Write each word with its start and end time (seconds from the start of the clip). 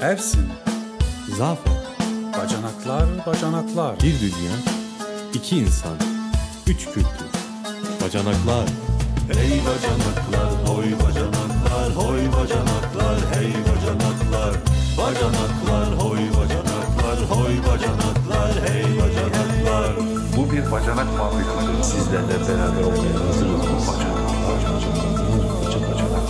Ersin, 0.00 0.48
Zafer, 1.38 1.72
bacanaklar, 2.38 3.26
bacanaklar. 3.26 3.96
bir 3.96 4.20
dünya, 4.20 4.52
iki 5.34 5.58
insan, 5.58 5.96
üç 6.66 6.84
kültür. 6.84 7.30
Bacanaklar, 8.04 8.66
Hey 9.32 9.60
bacanaklar, 9.66 10.50
hoy 10.66 10.92
bacanaklar, 11.02 11.94
hoy 11.96 12.20
bacanaklar, 12.32 13.18
hey 13.34 13.52
bacanaklar. 13.66 14.54
Bacanaklar, 14.98 15.88
hoy 15.98 16.18
bacanaklar, 16.36 17.18
hoy 17.30 17.54
bacanaklar, 17.66 18.52
hey 18.68 18.84
bacanaklar. 19.00 19.96
Bu 20.36 20.52
bir 20.52 20.72
bacanak 20.72 21.06
fabrikası. 21.18 21.90
Sizlerle 21.90 22.40
beraber 22.48 22.82
olmaya 22.82 23.28
hazırız. 23.28 23.88
Bacanaklar, 23.88 24.36
bacanaklar, 24.48 25.45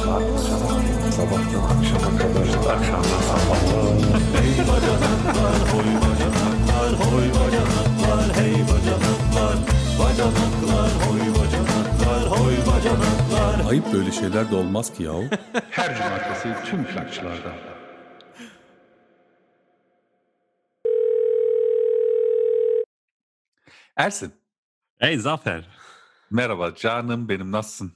Sabahtan 0.06 1.78
akşama 1.78 2.18
kadar, 2.18 2.76
akşamdan 2.76 3.20
sabahlar. 3.28 3.98
Hey 4.36 4.58
bacanaklar, 4.68 5.58
hoy 5.72 5.90
bacanaklar, 6.02 6.92
hoy 6.92 7.28
bacanaklar, 7.28 8.36
hey 8.36 8.52
bacanaklar. 8.52 9.56
Bacanaklar, 9.98 10.90
hoy 11.06 11.20
bacanaklar, 11.20 12.38
hoy 12.38 12.56
bacanaklar. 12.56 13.70
Ayıp 13.70 13.92
böyle 13.92 14.12
şeyler 14.12 14.50
de 14.50 14.54
olmaz 14.54 14.92
ki 14.94 15.02
yahu. 15.02 15.24
Her 15.70 15.96
cumartesi 15.96 16.70
tüm 16.70 16.84
plakçılarda. 16.84 17.52
Ersin. 23.96 24.32
Hey 24.98 25.18
Zafer. 25.18 25.68
Merhaba 26.30 26.74
canım 26.74 27.28
benim 27.28 27.52
nasılsın? 27.52 27.95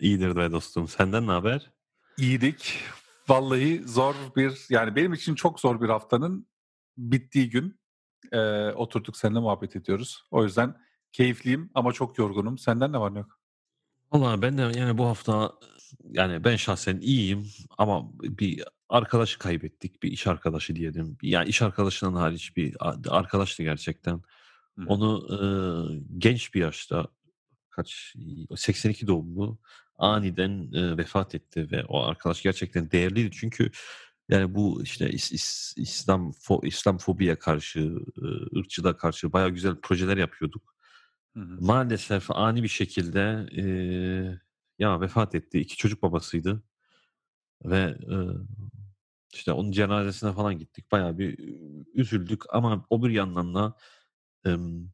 İyidir 0.00 0.36
be 0.36 0.52
dostum. 0.52 0.88
Senden 0.88 1.26
ne 1.26 1.30
haber? 1.30 1.70
İyilik. 2.18 2.78
Vallahi 3.28 3.82
zor 3.86 4.14
bir 4.36 4.66
yani 4.70 4.96
benim 4.96 5.12
için 5.12 5.34
çok 5.34 5.60
zor 5.60 5.80
bir 5.80 5.88
haftanın 5.88 6.46
bittiği 6.98 7.50
gün 7.50 7.80
e, 8.32 8.38
oturduk 8.70 9.16
seninle 9.16 9.38
muhabbet 9.38 9.76
ediyoruz. 9.76 10.22
O 10.30 10.44
yüzden 10.44 10.76
keyifliyim 11.12 11.70
ama 11.74 11.92
çok 11.92 12.18
yorgunum. 12.18 12.58
Senden 12.58 12.92
ne 12.92 13.00
var 13.00 13.14
ne 13.14 13.18
yok? 13.18 13.40
Valla 14.12 14.42
ben 14.42 14.58
de 14.58 14.62
yani 14.62 14.98
bu 14.98 15.06
hafta 15.06 15.52
yani 16.04 16.44
ben 16.44 16.56
şahsen 16.56 16.98
iyiyim 17.00 17.46
ama 17.78 18.10
bir 18.22 18.64
arkadaşı 18.88 19.38
kaybettik. 19.38 20.02
Bir 20.02 20.12
iş 20.12 20.26
arkadaşı 20.26 20.76
diyelim. 20.76 21.18
Yani 21.22 21.48
iş 21.48 21.62
arkadaşından 21.62 22.14
hariç 22.14 22.56
bir 22.56 22.76
arkadaştı 23.08 23.62
gerçekten. 23.62 24.22
Onu 24.86 25.26
e, 25.34 25.38
genç 26.18 26.54
bir 26.54 26.60
yaşta 26.60 27.06
kaç 27.70 28.14
82 28.56 29.06
doğumlu 29.06 29.58
aniden 30.00 30.72
e, 30.72 30.96
vefat 30.96 31.34
etti 31.34 31.68
ve 31.72 31.84
o 31.84 32.02
arkadaş 32.04 32.42
gerçekten 32.42 32.90
değerliydi 32.90 33.30
çünkü 33.32 33.70
yani 34.28 34.54
bu 34.54 34.82
işte 34.82 35.10
is- 35.10 35.32
is- 35.34 35.80
İslam 35.80 36.30
fo- 36.30 36.66
İslam 36.66 36.98
fobiye 36.98 37.36
karşı 37.36 37.80
e, 38.22 38.58
ırkçılığa 38.58 38.96
karşı 38.96 39.32
bayağı 39.32 39.50
güzel 39.50 39.76
projeler 39.82 40.16
yapıyorduk. 40.16 40.74
Hı 41.36 41.40
hı. 41.40 41.58
Maalesef 41.60 42.30
ani 42.30 42.62
bir 42.62 42.68
şekilde 42.68 43.46
e, 43.56 43.64
ya 44.78 45.00
vefat 45.00 45.34
etti. 45.34 45.60
İki 45.60 45.76
çocuk 45.76 46.02
babasıydı 46.02 46.62
ve 47.64 47.80
e, 48.10 48.16
işte 49.32 49.52
onun 49.52 49.72
cenazesine 49.72 50.32
falan 50.32 50.58
gittik. 50.58 50.92
Bayağı 50.92 51.18
bir 51.18 51.38
üzüldük 51.94 52.42
ama 52.54 52.86
o 52.90 53.02
bir 53.02 53.10
yandan 53.10 53.54
da 53.54 53.76
em, 54.44 54.90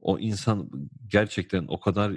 o 0.00 0.18
insan 0.18 0.70
gerçekten 1.06 1.64
o 1.68 1.80
kadar 1.80 2.12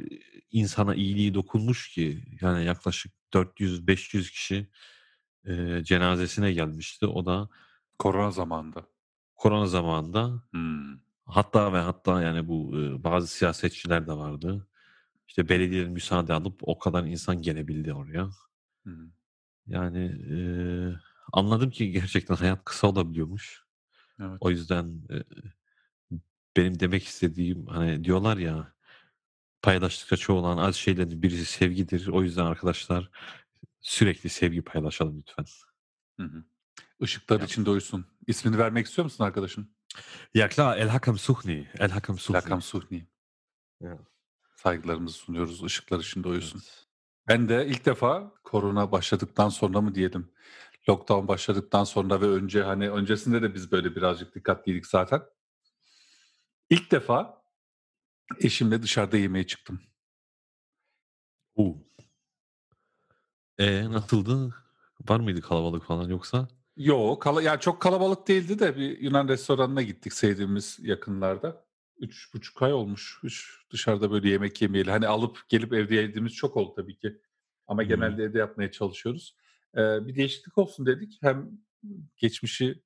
insana 0.51 0.95
iyiliği 0.95 1.33
dokunmuş 1.33 1.89
ki 1.89 2.23
yani 2.41 2.65
yaklaşık 2.65 3.11
400-500 3.33 4.31
kişi 4.31 4.67
e, 5.45 5.83
cenazesine 5.83 6.51
gelmişti. 6.53 7.05
O 7.07 7.25
da 7.25 7.49
Korona 7.99 8.31
zamanında. 8.31 8.85
korona 9.35 9.65
zamanında 9.67 10.43
Hmm. 10.51 10.99
hatta 11.25 11.73
ve 11.73 11.77
hatta 11.77 12.21
yani 12.21 12.47
bu 12.47 12.79
e, 12.79 13.03
bazı 13.03 13.27
siyasetçiler 13.27 14.07
de 14.07 14.13
vardı. 14.13 14.67
İşte 15.27 15.49
belediyelerin 15.49 15.91
müsaade 15.93 16.33
alıp 16.33 16.59
o 16.63 16.79
kadar 16.79 17.03
insan 17.03 17.41
gelebildi 17.41 17.93
oraya. 17.93 18.29
Hı. 18.85 19.11
Yani 19.67 19.99
e, 20.31 20.37
anladım 21.33 21.69
ki 21.71 21.91
gerçekten 21.91 22.35
hayat 22.35 22.65
kısa 22.65 22.87
olabiliyormuş. 22.87 23.63
Evet. 24.19 24.37
O 24.39 24.49
yüzden 24.49 25.01
e, 25.11 25.15
benim 26.57 26.79
demek 26.79 27.03
istediğim 27.03 27.67
hani 27.67 28.03
diyorlar 28.03 28.37
ya 28.37 28.73
paylaştıkça 29.61 30.17
çoğalan 30.17 30.57
az 30.57 30.75
şeylerin 30.75 31.21
birisi 31.21 31.45
sevgidir. 31.45 32.07
O 32.07 32.23
yüzden 32.23 32.45
arkadaşlar 32.45 33.09
sürekli 33.81 34.29
sevgi 34.29 34.61
paylaşalım 34.61 35.17
lütfen. 35.19 35.45
Hı 36.19 36.23
hı. 36.23 36.43
Işıklar 36.99 37.41
içinde 37.41 37.69
uyusun. 37.69 38.05
İsmini 38.27 38.57
vermek 38.57 38.87
istiyor 38.87 39.03
musun 39.03 39.23
arkadaşın? 39.23 39.75
Ya 40.33 40.49
klar, 40.49 40.77
El 40.77 40.87
Hakam 40.89 41.17
Suhni. 41.17 41.67
El 41.79 41.89
Hakam 41.91 42.19
Suhni. 42.19 42.37
Lakam 42.37 42.61
Suhni. 42.61 43.07
Ya. 43.81 43.97
Saygılarımızı 44.55 45.17
sunuyoruz. 45.17 45.63
Işıklar 45.63 45.99
içinde 45.99 46.27
uyusun. 46.27 46.61
Evet. 46.65 46.85
Ben 47.27 47.49
de 47.49 47.67
ilk 47.67 47.85
defa 47.85 48.33
korona 48.43 48.91
başladıktan 48.91 49.49
sonra 49.49 49.81
mı 49.81 49.95
diyelim, 49.95 50.31
lockdown 50.89 51.27
başladıktan 51.27 51.83
sonra 51.83 52.21
ve 52.21 52.25
önce 52.25 52.63
hani 52.63 52.89
öncesinde 52.89 53.41
de 53.41 53.53
biz 53.53 53.71
böyle 53.71 53.95
birazcık 53.95 54.35
dikkatliydik 54.35 54.87
zaten. 54.87 55.21
İlk 56.71 56.91
defa 56.91 57.43
eşimle 58.39 58.81
dışarıda 58.81 59.17
yemeğe 59.17 59.47
çıktım. 59.47 59.81
Oo. 61.55 61.77
E 63.59 63.91
nasıldı? 63.91 64.55
Var 65.09 65.19
mıydı 65.19 65.41
kalabalık 65.41 65.83
falan 65.83 66.09
yoksa? 66.09 66.47
Yo, 66.77 67.19
kala, 67.19 67.41
yani 67.41 67.59
çok 67.59 67.81
kalabalık 67.81 68.27
değildi 68.27 68.59
de 68.59 68.77
bir 68.77 68.99
Yunan 68.99 69.27
restoranına 69.27 69.81
gittik 69.81 70.13
sevdiğimiz 70.13 70.79
yakınlarda. 70.81 71.65
Üç 71.97 72.33
buçuk 72.33 72.61
ay 72.61 72.73
olmuş. 72.73 73.19
Üç, 73.23 73.65
dışarıda 73.71 74.11
böyle 74.11 74.29
yemek 74.29 74.61
yemeyeli. 74.61 74.91
Hani 74.91 75.07
alıp 75.07 75.49
gelip 75.49 75.73
evde 75.73 75.95
yediğimiz 75.95 76.33
çok 76.33 76.57
oldu 76.57 76.73
tabii 76.75 76.97
ki. 76.97 77.21
Ama 77.67 77.83
genelde 77.83 78.23
evde 78.23 78.37
yapmaya 78.37 78.71
çalışıyoruz. 78.71 79.35
Ee, 79.75 80.07
bir 80.07 80.15
değişiklik 80.15 80.57
olsun 80.57 80.85
dedik. 80.85 81.17
Hem 81.21 81.51
geçmişi 82.17 82.83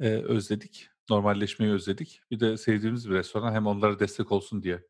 e, 0.00 0.08
özledik. 0.08 0.90
Normalleşmeyi 1.10 1.72
özledik. 1.72 2.20
Bir 2.30 2.40
de 2.40 2.56
sevdiğimiz 2.56 3.10
bir 3.10 3.14
restoran 3.14 3.52
hem 3.52 3.66
onlara 3.66 3.98
destek 3.98 4.32
olsun 4.32 4.62
diye 4.62 4.86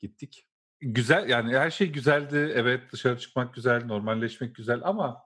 gittik. 0.00 0.46
Güzel 0.80 1.28
yani 1.28 1.56
her 1.56 1.70
şey 1.70 1.92
güzeldi. 1.92 2.52
Evet 2.54 2.92
dışarı 2.92 3.18
çıkmak 3.18 3.54
güzel, 3.54 3.84
normalleşmek 3.84 4.54
güzel 4.54 4.80
ama 4.84 5.22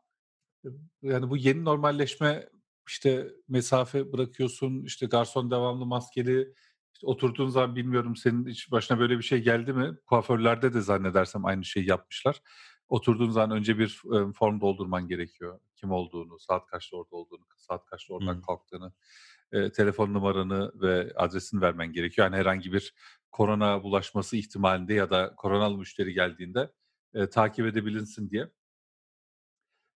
yani 1.03 1.31
bu 1.31 1.37
yeni 1.37 1.65
normalleşme 1.65 2.49
işte 2.89 3.29
mesafe 3.49 4.13
bırakıyorsun, 4.13 4.85
işte 4.85 5.07
garson 5.07 5.51
devamlı 5.51 5.87
maskeli, 5.87 6.55
işte 6.95 7.07
oturduğun 7.07 7.49
zaman 7.49 7.77
bilmiyorum 7.77 8.17
senin 8.17 8.47
hiç 8.47 8.71
başına 8.71 8.99
böyle 8.99 9.19
bir 9.19 9.23
şey 9.23 9.43
geldi 9.43 9.73
mi? 9.73 9.99
Kuaförlerde 10.07 10.75
de 10.75 10.81
zannedersem 10.81 11.45
aynı 11.45 11.65
şeyi 11.65 11.89
yapmışlar. 11.89 12.43
Oturduğun 12.89 13.31
zaman 13.31 13.57
önce 13.57 13.79
bir 13.79 14.03
form 14.35 14.61
doldurman 14.61 15.09
gerekiyor. 15.09 15.61
Kim 15.77 15.91
olduğunu, 15.91 16.39
saat 16.39 16.67
kaçta 16.67 16.97
orada 16.97 17.17
olduğunu, 17.17 17.45
saat 17.57 17.87
kaçta 17.87 18.15
oradan 18.15 18.37
Hı. 18.37 18.43
kalktığını, 18.43 18.93
e, 19.53 19.73
telefon 19.73 20.15
numaranı 20.15 20.73
ve 20.75 21.13
adresini 21.17 21.61
vermen 21.61 21.93
gerekiyor. 21.93 22.27
Yani 22.27 22.37
herhangi 22.37 22.73
bir 22.73 22.95
korona 23.33 23.83
bulaşması 23.83 24.37
ihtimalinde 24.37 24.95
ya 24.95 25.11
da 25.11 25.35
koronalı 25.37 25.79
müşteri 25.79 26.15
geldiğinde 26.15 26.73
e, 27.15 27.29
takip 27.31 27.67
edebilinsin 27.67 28.31
diye. 28.31 28.51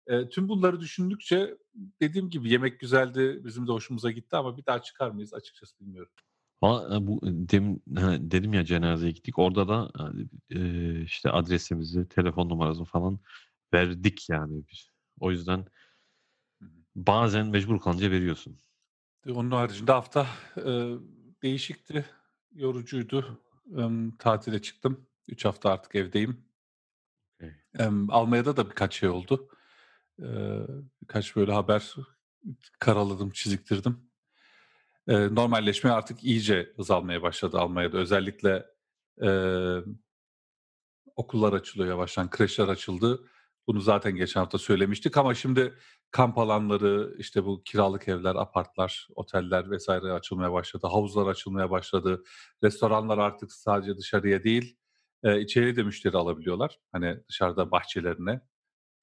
E, 0.06 0.28
tüm 0.28 0.48
bunları 0.48 0.80
düşündükçe 0.80 1.58
dediğim 2.00 2.30
gibi 2.30 2.50
yemek 2.50 2.80
güzeldi, 2.80 3.40
bizim 3.44 3.66
de 3.66 3.72
hoşumuza 3.72 4.10
gitti 4.10 4.36
ama 4.36 4.56
bir 4.56 4.66
daha 4.66 4.82
çıkar 4.82 5.10
mıyız 5.10 5.34
açıkçası 5.34 5.80
bilmiyorum. 5.80 6.12
Ama 6.60 6.96
e, 6.96 7.06
bu 7.06 7.20
demin 7.22 7.82
ha, 7.96 8.16
dedim 8.20 8.54
ya 8.54 8.64
cenazeye 8.64 9.12
gittik. 9.12 9.38
Orada 9.38 9.68
da 9.68 9.90
e, 10.50 11.02
işte 11.02 11.30
adresimizi, 11.30 12.08
telefon 12.08 12.48
numarasını 12.48 12.84
falan 12.84 13.20
verdik 13.74 14.28
yani 14.28 14.62
biz. 14.72 14.90
O 15.20 15.30
yüzden 15.30 15.66
bazen 16.96 17.46
mecbur 17.46 17.80
kalınca 17.80 18.10
veriyorsun. 18.10 18.58
Onun 19.28 19.50
haricinde 19.50 19.92
hafta 19.92 20.26
e, 20.56 20.94
değişikti, 21.42 22.04
yorucuydu. 22.52 23.40
Em, 23.76 24.16
tatile 24.16 24.62
çıktım. 24.62 25.06
3 25.28 25.44
hafta 25.44 25.70
artık 25.70 25.94
evdeyim. 25.94 26.44
Okay. 27.36 27.50
Em, 27.78 28.10
Almanya'da 28.10 28.56
da 28.56 28.70
birkaç 28.70 28.94
şey 28.94 29.08
oldu. 29.08 29.48
E, 30.18 30.26
birkaç 31.02 31.36
böyle 31.36 31.52
haber 31.52 31.94
karaladım, 32.78 33.30
çiziktirdim. 33.30 34.10
E, 35.08 35.34
normalleşme 35.34 35.90
artık 35.90 36.24
iyice 36.24 36.72
hız 36.76 36.90
almaya 36.90 37.22
başladı 37.22 37.58
Almanya'da. 37.58 37.98
Özellikle 37.98 38.66
e, 39.22 39.30
okullar 41.16 41.52
açılıyor 41.52 41.88
yavaştan, 41.88 42.30
kreşler 42.30 42.68
açıldı. 42.68 43.24
Bunu 43.70 43.80
zaten 43.80 44.16
geçen 44.16 44.40
hafta 44.40 44.58
söylemiştik 44.58 45.16
ama 45.16 45.34
şimdi 45.34 45.74
kamp 46.10 46.38
alanları, 46.38 47.14
işte 47.18 47.44
bu 47.44 47.62
kiralık 47.64 48.08
evler, 48.08 48.34
apartlar, 48.34 49.08
oteller 49.14 49.70
vesaire 49.70 50.12
açılmaya 50.12 50.52
başladı. 50.52 50.86
Havuzlar 50.86 51.26
açılmaya 51.26 51.70
başladı. 51.70 52.22
Restoranlar 52.64 53.18
artık 53.18 53.52
sadece 53.52 53.96
dışarıya 53.96 54.44
değil, 54.44 54.76
e, 55.24 55.40
içeriye 55.40 55.76
de 55.76 55.82
müşteri 55.82 56.16
alabiliyorlar. 56.16 56.78
Hani 56.92 57.20
dışarıda 57.28 57.70
bahçelerine 57.70 58.40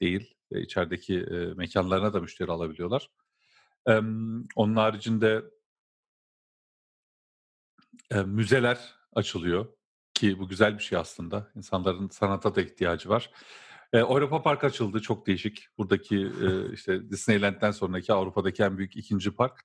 değil 0.02 0.34
ve 0.52 0.62
içerideki 0.62 1.20
e, 1.20 1.54
mekanlarına 1.54 2.14
da 2.14 2.20
müşteri 2.20 2.52
alabiliyorlar. 2.52 3.10
Emm, 3.88 4.46
onun 4.56 4.76
haricinde 4.76 5.44
eee, 8.12 8.24
müzeler 8.24 8.80
açılıyor 9.14 9.68
ki 10.14 10.40
bu 10.40 10.48
güzel 10.48 10.78
bir 10.78 10.84
şey 10.84 10.98
aslında. 10.98 11.52
İnsanların 11.56 12.10
sanata 12.10 12.56
da 12.56 12.62
ihtiyacı 12.62 13.10
var. 13.10 13.32
Eee, 13.94 14.00
Europa 14.00 14.42
Park 14.44 14.64
açıldı, 14.64 15.02
çok 15.02 15.28
değişik. 15.28 15.68
Buradaki, 15.78 16.16
eee, 16.18 16.62
işte, 16.74 17.10
Disneyland'den 17.10 17.72
sonraki 17.72 18.14
Avrupa'daki 18.14 18.64
en 18.64 18.78
büyük 18.78 18.96
2'nci 18.96 19.32
park. 19.36 19.62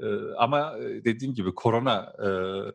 Eee, 0.00 0.08
ama, 0.38 0.74
dediğim 0.80 1.34
gibi 1.34 1.54
korona, 1.54 2.14
eee, 2.24 2.72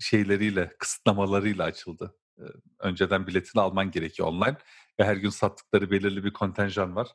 şeyleriyle, 0.00 0.72
kısıtlamalarıyla 0.80 1.64
açıldı. 1.64 2.16
Eee, 2.40 2.46
önceden 2.80 3.26
biletini 3.26 3.62
alman 3.62 3.90
gerekiyor 3.90 4.28
online 4.28 4.58
ve 5.00 5.04
her 5.04 5.16
gün 5.16 5.30
sattıkları 5.30 5.92
belirli 5.92 6.24
bir 6.24 6.32
kontenjan 6.34 6.96
var. 6.96 7.08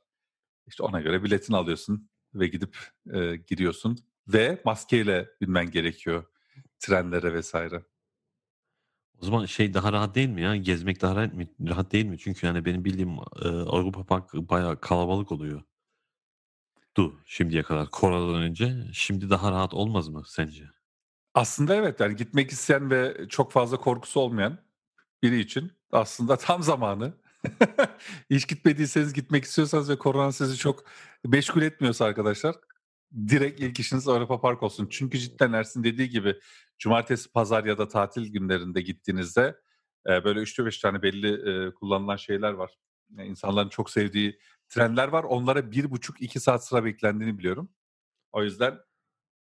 İşte, 0.67 0.83
ona 0.83 1.01
göre 1.01 1.23
biletini 1.23 1.57
alıyorsun 1.57 2.09
ve 2.35 2.47
gidip, 2.47 2.77
eee, 3.13 3.35
giriyorsun 3.37 3.97
ve 4.29 4.61
maskeyle 4.65 5.29
binmen 5.41 5.71
gerekiyor 5.71 6.25
trenlere 6.79 7.41
vs. 7.41 7.55
O 9.21 9.25
zaman 9.25 9.45
şey 9.45 9.73
daha 9.73 9.93
rahat 9.93 10.15
değil 10.15 10.29
mi 10.29 10.41
ya? 10.41 10.55
Gezmek 10.55 11.01
daha 11.01 11.15
rahat 11.15 11.33
mi 11.33 11.47
rahat 11.67 11.91
değil 11.91 12.05
mi? 12.05 12.17
Çünkü, 12.19 12.47
hani, 12.47 12.65
benim 12.65 12.85
bildiğim, 12.85 13.09
eee, 13.09 13.49
Avrupa 13.51 14.05
Park 14.05 14.33
bayağı 14.33 14.81
kalabalık 14.81 15.31
oluyor 15.31 15.61
du 16.97 17.19
şimdiye 17.25 17.63
kadar 17.63 17.89
koronadan 17.89 18.41
önce. 18.41 18.75
Şimdi 18.93 19.29
daha 19.29 19.51
rahat 19.51 19.73
olmaz 19.73 20.09
mı 20.09 20.23
sence? 20.27 20.63
Aslında 21.33 21.75
evet, 21.75 21.99
yani 21.99 22.15
gitmek 22.15 22.51
isteyen 22.51 22.91
ve 22.91 23.27
çok 23.29 23.51
fazla 23.51 23.77
korkusu 23.77 24.19
olmayan 24.19 24.57
biri 25.23 25.39
için 25.39 25.71
aslında 25.91 26.37
tam 26.37 26.63
zamanı. 26.63 27.13
Hiç 28.29 28.47
gitmediyseniz, 28.47 29.13
gitmek 29.13 29.43
istiyorsanız 29.43 29.89
ve 29.89 29.97
korona 29.97 30.31
sizi 30.31 30.57
çok 30.57 30.83
meşgul 31.25 31.61
etmiyorsa 31.61 32.05
arkadaşlar, 32.05 32.55
direkt 33.27 33.59
ilk 33.59 33.79
işiniz 33.79 34.07
Avrupa 34.07 34.41
Park 34.41 34.63
olsun. 34.63 34.87
Çünkü 34.91 35.19
cidden 35.19 35.53
Ersin 35.53 35.83
dediği 35.83 36.09
gibi 36.09 36.35
cumartesi, 36.79 37.31
pazar 37.31 37.65
ya 37.65 37.77
da 37.77 37.87
tatil 37.87 38.33
günlerinde 38.33 38.81
gittiğinizde, 38.81 39.57
eee, 40.09 40.23
böyle 40.25 40.39
3'te 40.41 40.65
5 40.65 40.79
tane 40.79 41.01
belli, 41.01 41.27
eee, 41.29 41.73
kullanılan 41.75 42.15
şeyler 42.15 42.51
var. 42.53 42.71
Eee, 43.19 43.25
insanların 43.25 43.69
çok 43.69 43.89
sevdiği 43.89 44.39
trenler 44.69 45.07
var. 45.07 45.23
Onlara 45.23 45.71
1,5-2 45.71 46.39
saat 46.39 46.65
sıra 46.67 46.85
beklendiğini 46.85 47.39
biliyorum. 47.39 47.69
O 48.31 48.43
yüzden 48.43 48.79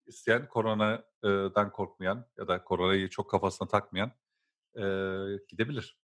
isteyen 0.07 0.49
korona 0.49 1.03
eee, 1.25 1.31
dan 1.55 1.71
korkmayan 1.71 2.27
ya 2.39 2.47
da 2.47 2.63
koronayı 2.65 3.09
çok 3.09 3.31
kafasına 3.31 3.67
takmayan, 3.69 4.11
eee, 4.77 5.39
gidebilir. 5.49 5.97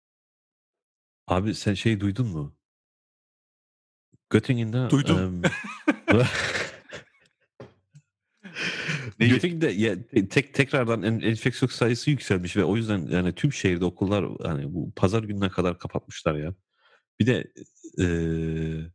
Abi 1.28 1.56
sen 1.56 1.74
şeyi 1.74 2.00
duydun 2.00 2.28
mu? 2.28 2.56
Göttingen'de, 4.30 4.78
Duydum. 4.90 5.26
emm 5.26 5.52
Neyi? 9.24 9.34
Göttingen'de 9.34 9.68
ya 9.68 10.08
te 10.08 10.28
tek 10.30 10.54
tekrardan 10.54 11.04
en 11.04 11.20
enfeksiyon 11.20 11.70
sayısı 11.70 12.10
yükselmiş 12.10 12.58
ve 12.58 12.64
o 12.64 12.76
yüzden, 12.78 13.08
yani, 13.08 13.36
tüm 13.36 13.54
şehirde 13.54 13.86
okullar, 13.86 14.26
hani, 14.44 14.74
bu 14.74 14.94
pazar 14.96 15.24
gününe 15.24 15.50
kadar 15.50 15.80
kapatmışlar 15.80 16.36
ya. 16.36 16.56
Bir 17.20 17.26
de, 17.28 17.54
eee, 17.98 18.92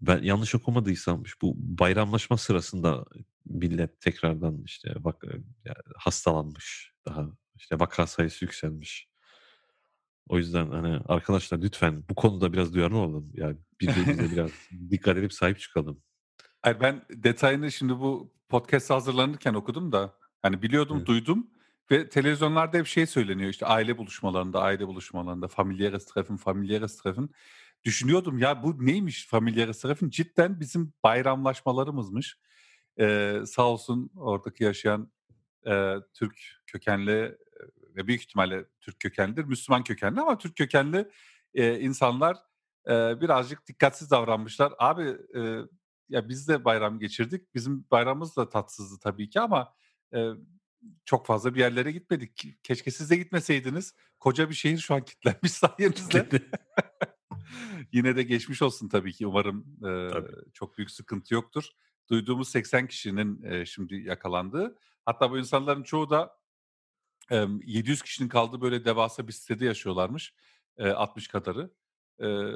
ben 0.00 0.22
yanlış 0.22 0.54
okumadıysam 0.54 1.22
bu 1.42 1.54
bayramlaşma 1.56 2.36
sırasında 2.36 3.04
millet 3.44 4.00
tekrardan, 4.00 4.62
işte, 4.64 5.04
bak 5.04 5.24
ya 5.64 5.74
hastalanmış. 5.96 6.92
Daha, 7.06 7.26
işte, 7.56 7.80
vaka 7.80 8.06
sayısı 8.06 8.44
yükselmiş. 8.44 9.08
O 10.28 10.38
yüzden, 10.38 10.70
hani, 10.70 11.00
arkadaşlar 11.06 11.62
lütfen 11.62 12.04
bu 12.10 12.14
konuda 12.14 12.52
biraz 12.52 12.74
duyarlı 12.74 12.96
olalım. 12.96 13.32
Yani 13.34 13.56
birbirimize 13.80 14.30
biraz 14.36 14.50
dikkat 14.90 15.16
edip 15.16 15.32
sahip 15.32 15.58
çıkalım. 15.60 16.02
Hayır, 16.66 16.80
ben 16.80 17.02
detayını 17.10 17.72
şimdi 17.72 18.00
bu 18.00 18.34
podcast'a 18.48 18.94
hazırlanırken 18.94 19.54
okudum 19.54 19.92
da, 19.92 20.14
hani, 20.42 20.62
biliyordum, 20.62 20.98
Evet. 20.98 21.06
duydum 21.06 21.50
ve 21.90 22.08
televizyonlarda 22.08 22.78
hep 22.78 22.86
şey 22.86 23.06
söyleniyor, 23.06 23.50
işte, 23.50 23.66
aile 23.66 23.98
buluşmalarında, 23.98 24.60
aile 24.62 24.86
buluşmalarında, 24.88 25.48
familiäres 25.48 26.06
Treffen, 26.06 26.36
familiäres 26.36 26.96
Treffen. 27.02 27.28
Düşünüyordum, 27.84 28.38
ya 28.38 28.62
bu 28.62 28.86
neymiş 28.86 29.26
familiäres 29.28 29.80
Treffen? 29.82 30.10
Cidden 30.10 30.60
bizim 30.60 30.94
bayramlaşmalarımızmış. 31.04 32.38
Eee, 32.98 33.42
sağ 33.46 33.62
olsun 33.68 34.10
oradaki 34.16 34.64
yaşayan, 34.64 35.12
eee, 35.66 35.98
Türk 36.14 36.40
kökenli, 36.68 37.38
ve 37.96 38.08
büyük 38.08 38.22
ihtimalle 38.22 38.66
Türk 38.82 39.00
kökenlidir, 39.00 39.44
Müslüman 39.44 39.84
kökenli 39.84 40.22
ama 40.22 40.38
Türk 40.38 40.56
kökenli, 40.56 41.10
eee, 41.54 41.80
insanlar, 41.80 42.38
eee, 42.88 43.18
birazcık 43.22 43.68
dikkatsiz 43.68 44.12
davranmışlar. 44.12 44.74
Abi, 44.80 45.16
eee, 45.36 45.60
ya 46.08 46.28
biz 46.28 46.48
de 46.48 46.64
bayram 46.64 46.98
geçirdik. 46.98 47.54
Bizim 47.54 47.86
bayramımız 47.90 48.36
da 48.36 48.48
tatsızdı 48.48 48.98
tabii 49.02 49.30
ki 49.30 49.40
ama, 49.40 49.74
eee, 50.14 50.32
çok 51.04 51.26
fazla 51.26 51.54
bir 51.54 51.60
yerlere 51.60 51.92
gitmedik. 51.92 52.44
Keşke 52.62 52.90
siz 52.90 53.10
de 53.10 53.16
gitmeseydiniz. 53.16 53.94
Koca 54.20 54.48
bir 54.50 54.54
şehir 54.54 54.78
şu 54.78 54.94
an 54.94 55.04
kilitlenmiş 55.04 55.52
sayenizde. 55.52 56.28
Yine 57.92 58.16
de 58.16 58.22
geçmiş 58.22 58.62
olsun 58.62 58.88
tabii 58.88 59.12
ki. 59.12 59.26
Umarım, 59.26 59.66
eee, 59.84 60.08
Tabii. 60.12 60.32
çok 60.54 60.78
büyük 60.78 60.90
sıkıntı 60.90 61.34
yoktur. 61.34 61.64
Duyduğumuz 62.10 62.48
80 62.48 62.86
kişinin, 62.86 63.42
eee, 63.42 63.64
şimdi 63.66 63.94
yakalandığı, 63.96 64.78
hatta 65.04 65.30
bu 65.30 65.38
insanların 65.38 65.82
çoğu 65.82 66.10
da, 66.10 66.38
emm, 67.30 67.60
700 67.64 68.02
kişinin 68.02 68.28
kaldığı 68.28 68.60
böyle 68.60 68.84
devasa 68.84 69.28
bir 69.28 69.32
sitede 69.32 69.64
yaşıyorlarmış, 69.64 70.34
eee, 70.78 70.88
60 70.90 71.28
kadarı. 71.28 71.70
Eee, 72.20 72.52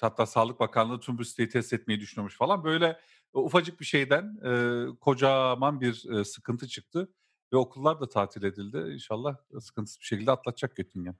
hatta 0.00 0.26
Sağlık 0.26 0.60
Bakanlığı 0.60 1.00
tüm 1.00 1.18
bu 1.18 1.24
siteyi 1.24 1.48
test 1.48 1.72
etmeyi 1.72 2.00
düşünüyormuş 2.00 2.36
falan. 2.36 2.64
Böyle 2.64 2.98
ufacık 3.32 3.80
bir 3.80 3.84
şeyden, 3.84 4.38
eee, 4.44 4.86
kocaman 5.00 5.80
bir, 5.80 6.02
eee, 6.12 6.24
sıkıntı 6.24 6.68
çıktı 6.68 7.08
ve 7.52 7.56
okullar 7.56 8.00
da 8.00 8.08
tatil 8.08 8.42
edildi. 8.42 8.78
İnşallah 8.94 9.36
sıkıntısız 9.60 10.00
bir 10.00 10.06
şekilde 10.06 10.30
atlatacak 10.32 10.76
Göttingen. 10.76 11.16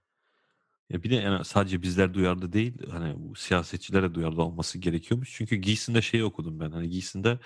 Ya 0.91 1.03
bir 1.03 1.11
de 1.11 1.15
yani 1.15 1.45
sadece 1.45 1.83
bizler 1.83 2.15
duyarlı 2.15 2.53
değil, 2.53 2.75
hani, 2.91 3.15
bu 3.19 3.35
siyasetçiler 3.35 4.03
de 4.03 4.15
duyarlı 4.15 4.43
olması 4.43 4.79
gerekiyormuş. 4.79 5.33
Çünkü 5.37 5.57
Gießen'de 5.57 6.03
şeyi 6.03 6.25
okudum 6.25 6.61
ben, 6.61 6.71
hani, 6.71 6.89
Gießen'de, 6.91 7.39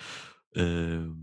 emm, 0.55 1.17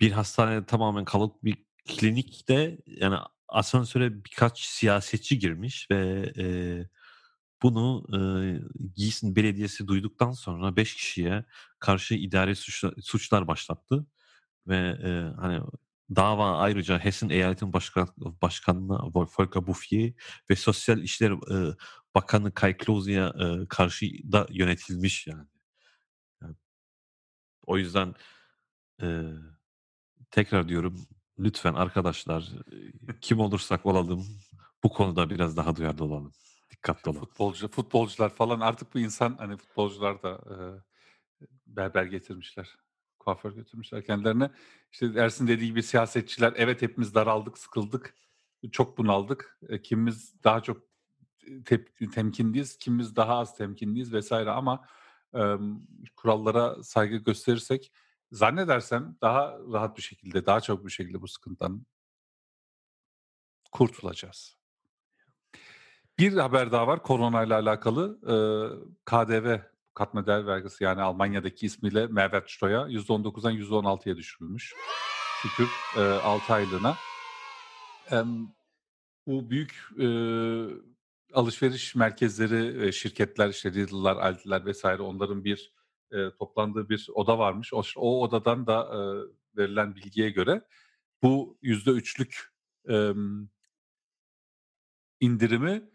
bir 0.00 0.12
hastanede 0.12 0.66
tamamen 0.66 1.04
kalabalık 1.06 1.44
bir 1.44 1.56
klinikte, 1.88 2.78
yani, 2.86 3.16
asansöre 3.48 4.24
birkaç 4.24 4.60
siyasetçi 4.66 5.38
girmiş 5.38 5.88
ve, 5.92 6.32
eee, 6.36 6.88
bunu, 7.62 8.04
eee, 8.12 8.62
Gießen 8.96 9.36
Belediyesi 9.36 9.86
duyduktan 9.88 10.32
sonra 10.32 10.76
5 10.76 10.94
kişiye 10.96 11.44
karşı 11.78 12.14
idari 12.14 12.56
suçla 12.56 12.92
suçlar 13.02 13.48
başlattı 13.48 14.06
ve, 14.68 14.98
eee, 15.04 15.32
hani, 15.40 15.60
dava 16.16 16.58
ayrıca 16.58 16.98
Hessen 16.98 17.28
Eyaletin 17.30 17.72
Başkan 17.72 18.08
Başkanı'na 18.42 19.00
Volker 19.14 19.66
Bouffier 19.66 20.12
ve 20.50 20.56
Sosyal 20.56 20.98
İşler, 21.02 21.32
eee, 21.50 21.74
Bakanı 22.14 22.54
Kai 22.54 22.76
Klose'ye, 22.78 23.32
eee, 23.40 23.66
karşı 23.68 24.06
da 24.32 24.46
yönetilmiş 24.50 25.26
yani. 25.26 25.46
Yani 26.42 26.56
o 27.66 27.78
yüzden, 27.78 28.14
eee, 29.02 29.24
tekrar 30.30 30.68
diyorum, 30.70 31.08
lütfen 31.40 31.74
arkadaşlar, 31.74 32.50
kim 33.20 33.40
olursak 33.40 33.86
olalım 33.86 34.26
bu 34.84 34.90
konuda 34.90 35.30
biraz 35.30 35.58
daha 35.58 35.76
duyarlı 35.76 36.04
olalım, 36.04 36.32
dikkatli 36.70 37.10
olalım. 37.10 37.24
Futbolcu 37.24 37.68
futbolcular 37.68 38.28
falan 38.34 38.60
artık 38.60 38.94
bu 38.94 38.98
insan, 38.98 39.36
hani, 39.38 39.56
futbolcular 39.56 40.22
da, 40.22 40.40
eee, 40.50 40.82
berber 41.66 42.04
getirmişler, 42.04 42.76
kuaför 43.18 43.52
götürmüşler 43.52 44.04
kendilerine. 44.04 44.50
İşte 44.92 45.06
Ersin 45.16 45.48
dediği 45.48 45.66
gibi 45.66 45.82
siyasetçiler, 45.82 46.52
evet 46.56 46.82
hepimiz 46.82 47.14
daraldık, 47.14 47.58
sıkıldık, 47.58 48.14
çok 48.72 48.98
bunaldık. 48.98 49.58
Eee, 49.70 49.82
kimimiz 49.82 50.44
daha 50.44 50.62
çok 50.62 50.82
tep 51.64 52.12
temkinliyiz, 52.14 52.78
kimimiz 52.78 53.16
daha 53.16 53.38
az 53.38 53.56
temkinliyiz 53.56 54.14
vs. 54.14 54.32
ama, 54.32 54.86
emm, 55.34 55.80
kurallara 56.16 56.82
saygı 56.84 57.16
gösterirsek 57.16 57.92
zannedersem 58.32 59.16
daha 59.22 59.58
rahat 59.72 59.96
bir 59.96 60.02
şekilde, 60.02 60.46
daha 60.46 60.60
çabuk 60.60 60.86
bir 60.86 60.92
şekilde 60.92 61.22
bu 61.22 61.28
sıkıntıdan 61.28 61.86
kurtulacağız. 63.72 64.59
Bir 66.20 66.36
haber 66.36 66.72
daha 66.72 66.86
var 66.86 67.02
koronayla 67.02 67.58
alakalı. 67.60 68.20
KDV, 69.06 69.58
katma 69.94 70.26
değer 70.26 70.46
vergisi, 70.46 70.84
yani 70.84 71.02
Almanya'daki 71.02 71.66
ismiyle 71.66 72.06
Mehrwertsteuer 72.06 72.86
%19'dan 72.86 73.52
%16'ya 73.52 74.16
düşürülmüş. 74.16 74.74
Şükür, 75.42 75.68
eee, 75.96 76.02
6 76.02 76.54
aylığına. 76.54 76.96
Bu 79.26 79.50
büyük, 79.50 79.88
alışveriş 81.34 81.94
merkezleri 81.94 82.92
şirketler, 82.92 83.48
işte 83.48 83.74
Lidl'lar, 83.74 84.16
Aldi'ler 84.16 84.72
vs. 84.72 84.84
onların 84.84 85.44
bir, 85.44 85.74
toplandığı 86.38 86.88
bir 86.88 87.06
oda 87.14 87.38
varmış. 87.38 87.74
Oş 87.74 87.94
o 87.96 88.20
odadan 88.20 88.66
da, 88.66 88.90
verilen 89.56 89.96
bilgiye 89.96 90.30
göre 90.30 90.62
bu 91.22 91.58
%3'lük, 91.62 92.52
emm 92.88 93.48
indirimi 95.20 95.90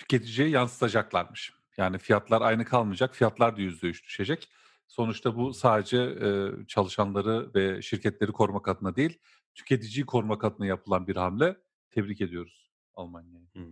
tüketiciye 0.00 0.48
yansıtacaklarmış. 0.48 1.52
Yani 1.76 1.98
fiyatlar 1.98 2.42
aynı 2.42 2.64
kalmayacak, 2.64 3.14
fiyatlar 3.14 3.56
da 3.56 3.60
%3 3.60 4.04
düşecek. 4.04 4.48
Sonuçta 4.88 5.36
bu 5.36 5.54
sadece 5.54 5.96
e, 5.98 6.50
çalışanları 6.66 7.50
ve 7.54 7.82
şirketleri 7.82 8.32
korumak 8.32 8.68
adına 8.68 8.96
değil, 8.96 9.18
tüketiciyi 9.54 10.06
korumak 10.06 10.44
adına 10.44 10.66
yapılan 10.66 11.06
bir 11.06 11.16
hamle. 11.16 11.56
Tebrik 11.90 12.20
ediyoruz 12.20 12.70
Almanya'yı. 12.94 13.46
Hı. 13.56 13.68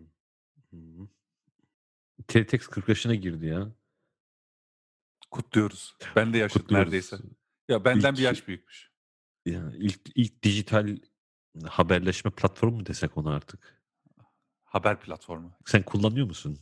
Hı. 0.71 1.09
Teletext 2.29 2.71
40 2.71 2.89
yaşına 2.89 3.15
girdi 3.15 3.47
ya. 3.47 3.73
Kutluyoruz. 5.31 5.95
Ben 6.17 6.33
de 6.33 6.49
Kutluyoruz. 6.49 6.71
neredeyse. 6.87 7.17
Ya 7.69 7.85
benden 7.85 8.15
bir 8.15 8.19
İlk- 8.19 8.25
yaş 8.25 8.49
büyükmüş. 8.49 8.91
Ya 9.47 9.73
ilk 9.77 10.01
ilk 10.15 10.43
dijital 10.43 10.97
haberleşme 11.69 12.31
platformu 12.31 12.77
mu 12.77 12.87
desek 12.87 13.17
ona 13.17 13.35
artık? 13.35 13.78
Haber 14.69 15.01
platformu. 15.01 15.53
Sen 15.67 15.83
kullanıyor 15.83 16.27
musun? 16.27 16.59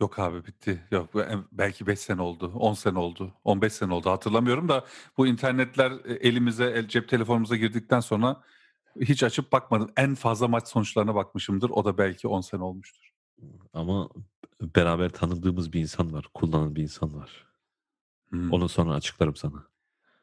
Yok 0.00 0.18
abi 0.18 0.46
bitti. 0.46 0.84
Yok 0.90 1.14
belki 1.52 1.86
5 1.86 1.98
sene 1.98 2.22
oldu, 2.22 2.52
10 2.54 2.74
sene 2.74 2.98
oldu, 2.98 3.34
15 3.44 3.72
sene 3.72 3.94
oldu 3.94 4.10
hatırlamıyorum 4.10 4.68
da 4.68 4.84
bu 5.16 5.26
internetler 5.26 5.90
e, 6.04 6.12
elimize, 6.12 6.64
el, 6.64 6.88
cep 6.88 7.08
telefonumuza 7.08 7.56
girdikten 7.56 8.00
sonra 8.00 8.42
hiç 9.00 9.22
açıp 9.22 9.52
bakmadım. 9.52 9.90
En 9.96 10.14
fazla 10.14 10.48
maç 10.48 10.68
sonuçlarına 10.68 11.14
bakmışımdır. 11.14 11.70
O 11.70 11.84
da 11.84 11.98
belki 11.98 12.28
10 12.28 12.40
sene 12.40 12.62
olmuştur. 12.62 13.10
Ama 13.72 14.08
beraber 14.62 15.08
tanıdığımız 15.08 15.72
bir 15.72 15.80
insan 15.80 16.12
var, 16.12 16.26
kullanan 16.34 16.76
bir 16.76 16.82
insan 16.82 17.14
var. 17.14 17.46
Hmm, 18.30 18.52
Onu 18.52 18.68
sonra 18.68 18.94
açıklarım 18.94 19.36
sana. 19.36 19.66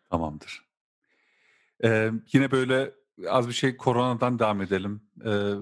Tamamdır. 0.10 0.66
Ee, 1.84 2.12
yine 2.34 2.52
böyle 2.52 2.94
az 3.30 3.48
bir 3.48 3.54
şey 3.54 3.78
koronadan 3.78 4.40
devam 4.40 4.62
edelim. 4.62 5.02
Ee, 5.26 5.54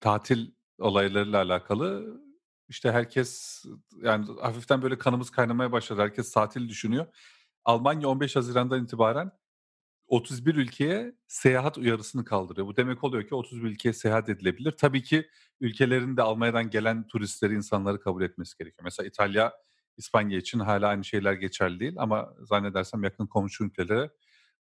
tatil 0.00 0.50
olaylarıyla 0.78 1.42
alakalı 1.42 2.20
işte 2.68 2.92
herkes 2.92 3.62
yani 4.02 4.26
hafiften 4.40 4.82
böyle 4.82 4.98
kanımız 4.98 5.30
kaynamaya 5.30 5.72
başladı. 5.72 6.00
Herkes 6.00 6.32
tatil 6.32 6.68
düşünüyor. 6.68 7.06
Almanya 7.64 8.08
15 8.08 8.36
Haziran'dan 8.36 8.84
itibaren 8.84 9.32
31 10.06 10.54
ülkeye 10.54 11.14
seyahat 11.28 11.78
uyarısını 11.78 12.24
kaldırıyor. 12.24 12.66
Bu 12.66 12.76
demek 12.76 13.04
oluyor 13.04 13.28
ki 13.28 13.34
31 13.34 13.62
ülkeye 13.62 13.92
seyahat 13.92 14.28
edilebilir. 14.28 14.72
Tabii 14.72 15.02
ki 15.02 15.28
ülkelerin 15.60 16.16
de 16.16 16.22
Almanya'dan 16.22 16.70
gelen 16.70 17.06
turistleri, 17.06 17.54
insanları 17.54 18.00
kabul 18.00 18.22
etmesi 18.22 18.58
gerekiyor. 18.58 18.84
Mesela 18.84 19.06
İtalya, 19.06 19.52
İspanya 19.96 20.38
için 20.38 20.58
hala 20.58 20.88
aynı 20.88 21.04
şeyler 21.04 21.32
geçerli 21.32 21.80
değil 21.80 21.94
ama 21.96 22.34
zannedersem 22.40 23.04
yakın 23.04 23.26
komşu 23.26 23.64
ülkelere 23.64 24.10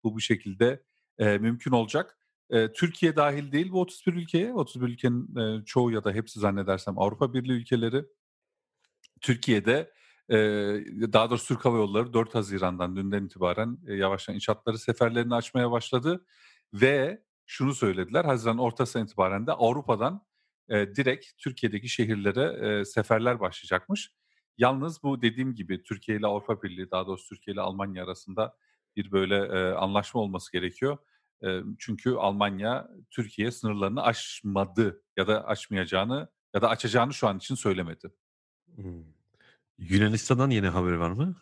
bu 0.04 0.16
bu 0.16 0.22
şekilde 0.22 0.84
e, 1.18 1.38
mümkün 1.38 1.72
olacak. 1.72 2.18
Türkiye 2.50 3.16
dahil 3.16 3.52
değil 3.52 3.72
bu 3.72 3.82
31 3.82 4.14
ülkeye. 4.14 4.54
31 4.54 4.88
ülkenin 4.88 5.64
çoğu 5.64 5.92
ya 5.92 6.04
da 6.04 6.12
hepsi 6.12 6.40
zannedersem 6.40 7.00
Avrupa 7.00 7.34
Birliği 7.34 7.52
ülkeleri. 7.52 8.06
Türkiye'de 9.22 9.92
daha 11.14 11.30
doğrusu 11.30 11.48
Türk 11.48 11.66
Hava 11.66 11.78
Yolları 11.78 12.14
4 12.14 12.36
Haziran'dan 12.36 12.96
dünden 12.96 13.26
itibaren 13.26 13.78
e, 13.88 13.94
yavaştan 13.94 14.36
iç 14.36 14.50
hatları 14.50 14.78
seferlerini 14.78 15.36
açmaya 15.36 15.72
başladı. 15.72 16.26
Ve 16.74 17.24
şunu 17.46 17.74
söylediler 17.74 18.26
Haziran 18.26 18.58
ortasından 18.58 19.06
itibaren 19.06 19.48
de 19.48 19.52
Avrupa'dan 19.52 20.26
e, 20.70 20.96
direkt 20.96 21.26
Türkiye'deki 21.38 21.90
şehirlere 21.90 22.86
seferler 22.86 23.40
başlayacakmış. 23.40 24.12
Yalnız 24.58 25.04
bu 25.04 25.22
dediğim 25.22 25.56
gibi 25.56 25.84
Türkiye 25.84 26.18
ile 26.18 26.28
Avrupa 26.28 26.64
Birliği 26.64 26.92
daha 26.92 27.08
doğrusu 27.08 27.30
Türkiye 27.30 27.54
ile 27.54 27.62
Almanya 27.62 28.04
arasında 28.04 28.58
bir 28.96 29.12
böyle 29.12 29.54
anlaşma 29.76 30.22
olması 30.22 30.52
gerekiyor. 30.52 30.98
E, 31.44 31.60
çünkü 31.80 32.12
Almanya 32.12 32.90
Türkiye 33.12 33.52
sınırlarını 33.52 34.04
aşmadı 34.04 35.04
ya 35.18 35.28
da 35.28 35.48
aşmayacağını 35.48 36.30
ya 36.54 36.62
da 36.62 36.70
açacağını 36.70 37.14
şu 37.14 37.28
an 37.28 37.38
için 37.38 37.56
söylemedi. 37.56 38.12
Hmm. 38.76 39.04
Yunanistan'dan 39.78 40.50
yeni 40.50 40.68
haber 40.68 40.92
var 40.92 41.12
mı? 41.12 41.36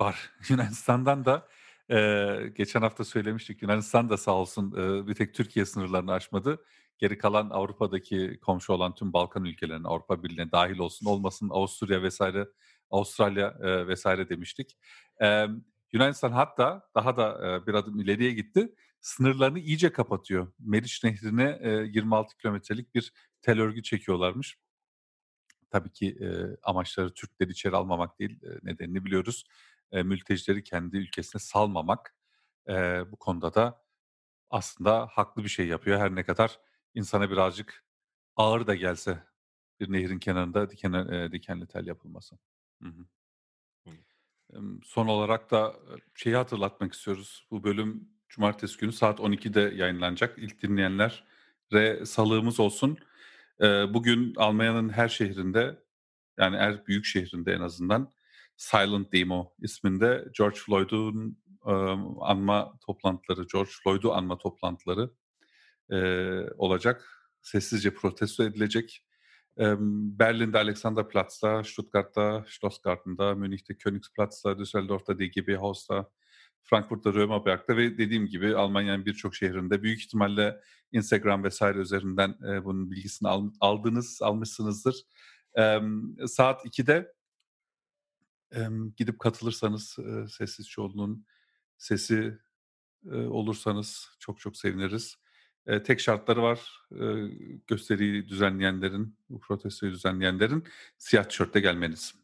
Var. 0.00 0.30
Yunanistan'dan 0.48 1.24
da 1.24 1.48
e, 1.90 2.52
geçen 2.54 2.80
hafta 2.80 3.04
söylemiştik. 3.04 3.62
Yunanistan 3.62 4.10
da 4.10 4.16
sağ 4.16 4.32
olsun 4.32 4.72
e, 4.72 5.06
bir 5.06 5.14
tek 5.14 5.34
Türkiye 5.34 5.66
sınırlarını 5.66 6.12
aşmadı. 6.12 6.64
Geri 6.98 7.18
kalan 7.18 7.50
Avrupa'daki 7.50 8.38
komşu 8.42 8.72
olan 8.72 8.94
tüm 8.94 9.12
Balkan 9.12 9.44
ülkelerine, 9.44 9.88
Avrupa 9.88 10.22
Birliği'ne 10.22 10.52
dahil 10.52 10.78
olsun 10.78 11.06
olmasın 11.06 11.50
Avusturya 11.50 12.02
vesaire, 12.02 12.48
Avustralya 12.90 13.54
e, 13.62 13.86
vesaire 13.86 14.28
demiştik. 14.28 14.78
E, 15.22 15.46
Yunanistan 15.92 16.32
hatta 16.32 16.88
daha 16.94 17.16
da 17.16 17.48
e, 17.48 17.66
bir 17.66 17.74
adım 17.74 18.00
ileriye 18.00 18.30
gitti. 18.32 18.74
Sınırlarını 19.04 19.58
iyice 19.58 19.92
kapatıyor. 19.92 20.52
Meriç 20.58 21.04
Nehri'ne 21.04 21.58
e, 21.62 21.70
26 21.70 22.36
kilometrelik 22.36 22.94
bir 22.94 23.12
tel 23.42 23.60
örgü 23.60 23.82
çekiyorlarmış. 23.82 24.58
Tabii 25.70 25.92
ki 25.92 26.16
e, 26.20 26.56
amaçları 26.62 27.14
Türkleri 27.14 27.50
içeri 27.50 27.76
almamak 27.76 28.18
değil, 28.18 28.42
e, 28.42 28.48
nedenini 28.62 29.04
biliyoruz. 29.04 29.44
E, 29.92 30.02
mültecileri 30.02 30.64
kendi 30.64 30.96
ülkesine 30.96 31.40
salmamak. 31.40 32.16
E, 32.68 32.72
bu 33.12 33.16
konuda 33.16 33.54
da 33.54 33.84
aslında 34.50 35.06
haklı 35.06 35.44
bir 35.44 35.48
şey 35.48 35.66
yapıyor. 35.68 35.98
Her 36.00 36.14
ne 36.14 36.24
kadar 36.24 36.60
insana 36.94 37.30
birazcık 37.30 37.84
ağır 38.36 38.66
da 38.66 38.74
gelse 38.74 39.22
bir 39.80 39.92
nehrin 39.92 40.18
kenarında 40.18 40.70
diken, 40.70 40.92
e, 40.92 41.32
dikenli 41.32 41.66
tel 41.66 41.86
yapılması. 41.86 42.38
Hı 42.82 42.88
hı. 42.88 43.04
Son 44.84 45.06
olarak 45.08 45.50
da 45.50 45.76
şeyi 46.14 46.36
hatırlatmak 46.36 46.92
istiyoruz. 46.92 47.46
Bu 47.50 47.64
bölüm 47.64 48.13
cumartesi 48.34 48.78
günü 48.78 48.92
saat 48.92 49.18
12'de 49.18 49.74
yayınlanacak. 49.76 50.38
İlk 50.38 50.62
dinleyenlere 50.62 52.06
salığımız 52.06 52.60
olsun. 52.60 52.98
E, 53.60 53.66
Bugün 53.94 54.34
Almanya'nın 54.36 54.88
her 54.88 55.08
şehrinde 55.08 55.82
yani 56.38 56.56
her 56.56 56.86
büyük 56.86 57.04
şehrinde 57.04 57.52
en 57.52 57.60
azından 57.60 58.12
Silent 58.56 59.12
Demo 59.12 59.54
isminde 59.58 60.24
George 60.38 60.56
Floyd'un 60.56 61.44
anma 62.20 62.78
toplantıları, 62.86 63.46
George 63.52 63.70
Floyd'u 63.82 64.12
anma 64.12 64.38
toplantıları 64.38 65.10
e, 65.90 65.98
olacak. 66.56 67.30
Sessizce 67.42 67.94
protesto 67.94 68.44
edilecek. 68.44 69.04
Berlin'de 70.18 70.58
Alexanderplatz'ta, 70.58 71.64
Stuttgart'ta, 71.64 72.44
Schlossgarten'da, 72.48 73.34
Münih'te 73.34 73.76
Königsplatz'ta, 73.76 74.58
Düsseldorf'ta 74.58 75.18
DGB 75.18 75.56
Haus'ta, 75.58 76.10
Frankfurt'ta 76.64 77.14
Römerberg'da 77.14 77.76
ve 77.76 77.98
dediğim 77.98 78.26
gibi 78.26 78.56
Almanya'nın 78.56 79.06
birçok 79.06 79.34
şehrinde 79.34 79.82
büyük 79.82 80.00
ihtimalle 80.00 80.60
Instagram 80.92 81.44
vesaire 81.44 81.78
üzerinden 81.78 82.34
e, 82.48 82.64
bunun 82.64 82.90
bilgisini 82.90 83.28
al, 83.28 83.50
aldınız, 83.60 84.22
almışsınızdır. 84.22 84.96
E, 85.58 85.80
saat 86.26 86.66
2'de 86.66 87.12
e, 88.54 88.60
gidip 88.96 89.18
katılırsanız 89.18 89.96
e, 89.98 90.28
sessiz 90.28 90.68
çoğunluğun 90.68 91.26
sesi 91.78 92.38
e, 93.12 93.16
olursanız 93.16 94.08
çok 94.18 94.40
çok 94.40 94.56
seviniriz. 94.56 95.16
E, 95.66 95.82
tek 95.82 96.00
şartları 96.00 96.42
var 96.42 96.86
e, 96.92 97.04
gösteriyi 97.66 98.28
düzenleyenlerin, 98.28 99.16
protestoyu 99.40 99.92
düzenleyenlerin 99.92 100.64
siyah 100.98 101.24
tişörtte 101.24 101.60
gelmeniz. 101.60 102.23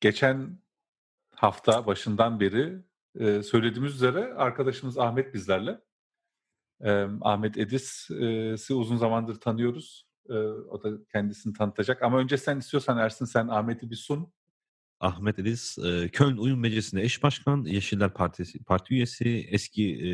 Geçen 0.00 0.58
hafta 1.34 1.86
başından 1.86 2.40
beri 2.40 2.82
e, 3.14 3.42
söylediğimiz 3.42 3.94
üzere 3.94 4.34
arkadaşımız 4.34 4.98
Ahmet 4.98 5.34
bizlerle. 5.34 5.80
E, 6.80 7.06
Ahmet 7.20 7.58
Edis'i 7.58 8.74
uzun 8.74 8.96
zamandır 8.96 9.40
tanıyoruz. 9.40 10.08
E, 10.28 10.34
o 10.44 10.82
da 10.82 11.04
kendisini 11.12 11.52
tanıtacak. 11.52 12.02
Ama 12.02 12.18
önce 12.18 12.36
sen 12.36 12.58
istiyorsan 12.58 12.98
Ersin 12.98 13.24
sen 13.24 13.48
Ahmet'i 13.48 13.90
bir 13.90 13.96
sun. 13.96 14.32
Ahmet 15.00 15.38
Ediz, 15.38 15.78
e, 15.84 16.08
Köln 16.08 16.36
Uyum 16.36 16.60
Meclisi'nde 16.60 17.02
eş 17.02 17.22
başkan, 17.22 17.64
Yeşiller 17.64 18.14
Partisi 18.14 18.64
parti 18.64 18.94
üyesi, 18.94 19.46
eski 19.50 20.06
e, 20.08 20.10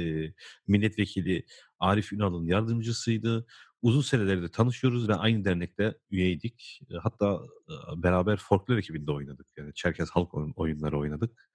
milletvekili 0.66 1.46
Arif 1.78 2.12
Ünal'ın 2.12 2.46
yardımcısıydı. 2.46 3.46
Uzun 3.84 4.00
senelerdir 4.00 4.48
tanışıyoruz 4.48 5.08
ve 5.08 5.14
aynı 5.14 5.44
dernekte 5.44 5.98
üyeydik. 6.10 6.80
E, 6.90 6.94
hatta 6.96 7.40
e, 7.68 8.02
beraber 8.02 8.36
folklor 8.36 8.76
ekibinde 8.76 9.12
oynadık. 9.12 9.46
Yani 9.56 9.74
Çerkez 9.74 10.10
Halk 10.10 10.34
oyun- 10.34 10.52
oyunları 10.56 10.98
oynadık. 10.98 11.48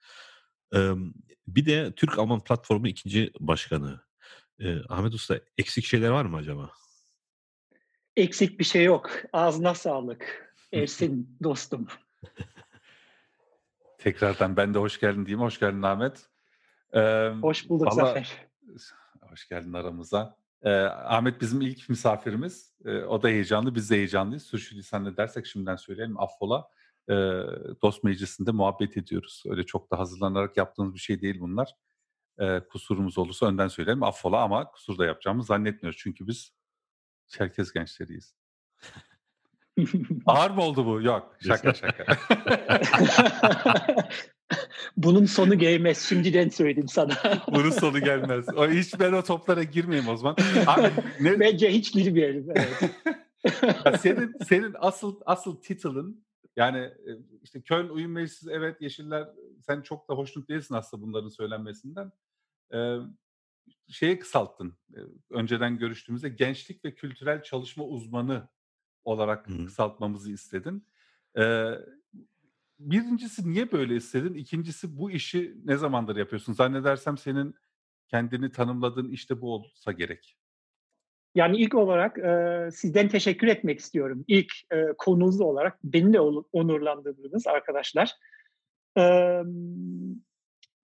Bir 1.46 1.66
de 1.66 1.92
Türk-Alman 1.96 2.44
Platformu 2.44 2.88
ikinci 2.88 3.32
başkanı. 3.40 4.00
E, 4.60 4.76
Ahmet 4.88 5.14
Usta 5.14 5.40
eksik 5.58 5.84
şeyler 5.84 6.08
var 6.10 6.24
mı 6.24 6.36
acaba? 6.36 6.70
Eksik 8.16 8.58
bir 8.58 8.64
şey 8.64 8.84
yok. 8.84 9.10
Ağzına 9.32 9.74
sağlık. 9.74 10.54
Ersin 10.72 11.38
dostum. 11.42 11.86
Tekrardan 13.98 14.56
ben 14.56 14.74
de 14.74 14.78
hoş 14.78 15.00
geldin 15.00 15.26
diyeyim. 15.26 15.40
Hoş 15.46 15.60
geldin 15.60 15.82
Ahmet. 15.82 16.26
Ee, 16.92 17.28
Hoş 17.42 17.68
bulduk 17.68 17.86
valla- 17.86 17.94
Zafer. 18.06 18.46
Hoş 19.20 19.48
geldin 19.48 19.72
aramıza. 19.72 20.39
Ee, 20.62 20.70
Ahmet 20.84 21.40
bizim 21.40 21.60
ilk 21.60 21.88
misafirimiz. 21.88 22.74
Ee, 22.84 23.02
o 23.02 23.22
da 23.22 23.28
heyecanlı, 23.28 23.74
biz 23.74 23.90
de 23.90 23.96
heyecanlıyız. 23.96 24.42
Sürçülisan 24.42 25.04
ne 25.04 25.16
dersek 25.16 25.46
şimdiden 25.46 25.76
söyleyelim. 25.76 26.20
Affola. 26.20 26.68
Ee, 27.08 27.12
dost 27.82 28.04
meclisinde 28.04 28.50
muhabbet 28.50 28.96
ediyoruz. 28.96 29.42
Öyle 29.50 29.66
çok 29.66 29.90
da 29.90 29.98
hazırlanarak 29.98 30.56
yaptığımız 30.56 30.94
bir 30.94 30.98
şey 30.98 31.22
değil 31.22 31.40
bunlar. 31.40 31.74
Ee, 32.38 32.60
kusurumuz 32.70 33.18
olursa 33.18 33.46
önden 33.46 33.68
söyleyelim. 33.68 34.02
Affola 34.02 34.42
ama 34.42 34.70
kusur 34.70 34.98
da 34.98 35.06
yapacağımızı 35.06 35.46
zannetmiyoruz. 35.46 35.98
Çünkü 36.02 36.26
biz 36.26 36.52
Çerkez 37.30 37.72
gençleriyiz. 37.72 38.34
Ağır 40.26 40.50
mı 40.50 40.62
oldu 40.62 40.86
bu? 40.86 41.02
Yok. 41.02 41.36
Şaka 41.46 41.74
şaka. 41.74 42.04
Bunun 44.96 45.24
sonu 45.24 45.58
gelmez. 45.58 45.98
Şimdiden 46.08 46.48
söyledim 46.48 46.88
sana. 46.88 47.12
Bunun 47.54 47.70
sonu 47.70 48.00
gelmez. 48.00 48.44
O, 48.56 48.68
hiç 48.68 49.00
ben 49.00 49.12
o 49.12 49.22
toplara 49.22 49.62
girmeyeyim 49.62 50.08
o 50.08 50.16
zaman. 50.16 50.36
Abi, 50.66 50.90
ne, 51.20 51.40
Bence 51.40 51.70
hiç 51.70 51.92
girmeyelim. 51.92 52.48
Evet. 52.50 52.90
Senin 54.00 54.34
senin 54.48 54.74
asıl 54.78 55.20
asıl 55.26 55.56
title'ın 55.56 56.24
yani 56.56 56.78
e, 56.78 57.10
işte 57.42 57.60
Köln 57.60 57.88
Uyum 57.88 58.12
Meclisi 58.12 58.50
evet 58.50 58.82
Yeşiller 58.82 59.28
sen 59.60 59.80
çok 59.80 60.08
da 60.08 60.14
hoşnut 60.14 60.48
değilsin 60.48 60.74
aslında 60.74 61.02
bunların 61.02 61.28
söylenmesinden. 61.28 62.12
Ee, 62.74 62.96
şeye 63.88 64.18
kısalttın. 64.18 64.74
e, 64.94 64.98
Önceden 65.30 65.78
görüştüğümüzde 65.78 66.28
gençlik 66.28 66.84
ve 66.84 66.94
kültürel 66.94 67.42
çalışma 67.42 67.84
uzmanı 67.84 68.48
olarak 69.04 69.48
Hı. 69.48 69.64
kısaltmamızı 69.66 70.32
istedin. 70.32 70.86
Ee, 71.38 71.70
birincisi 72.80 73.50
niye 73.52 73.72
böyle 73.72 73.96
istedin? 73.96 74.34
İkincisi 74.34 74.98
bu 74.98 75.10
işi 75.10 75.56
ne 75.64 75.76
zamandır 75.76 76.16
yapıyorsun? 76.16 76.52
Zannedersem 76.52 77.18
senin 77.18 77.54
kendini 78.08 78.52
tanımladığın 78.52 79.08
işte 79.08 79.40
bu 79.40 79.54
olsa 79.54 79.92
gerek. 79.92 80.36
Yani 81.34 81.56
ilk 81.56 81.74
olarak 81.74 82.18
e, 82.18 82.68
sizden 82.72 83.08
teşekkür 83.08 83.46
etmek 83.46 83.78
istiyorum. 83.78 84.24
İlk 84.28 84.52
e, 84.72 84.86
konunuz 84.98 85.40
olarak 85.40 85.78
beni 85.84 86.12
de 86.12 86.20
onurlandırdınız 86.52 87.46
arkadaşlar. 87.46 88.12
E, 88.98 89.02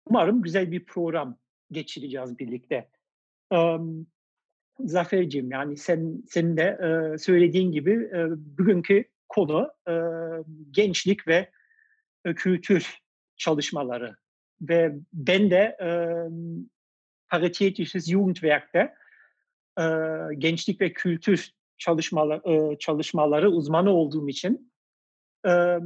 umarım 0.07 0.43
güzel 0.43 0.73
bir 0.73 0.85
program 0.85 1.39
geçireceğiz 1.71 2.39
birlikte. 2.39 2.89
E, 3.53 3.77
Zafer'cim 4.79 5.51
yani 5.51 5.77
sen 5.77 6.23
senin 6.29 6.57
de 6.57 6.63
e, 6.63 7.19
söylediğin 7.19 7.73
gibi 7.73 7.93
e, 7.93 8.27
bugünkü 8.59 9.05
konu 9.29 9.71
e, 9.89 9.95
gençlik 10.71 11.29
ve 11.29 11.51
kültür 12.33 12.99
çalışmaları 13.37 14.17
ve 14.61 14.97
ben 15.13 15.51
de 15.51 15.77
e, 15.81 15.89
Paritätisches 17.29 18.11
Jugendwerk'te 18.11 18.95
e, 19.79 19.85
gençlik 20.39 20.81
ve 20.81 20.93
kültür 20.93 21.51
çalışmaları, 21.79 22.79
çalışmaları 22.79 23.51
uzmanı 23.51 23.91
olduğum 23.91 24.29
için 24.29 24.73
e, 25.47 25.79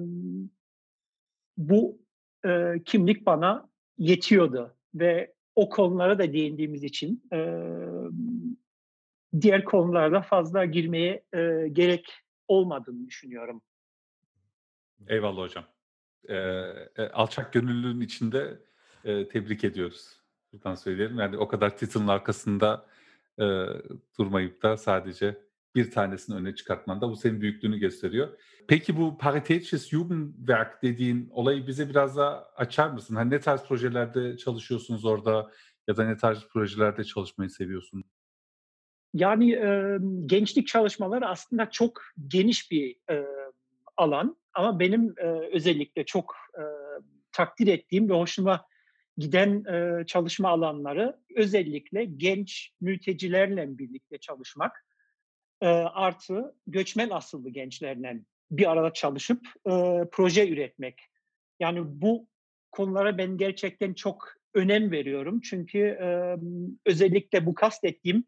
bu 1.56 1.98
e, 2.46 2.74
kimlik 2.84 3.26
bana 3.26 3.68
yetiyordu 3.98 4.76
ve 4.94 5.34
o 5.54 5.68
konulara 5.68 6.18
da 6.18 6.32
değindiğimiz 6.32 6.84
için 6.84 7.22
e, 7.32 7.38
diğer 9.40 9.64
konularda 9.64 10.22
fazla 10.22 10.64
girmeye 10.64 11.24
e, 11.32 11.68
gerek 11.72 12.10
olmadığını 12.48 13.06
düşünüyorum. 13.06 13.62
Eyvallah 15.08 15.42
hocam. 15.42 15.64
E, 16.28 17.08
alçak 17.12 17.52
gönüllülüğün 17.52 18.00
içinde 18.00 18.58
e, 19.04 19.28
tebrik 19.28 19.64
ediyoruz. 19.64 20.20
Buradan 20.52 20.74
söyleyelim. 20.74 21.18
Yani 21.18 21.36
o 21.36 21.48
kadar 21.48 21.76
title'ın 21.76 22.08
arkasında 22.08 22.86
e, 23.40 23.44
durmayıp 24.18 24.62
da 24.62 24.76
sadece 24.76 25.48
bir 25.74 25.90
tanesini 25.90 26.36
öne 26.36 26.54
çıkartman 26.54 27.00
da 27.00 27.10
bu 27.10 27.16
senin 27.16 27.40
büyüklüğünü 27.40 27.78
gösteriyor. 27.78 28.28
Peki 28.68 28.96
bu 28.96 29.18
Paritätisches 29.18 29.88
Jugendwerk 29.88 30.82
dediğin 30.82 31.28
olayı 31.30 31.66
bize 31.66 31.88
biraz 31.88 32.16
daha 32.16 32.48
açar 32.56 32.90
mısın? 32.90 33.14
Hani 33.14 33.30
ne 33.30 33.40
tarz 33.40 33.64
projelerde 33.64 34.36
çalışıyorsunuz 34.36 35.04
orada 35.04 35.50
ya 35.88 35.96
da 35.96 36.04
ne 36.04 36.16
tarz 36.16 36.46
projelerde 36.48 37.04
çalışmayı 37.04 37.50
seviyorsun? 37.50 38.04
Yani 39.14 39.52
e, 39.52 39.98
gençlik 40.26 40.66
çalışmaları 40.66 41.26
aslında 41.26 41.70
çok 41.70 42.02
geniş 42.28 42.70
bir 42.70 42.96
e, 43.10 43.26
alan 43.96 44.36
ama 44.58 44.80
benim 44.80 45.14
e, 45.18 45.26
özellikle 45.26 46.04
çok 46.04 46.34
e, 46.54 46.62
takdir 47.32 47.66
ettiğim 47.66 48.08
ve 48.10 48.14
hoşuma 48.14 48.66
giden 49.16 49.64
e, 49.64 50.06
çalışma 50.06 50.48
alanları 50.48 51.16
özellikle 51.36 52.04
genç 52.04 52.72
mültecilerle 52.80 53.78
birlikte 53.78 54.18
çalışmak 54.18 54.86
e, 55.60 55.66
artı 55.68 56.54
göçmen 56.66 57.10
asıllı 57.10 57.50
gençlerle 57.50 58.20
bir 58.50 58.70
arada 58.70 58.92
çalışıp 58.92 59.46
e, 59.66 60.04
proje 60.12 60.48
üretmek. 60.48 61.00
Yani 61.60 61.80
bu 61.84 62.28
konulara 62.70 63.18
ben 63.18 63.36
gerçekten 63.36 63.94
çok 63.94 64.34
önem 64.54 64.90
veriyorum 64.90 65.40
çünkü 65.40 65.78
e, 65.78 66.36
özellikle 66.86 67.46
bu 67.46 67.54
kastettiğim 67.54 68.24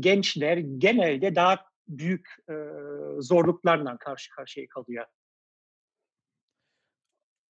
gençler 0.00 0.56
genelde 0.56 1.34
daha 1.34 1.64
büyük 1.88 2.28
e, 2.50 2.54
zorluklarla 3.18 3.98
karşı 3.98 4.30
karşıya 4.30 4.66
kalıyor. 4.68 5.06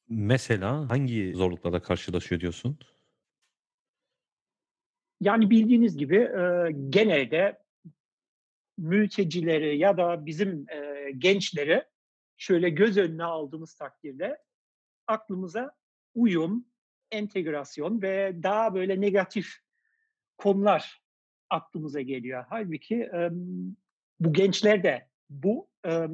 Mesela 0.09 0.91
hangi 0.91 1.33
zorluklarla 1.35 1.83
karşılaşıyor 1.83 2.41
diyorsun? 2.41 2.79
Yani 5.21 5.51
bildiğiniz 5.51 5.97
gibi 5.97 6.17
e, 6.17 6.73
genelde 6.89 7.63
mültecileri 8.79 9.79
ya 9.79 9.97
da 9.97 10.27
bizim 10.27 10.67
e, 10.71 11.11
gençleri 11.19 11.85
şöyle 12.37 12.71
göz 12.71 12.97
önüne 12.99 13.25
aldığımız 13.25 13.75
takdirde 13.75 14.39
aklımıza 15.07 15.77
uyum, 16.15 16.67
entegrasyon 17.11 18.03
ve 18.03 18.43
daha 18.43 18.75
böyle 18.75 19.01
negatif 19.01 19.57
konular 20.37 21.03
aklımıza 21.51 22.01
geliyor. 22.01 22.45
Halbuki 22.49 22.95
e, 22.95 23.31
bu 24.21 24.33
gençler 24.33 24.83
de 24.83 25.09
bu 25.31 25.69
e, 25.87 26.07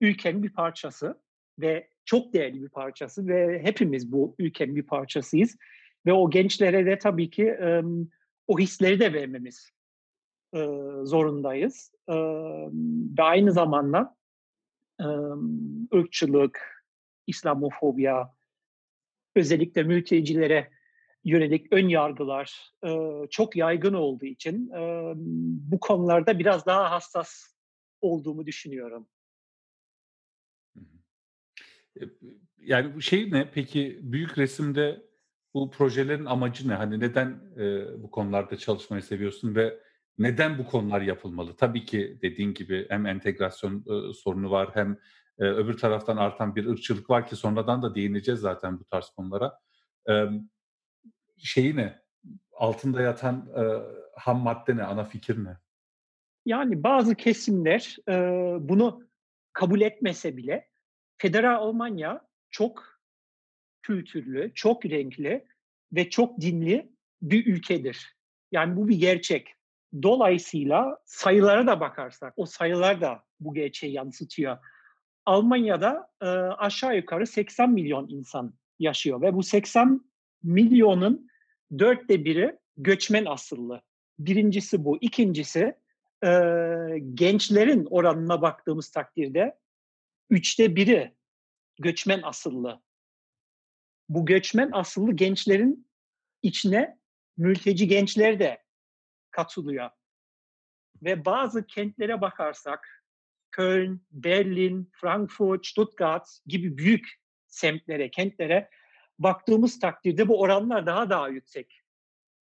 ülkenin 0.00 0.42
bir 0.42 0.52
parçası 0.52 1.22
ve 1.58 1.95
çok 2.06 2.32
değerli 2.32 2.62
bir 2.62 2.68
parçası 2.68 3.26
ve 3.26 3.62
hepimiz 3.62 4.12
bu 4.12 4.34
ülkenin 4.38 4.76
bir 4.76 4.86
parçasıyız. 4.86 5.56
Ve 6.06 6.12
o 6.12 6.30
gençlere 6.30 6.86
de 6.86 6.98
tabii 6.98 7.30
ki 7.30 7.44
e, 7.44 7.82
o 8.46 8.58
hisleri 8.58 9.00
de 9.00 9.12
vermemiz 9.12 9.70
e, 10.54 10.58
zorundayız. 11.02 11.92
E, 12.08 12.14
ve 13.18 13.22
aynı 13.22 13.52
zamanda 13.52 14.16
e, 15.00 15.06
ırkçılık, 15.96 16.84
İslamofobya, 17.26 18.34
özellikle 19.36 19.82
mültecilere 19.82 20.70
yönelik 21.24 21.72
ön 21.72 21.88
yargılar 21.88 22.72
e, 22.84 22.90
çok 23.30 23.56
yaygın 23.56 23.94
olduğu 23.94 24.26
için 24.26 24.70
e, 24.70 25.12
bu 25.72 25.80
konularda 25.80 26.38
biraz 26.38 26.66
daha 26.66 26.90
hassas 26.90 27.56
olduğumu 28.00 28.46
düşünüyorum. 28.46 29.08
Yani 32.58 32.94
bu 32.94 33.00
şey 33.00 33.30
ne? 33.32 33.50
Peki 33.54 33.98
büyük 34.02 34.38
resimde 34.38 35.02
bu 35.54 35.70
projelerin 35.70 36.24
amacı 36.24 36.68
ne? 36.68 36.74
Hani 36.74 37.00
neden 37.00 37.40
e, 37.58 37.86
bu 38.02 38.10
konularda 38.10 38.56
çalışmayı 38.56 39.02
seviyorsun 39.02 39.54
ve 39.54 39.78
neden 40.18 40.58
bu 40.58 40.66
konular 40.66 41.00
yapılmalı? 41.00 41.56
Tabii 41.56 41.84
ki 41.84 42.18
dediğin 42.22 42.54
gibi 42.54 42.86
hem 42.88 43.06
entegrasyon 43.06 43.78
e, 43.80 44.12
sorunu 44.12 44.50
var 44.50 44.70
hem 44.74 44.98
e, 45.38 45.44
öbür 45.44 45.76
taraftan 45.76 46.16
artan 46.16 46.56
bir 46.56 46.66
ırkçılık 46.66 47.10
var 47.10 47.26
ki 47.26 47.36
sonradan 47.36 47.82
da 47.82 47.94
değineceğiz 47.94 48.40
zaten 48.40 48.80
bu 48.80 48.84
tarz 48.84 49.08
konulara. 49.08 49.58
E, 50.08 50.24
şeyi 51.38 51.76
ne? 51.76 52.02
Altında 52.52 53.02
yatan 53.02 53.48
e, 53.56 53.62
ham 54.16 54.40
madde 54.40 54.76
ne? 54.76 54.82
Ana 54.82 55.04
fikir 55.04 55.44
ne? 55.44 55.56
Yani 56.46 56.82
bazı 56.82 57.14
kesimler 57.14 57.96
e, 58.08 58.12
bunu 58.68 59.02
kabul 59.52 59.80
etmese 59.80 60.36
bile 60.36 60.68
Federal 61.18 61.62
Almanya 61.62 62.20
çok 62.50 63.00
kültürlü, 63.82 64.52
çok 64.54 64.86
renkli 64.86 65.44
ve 65.92 66.10
çok 66.10 66.40
dinli 66.40 66.92
bir 67.22 67.46
ülkedir. 67.46 68.16
Yani 68.52 68.76
bu 68.76 68.88
bir 68.88 68.96
gerçek. 68.96 69.54
Dolayısıyla 70.02 70.98
sayılara 71.04 71.66
da 71.66 71.80
bakarsak, 71.80 72.34
o 72.36 72.46
sayılar 72.46 73.00
da 73.00 73.24
bu 73.40 73.54
gerçeği 73.54 73.92
yansıtıyor. 73.92 74.58
Almanya'da 75.26 76.10
e, 76.22 76.26
aşağı 76.26 76.96
yukarı 76.96 77.26
80 77.26 77.70
milyon 77.70 78.08
insan 78.08 78.54
yaşıyor 78.78 79.22
ve 79.22 79.34
bu 79.34 79.42
80 79.42 80.10
milyonun 80.42 81.28
dörtte 81.78 82.24
biri 82.24 82.58
göçmen 82.76 83.24
asıllı. 83.24 83.82
Birincisi 84.18 84.84
bu. 84.84 84.98
İkincisi 85.00 85.74
e, 86.24 86.30
gençlerin 87.14 87.86
oranına 87.90 88.42
baktığımız 88.42 88.90
takdirde 88.90 89.58
üçte 90.30 90.76
biri 90.76 91.14
göçmen 91.78 92.22
asıllı. 92.22 92.82
Bu 94.08 94.26
göçmen 94.26 94.70
asıllı 94.72 95.12
gençlerin 95.12 95.88
içine 96.42 96.98
mülteci 97.36 97.88
gençler 97.88 98.38
de 98.38 98.62
katılıyor. 99.30 99.90
Ve 101.02 101.24
bazı 101.24 101.66
kentlere 101.66 102.20
bakarsak 102.20 103.04
Köln, 103.50 104.00
Berlin, 104.10 104.90
Frankfurt, 104.92 105.66
Stuttgart 105.66 106.28
gibi 106.46 106.78
büyük 106.78 107.20
semtlere, 107.46 108.10
kentlere 108.10 108.70
baktığımız 109.18 109.78
takdirde 109.78 110.28
bu 110.28 110.40
oranlar 110.40 110.86
daha 110.86 111.10
daha 111.10 111.28
yüksek 111.28 111.82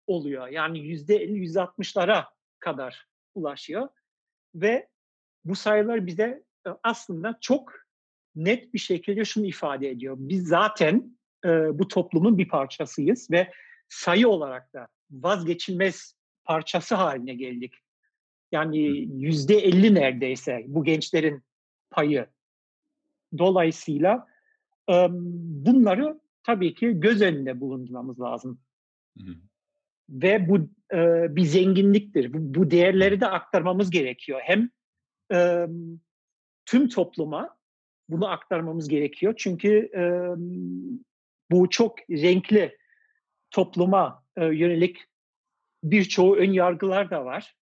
oluyor. 0.06 0.48
Yani 0.48 0.78
yüzde 0.78 1.16
50, 1.16 1.38
yüzde 1.38 1.58
60'lara 1.58 2.24
kadar 2.58 3.06
ulaşıyor. 3.34 3.88
Ve 4.54 4.88
bu 5.44 5.56
sayılar 5.56 6.06
bize 6.06 6.44
aslında 6.82 7.38
çok 7.40 7.72
net 8.36 8.74
bir 8.74 8.78
şekilde 8.78 9.24
şunu 9.24 9.46
ifade 9.46 9.90
ediyor. 9.90 10.16
Biz 10.18 10.48
zaten 10.48 11.16
e, 11.44 11.48
bu 11.78 11.88
toplumun 11.88 12.38
bir 12.38 12.48
parçasıyız 12.48 13.30
ve 13.30 13.50
sayı 13.88 14.28
olarak 14.28 14.74
da 14.74 14.88
vazgeçilmez 15.10 16.14
parçası 16.44 16.94
haline 16.94 17.34
geldik. 17.34 17.74
Yani 18.52 18.78
yüzde 19.22 19.54
elli 19.54 19.94
neredeyse 19.94 20.64
bu 20.66 20.84
gençlerin 20.84 21.42
payı. 21.90 22.26
Dolayısıyla 23.38 24.26
e, 24.90 25.06
bunları 25.66 26.20
tabii 26.42 26.74
ki 26.74 27.00
göz 27.00 27.22
önünde 27.22 27.60
bulundurmamız 27.60 28.20
lazım. 28.20 28.60
Hı. 29.18 29.34
Ve 30.08 30.48
bu 30.48 30.58
e, 30.96 31.26
bir 31.36 31.42
zenginliktir. 31.42 32.32
Bu, 32.32 32.60
bu 32.60 32.70
değerleri 32.70 33.20
de 33.20 33.26
aktarmamız 33.26 33.90
gerekiyor. 33.90 34.40
Hem 34.42 34.70
e, 35.32 35.66
tüm 36.66 36.88
topluma 36.88 37.56
bunu 38.08 38.28
aktarmamız 38.28 38.88
gerekiyor. 38.88 39.34
Çünkü 39.36 39.90
e, 39.94 40.02
bu 41.50 41.70
çok 41.70 42.10
renkli 42.10 42.78
topluma 43.50 44.24
e, 44.36 44.44
yönelik 44.44 44.98
birçoğu 45.84 46.36
ön 46.36 46.52
yargılar 46.52 47.10
da 47.10 47.24
var. 47.24 47.56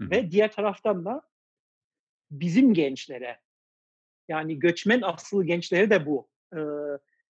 Hı. 0.00 0.10
Ve 0.10 0.30
diğer 0.30 0.52
taraftan 0.52 1.04
da 1.04 1.22
bizim 2.30 2.74
gençlere 2.74 3.40
yani 4.28 4.58
göçmen 4.58 5.00
asıllı 5.02 5.44
gençlere 5.44 5.90
de 5.90 6.06
bu 6.06 6.28
e, 6.52 6.60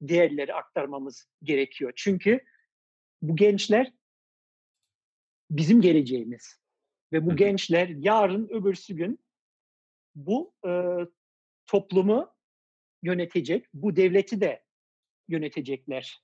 değerleri 0.01 0.53
aktarmamız 0.53 1.29
gerekiyor. 1.43 1.93
Çünkü 1.95 2.45
bu 3.21 3.35
gençler 3.35 3.93
bizim 5.51 5.81
geleceğimiz. 5.81 6.59
Ve 7.13 7.25
bu 7.25 7.31
Hı. 7.31 7.35
gençler 7.35 7.87
yarın 7.87 8.47
öbürsü 8.47 8.95
gün 8.95 9.19
bu 10.17 10.53
e, 10.67 10.71
toplumu 11.67 12.33
yönetecek, 13.03 13.65
bu 13.73 13.95
devleti 13.95 14.41
de 14.41 14.63
yönetecekler. 15.27 16.23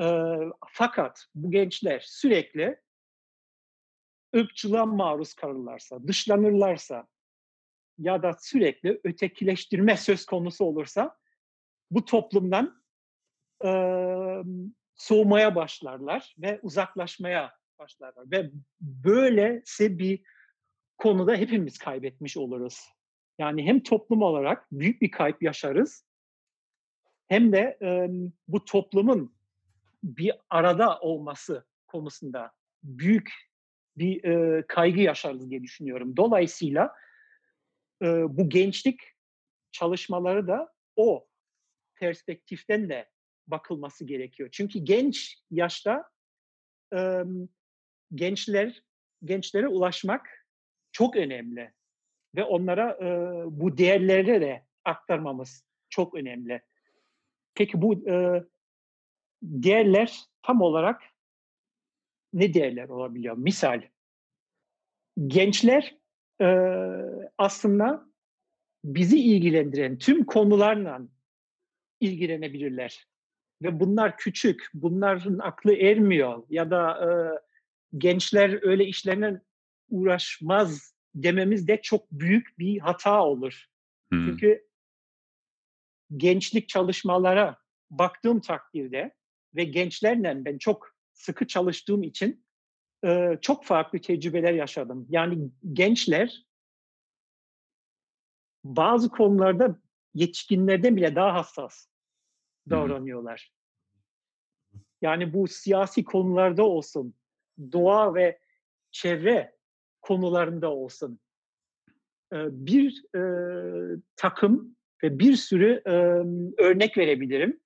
E, 0.00 0.36
fakat 0.68 1.26
bu 1.34 1.50
gençler 1.50 2.02
sürekli 2.06 2.80
ırkçılığa 4.36 4.86
maruz 4.86 5.34
kalırlarsa, 5.34 6.08
dışlanırlarsa 6.08 7.06
ya 7.98 8.22
da 8.22 8.36
sürekli 8.40 9.00
ötekileştirme 9.04 9.96
söz 9.96 10.26
konusu 10.26 10.64
olursa 10.64 11.18
bu 11.90 12.04
toplumdan 12.04 12.82
e, 13.64 13.70
soğumaya 14.94 15.54
başlarlar 15.54 16.34
ve 16.38 16.60
uzaklaşmaya 16.62 17.52
başlarlar. 17.78 18.30
Ve 18.30 18.50
böylese 18.80 19.98
bir 19.98 20.22
konuda 21.02 21.36
hepimiz 21.36 21.78
kaybetmiş 21.78 22.36
oluruz. 22.36 22.88
Yani 23.38 23.66
hem 23.66 23.82
toplum 23.82 24.22
olarak 24.22 24.72
büyük 24.72 25.02
bir 25.02 25.10
kayıp 25.10 25.42
yaşarız 25.42 26.06
hem 27.28 27.52
de 27.52 27.78
e, 27.82 28.08
bu 28.48 28.64
toplumun 28.64 29.34
bir 30.04 30.32
arada 30.50 31.00
olması 31.00 31.66
konusunda 31.86 32.52
büyük 32.82 33.32
bir 33.96 34.24
e, 34.24 34.66
kaygı 34.66 35.00
yaşarız 35.00 35.50
diye 35.50 35.62
düşünüyorum. 35.62 36.16
Dolayısıyla 36.16 36.94
e, 38.02 38.06
bu 38.28 38.48
gençlik 38.48 39.00
çalışmaları 39.72 40.46
da 40.48 40.72
o 40.96 41.26
perspektiften 41.94 42.88
de 42.88 43.10
bakılması 43.46 44.04
gerekiyor. 44.04 44.48
Çünkü 44.52 44.78
genç 44.78 45.38
yaşta 45.50 46.10
e, 46.94 47.22
gençler 48.14 48.82
gençlere 49.24 49.68
ulaşmak 49.68 50.41
çok 50.92 51.16
önemli 51.16 51.72
ve 52.34 52.44
onlara 52.44 52.90
e, 52.90 53.06
bu 53.60 53.78
değerleri 53.78 54.40
de 54.40 54.66
aktarmamız 54.84 55.64
çok 55.88 56.14
önemli. 56.14 56.62
Peki 57.54 57.82
bu 57.82 58.08
e, 58.08 58.44
değerler 59.42 60.20
tam 60.42 60.60
olarak 60.60 61.02
ne 62.32 62.54
değerler 62.54 62.88
olabiliyor? 62.88 63.36
Misal, 63.36 63.82
gençler 65.26 65.96
e, 66.40 66.46
aslında 67.38 68.06
bizi 68.84 69.18
ilgilendiren 69.18 69.98
tüm 69.98 70.24
konularla 70.24 71.00
ilgilenebilirler. 72.00 73.06
Ve 73.62 73.80
bunlar 73.80 74.16
küçük, 74.16 74.70
bunların 74.74 75.38
aklı 75.38 75.74
ermiyor 75.74 76.42
ya 76.50 76.70
da 76.70 76.90
e, 76.90 77.08
gençler 77.98 78.58
öyle 78.62 78.84
işlerle 78.84 79.40
uğraşmaz 79.92 80.94
dememiz 81.14 81.68
de 81.68 81.82
çok 81.82 82.10
büyük 82.10 82.58
bir 82.58 82.78
hata 82.78 83.24
olur. 83.24 83.66
Hmm. 84.12 84.26
Çünkü 84.26 84.66
gençlik 86.16 86.68
çalışmalara 86.68 87.58
baktığım 87.90 88.40
takdirde 88.40 89.14
ve 89.54 89.64
gençlerle 89.64 90.44
ben 90.44 90.58
çok 90.58 90.96
sıkı 91.12 91.46
çalıştığım 91.46 92.02
için 92.02 92.44
e, 93.04 93.38
çok 93.40 93.64
farklı 93.64 93.98
tecrübeler 94.00 94.52
yaşadım. 94.52 95.06
Yani 95.10 95.50
gençler 95.72 96.46
bazı 98.64 99.08
konularda 99.08 99.80
yetişkinlerden 100.14 100.96
bile 100.96 101.14
daha 101.14 101.34
hassas 101.34 101.86
davranıyorlar. 102.70 103.52
Yani 105.02 105.32
bu 105.32 105.48
siyasi 105.48 106.04
konularda 106.04 106.62
olsun, 106.62 107.14
doğa 107.72 108.14
ve 108.14 108.38
çevre 108.90 109.56
konularında 110.02 110.70
olsun. 110.70 111.20
Bir 112.32 113.04
takım 114.16 114.76
ve 115.02 115.18
bir 115.18 115.36
sürü 115.36 115.82
örnek 116.58 116.98
verebilirim. 116.98 117.60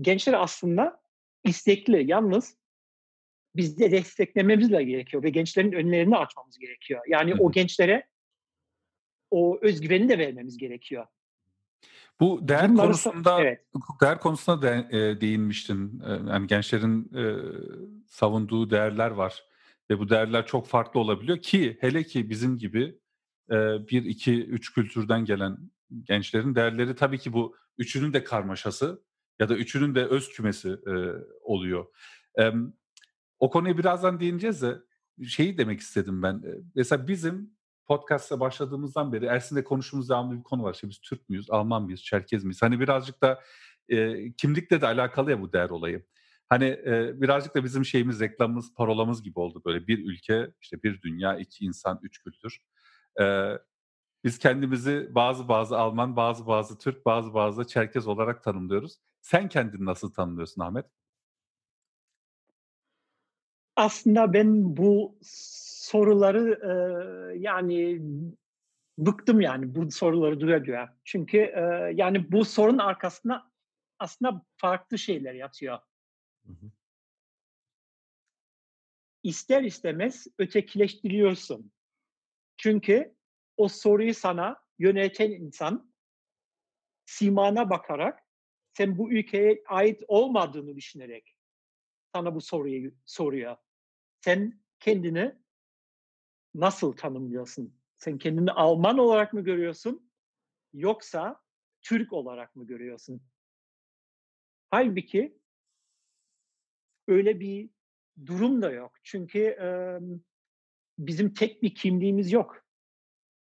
Gençler 0.00 0.32
aslında 0.32 1.02
istekli, 1.44 2.10
yalnız 2.10 2.56
biz 3.56 3.78
de 3.78 3.90
desteklememiz 3.90 4.72
de 4.72 4.84
gerekiyor 4.84 5.22
ve 5.22 5.30
gençlerin 5.30 5.72
önlerini 5.72 6.16
açmamız 6.16 6.58
gerekiyor. 6.58 7.02
Yani 7.08 7.34
o 7.34 7.52
gençlere 7.52 8.08
o 9.30 9.58
özgüveni 9.62 10.08
de 10.08 10.18
vermemiz 10.18 10.56
gerekiyor. 10.56 11.06
Bu 12.20 12.48
değer 12.48 12.70
Bunları 12.70 12.86
konusunda 12.86 13.40
evet. 13.40 13.66
değer 14.00 14.20
konusunda 14.20 14.62
de, 14.62 14.86
e, 14.90 15.20
değinmiştin. 15.20 16.02
Yani 16.28 16.46
gençlerin 16.46 17.10
e, 17.14 17.24
savunduğu 18.06 18.70
değerler 18.70 19.10
var 19.10 19.44
ve 19.92 19.98
bu 19.98 20.08
değerler 20.08 20.46
çok 20.46 20.66
farklı 20.66 21.00
olabiliyor 21.00 21.38
ki 21.38 21.76
hele 21.80 22.04
ki 22.04 22.30
bizim 22.30 22.58
gibi 22.58 22.98
e, 23.50 23.56
bir, 23.88 24.04
iki, 24.04 24.44
üç 24.44 24.74
kültürden 24.74 25.24
gelen 25.24 25.58
gençlerin 26.02 26.54
değerleri 26.54 26.94
tabii 26.94 27.18
ki 27.18 27.32
bu 27.32 27.56
üçünün 27.78 28.12
de 28.12 28.24
karmaşası 28.24 29.02
ya 29.40 29.48
da 29.48 29.56
üçünün 29.56 29.94
de 29.94 30.06
öz 30.06 30.28
kümesi 30.28 30.68
e, 30.68 30.92
oluyor. 31.42 31.86
E, 32.40 32.52
o 33.38 33.50
konuya 33.50 33.78
birazdan 33.78 34.20
değineceğiz 34.20 34.62
de 34.62 34.78
şeyi 35.28 35.58
demek 35.58 35.80
istedim 35.80 36.22
ben. 36.22 36.42
Mesela 36.74 37.08
bizim 37.08 37.50
podcast'a 37.86 38.40
başladığımızdan 38.40 39.12
beri 39.12 39.24
Ersin'le 39.24 39.62
konuştuğumuz 39.62 40.08
devamlı 40.08 40.38
bir 40.38 40.42
konu 40.42 40.62
var. 40.62 40.74
İşte 40.74 40.88
biz 40.88 40.98
Türk 40.98 41.28
müyüz, 41.28 41.50
Alman 41.50 41.82
mıyız, 41.82 42.02
Çerkez 42.02 42.44
miyiz? 42.44 42.62
Hani 42.62 42.80
birazcık 42.80 43.22
da 43.22 43.40
e, 43.88 44.32
kimlikle 44.32 44.80
de 44.80 44.86
alakalı 44.86 45.30
ya 45.30 45.40
bu 45.40 45.52
değer 45.52 45.70
olayı. 45.70 46.04
Hani 46.52 46.64
e, 46.64 47.20
birazcık 47.20 47.54
da 47.54 47.64
bizim 47.64 47.84
şeyimiz, 47.84 48.20
reklamımız, 48.20 48.74
parolamız 48.74 49.22
gibi 49.22 49.40
oldu 49.40 49.62
böyle. 49.66 49.86
Bir 49.86 50.04
ülke, 50.04 50.50
işte 50.60 50.82
bir 50.82 51.02
dünya, 51.02 51.38
iki 51.38 51.64
insan, 51.64 52.00
üç 52.02 52.22
kültür. 52.22 52.58
E, 53.20 53.24
biz 54.24 54.38
kendimizi 54.38 55.08
bazı 55.10 55.48
bazı 55.48 55.78
Alman, 55.78 56.16
bazı 56.16 56.46
bazı 56.46 56.78
Türk, 56.78 57.06
bazı 57.06 57.34
bazı 57.34 57.66
Çerkez 57.66 58.06
olarak 58.06 58.42
tanımlıyoruz. 58.42 58.96
Sen 59.20 59.48
kendini 59.48 59.84
nasıl 59.84 60.12
tanımlıyorsun 60.12 60.62
Ahmet? 60.62 60.86
Aslında 63.76 64.32
ben 64.32 64.76
bu 64.76 65.18
soruları 65.22 66.60
e, 66.62 66.72
yani 67.38 68.02
bıktım 68.98 69.40
yani 69.40 69.74
bu 69.74 69.90
soruları 69.90 70.40
duya 70.40 70.64
duya. 70.64 70.96
Çünkü 71.04 71.38
e, 71.38 71.92
yani 71.94 72.32
bu 72.32 72.44
sorunun 72.44 72.78
arkasında 72.78 73.50
aslında 73.98 74.42
farklı 74.56 74.98
şeyler 74.98 75.34
yatıyor. 75.34 75.78
Hı 76.46 76.52
hı. 76.52 76.70
İster 79.22 79.62
istemez 79.62 80.26
ötekileştiriyorsun. 80.38 81.72
Çünkü 82.56 83.16
o 83.56 83.68
soruyu 83.68 84.14
sana 84.14 84.56
yöneten 84.78 85.30
insan 85.30 85.92
simana 87.06 87.70
bakarak 87.70 88.26
sen 88.72 88.98
bu 88.98 89.12
ülkeye 89.12 89.62
ait 89.68 90.02
olmadığını 90.08 90.76
düşünerek 90.76 91.36
sana 92.14 92.34
bu 92.34 92.40
soruyu 92.40 92.94
soruyor. 93.06 93.56
Sen 94.20 94.60
kendini 94.80 95.34
nasıl 96.54 96.92
tanımlıyorsun? 96.92 97.78
Sen 97.98 98.18
kendini 98.18 98.52
Alman 98.52 98.98
olarak 98.98 99.32
mı 99.32 99.40
görüyorsun? 99.40 100.10
Yoksa 100.72 101.42
Türk 101.82 102.12
olarak 102.12 102.56
mı 102.56 102.66
görüyorsun? 102.66 103.22
Halbuki 104.70 105.38
öyle 107.12 107.40
bir 107.40 107.70
durum 108.26 108.62
da 108.62 108.70
yok. 108.70 108.92
Çünkü 109.02 109.38
e, 109.38 109.68
bizim 110.98 111.34
tek 111.34 111.62
bir 111.62 111.74
kimliğimiz 111.74 112.32
yok. 112.32 112.64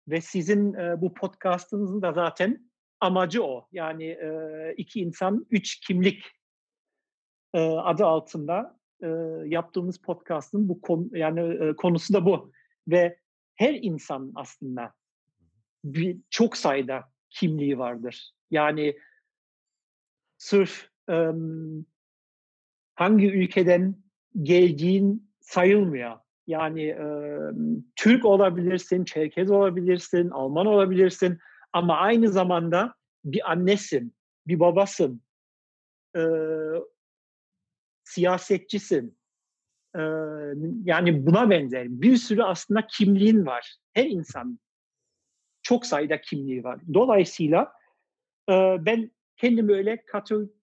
Ve 0.08 0.20
sizin 0.20 0.74
e, 0.74 1.00
bu 1.00 1.14
podcastınızın 1.14 2.02
da 2.02 2.12
zaten 2.12 2.70
amacı 3.00 3.44
o. 3.44 3.68
Yani 3.72 4.04
e, 4.04 4.74
iki 4.76 5.00
insan, 5.00 5.46
üç 5.50 5.80
kimlik 5.80 6.24
e, 7.54 7.60
adı 7.60 8.06
altında 8.06 8.78
e, 9.02 9.06
yaptığımız 9.46 9.98
podcastın 10.02 10.68
bu 10.68 10.80
konu, 10.80 11.18
yani 11.18 11.40
e, 11.40 11.76
konusu 11.76 12.14
da 12.14 12.26
bu. 12.26 12.52
Ve 12.88 13.18
her 13.54 13.74
insan 13.74 14.32
aslında 14.34 14.94
bir, 15.84 16.18
çok 16.30 16.56
sayıda 16.56 17.12
kimliği 17.30 17.78
vardır. 17.78 18.32
Yani 18.50 18.98
sırf 20.38 20.90
hangi 22.98 23.30
ülkeden 23.30 23.96
geldiğin 24.42 25.30
sayılmıyor. 25.40 26.18
Yani 26.46 26.82
e, 26.82 27.06
Türk 27.96 28.24
olabilirsin, 28.24 29.04
Çerkez 29.04 29.50
olabilirsin, 29.50 30.30
Alman 30.30 30.66
olabilirsin 30.66 31.38
ama 31.72 31.96
aynı 31.96 32.28
zamanda 32.28 32.94
bir 33.24 33.50
annesin, 33.50 34.14
bir 34.46 34.60
babasın, 34.60 35.22
e, 36.16 36.22
siyasetçisin. 38.04 39.18
E, 39.96 40.02
yani 40.84 41.26
buna 41.26 41.50
benzer 41.50 41.86
bir 41.88 42.16
sürü 42.16 42.42
aslında 42.42 42.86
kimliğin 42.86 43.46
var. 43.46 43.76
Her 43.92 44.06
insan 44.06 44.58
çok 45.62 45.86
sayıda 45.86 46.20
kimliği 46.20 46.64
var. 46.64 46.80
Dolayısıyla 46.94 47.72
e, 48.50 48.54
ben 48.80 49.10
kendimi 49.36 49.72
öyle 49.72 50.04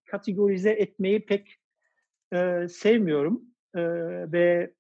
kategorize 0.06 0.72
etmeyi 0.72 1.26
pek 1.26 1.60
e, 2.36 2.68
sevmiyorum 2.70 3.42
e, 3.76 3.82
ve 4.32 4.74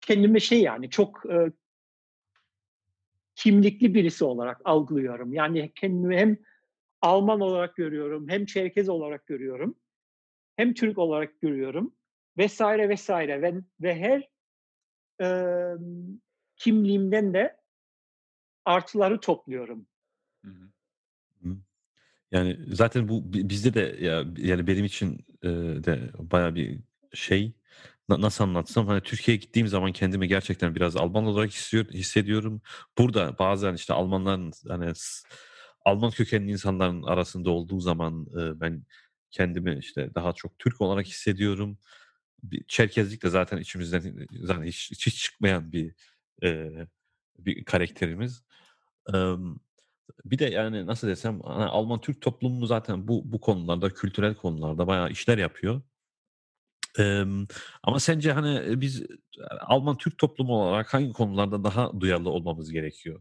kendimi 0.00 0.40
şey 0.40 0.62
yani 0.62 0.90
çok 0.90 1.30
e, 1.30 1.52
kimlikli 3.34 3.94
birisi 3.94 4.24
olarak 4.24 4.60
algılıyorum. 4.64 5.32
Yani 5.32 5.72
kendimi 5.74 6.16
hem 6.16 6.38
Alman 7.02 7.40
olarak 7.40 7.76
görüyorum, 7.76 8.28
hem 8.28 8.46
Çerkez 8.46 8.88
olarak 8.88 9.26
görüyorum, 9.26 9.78
hem 10.56 10.74
Türk 10.74 10.98
olarak 10.98 11.40
görüyorum 11.40 11.94
vesaire 12.38 12.88
vesaire 12.88 13.42
ve, 13.42 13.54
ve 13.80 13.94
her 13.94 14.28
e, 15.22 15.28
kimliğimden 16.56 17.34
de 17.34 17.56
artıları 18.64 19.20
topluyorum. 19.20 19.86
Hı 20.44 20.50
hı. 20.50 20.68
Yani 22.32 22.58
zaten 22.72 23.08
bu 23.08 23.32
bizde 23.32 23.74
de 23.74 23.96
ya 24.00 24.24
yani 24.38 24.66
benim 24.66 24.84
için 24.84 25.26
de 25.84 26.10
baya 26.18 26.54
bir 26.54 26.80
şey 27.14 27.52
nasıl 28.08 28.44
anlatsam 28.44 28.86
hani 28.86 29.00
Türkiye'ye 29.02 29.40
gittiğim 29.40 29.68
zaman 29.68 29.92
kendimi 29.92 30.28
gerçekten 30.28 30.74
biraz 30.74 30.96
Alman 30.96 31.26
olarak 31.26 31.50
hissediyor, 31.50 31.86
hissediyorum. 31.94 32.62
Burada 32.98 33.38
bazen 33.38 33.74
işte 33.74 33.94
Almanların 33.94 34.52
hani 34.68 34.92
Alman 35.84 36.10
kökenli 36.10 36.50
insanların 36.52 37.02
arasında 37.02 37.50
olduğu 37.50 37.80
zaman 37.80 38.26
ben 38.60 38.84
kendimi 39.30 39.78
işte 39.78 40.10
daha 40.14 40.32
çok 40.32 40.58
Türk 40.58 40.80
olarak 40.80 41.06
hissediyorum. 41.06 41.78
Bir, 42.42 42.64
Çerkezlik 42.68 43.22
de 43.22 43.28
zaten 43.28 43.58
içimizden 43.58 44.28
zaten 44.42 44.62
hiç, 44.62 45.06
hiç 45.06 45.16
çıkmayan 45.22 45.72
bir 45.72 45.94
bir 47.38 47.64
karakterimiz. 47.64 48.42
E, 49.14 49.16
bir 50.24 50.38
de 50.38 50.44
yani 50.44 50.86
nasıl 50.86 51.08
desem 51.08 51.40
hani 51.40 51.64
Alman 51.64 52.00
Türk 52.00 52.20
toplumu 52.20 52.66
zaten 52.66 53.08
bu 53.08 53.32
bu 53.32 53.40
konularda 53.40 53.90
kültürel 53.90 54.34
konularda 54.34 54.86
bayağı 54.86 55.10
işler 55.10 55.38
yapıyor. 55.38 55.82
Ee, 56.98 57.24
ama 57.82 58.00
sence 58.00 58.32
hani 58.32 58.80
biz 58.80 59.06
Alman 59.60 59.98
Türk 59.98 60.18
toplumu 60.18 60.62
olarak 60.62 60.94
hangi 60.94 61.12
konularda 61.12 61.64
daha 61.64 62.00
duyarlı 62.00 62.30
olmamız 62.30 62.72
gerekiyor? 62.72 63.20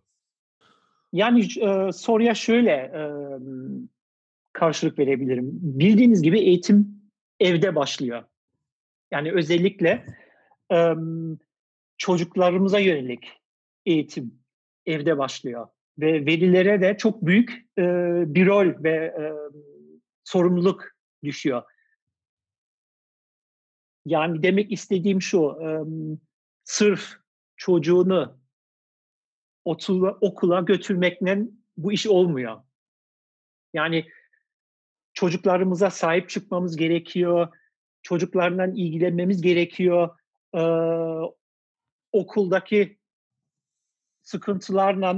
Yani 1.14 1.48
e, 1.62 1.92
soruya 1.92 2.36
şöyle 2.36 2.72
e, 2.72 3.02
karşılık 4.54 5.00
verebilirim. 5.00 5.50
Bildiğiniz 5.54 6.22
gibi 6.22 6.40
eğitim 6.40 7.02
evde 7.40 7.76
başlıyor. 7.76 8.24
Yani 9.12 9.32
özellikle 9.32 10.06
e, 10.74 10.94
çocuklarımıza 11.98 12.80
yönelik 12.80 13.32
eğitim 13.86 14.40
evde 14.86 15.18
başlıyor 15.18 15.68
ve 16.00 16.26
velilere 16.26 16.82
de 16.82 16.98
çok 16.98 17.26
büyük 17.26 17.66
e, 17.78 17.84
bir 18.36 18.48
rol 18.48 18.84
ve 18.84 18.96
e, 18.96 19.34
sorumluluk 20.24 20.86
düşüyor. 21.24 21.64
Yani 24.06 24.44
demek 24.44 24.72
istediğim 24.72 25.22
şu, 25.22 25.58
e, 25.62 25.70
sırf 26.64 27.14
çocuğunu 27.56 28.40
okula, 29.66 30.18
okula 30.22 30.62
götürmekle 30.62 31.42
bu 31.78 31.92
iş 31.92 32.08
olmuyor. 32.08 32.62
Yani 33.74 34.06
çocuklarımıza 35.14 35.90
sahip 35.90 36.30
çıkmamız 36.30 36.76
gerekiyor, 36.76 37.48
çocuklarla 38.02 38.68
ilgilenmemiz 38.68 39.42
gerekiyor, 39.42 40.18
e, 40.54 40.62
okuldaki 42.12 42.98
sıkıntılarla 44.22 45.18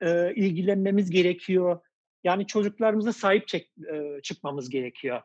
e, 0.00 0.34
ilgilenmemiz 0.34 1.10
gerekiyor. 1.10 1.80
Yani 2.24 2.46
çocuklarımıza 2.46 3.12
sahip 3.12 3.48
çek, 3.48 3.72
e, 3.92 4.20
çıkmamız 4.22 4.70
gerekiyor. 4.70 5.22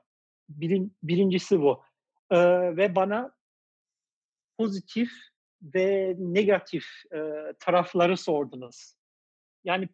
Birin, 0.50 0.98
birincisi 1.04 1.60
bu. 1.60 1.84
E, 2.32 2.38
ve 2.78 2.96
bana 2.96 3.36
pozitif 4.58 5.12
ve 5.62 6.16
negatif 6.20 6.86
e, 7.14 7.20
tarafları 7.60 8.18
sordunuz. 8.18 8.96
Yani 9.64 9.90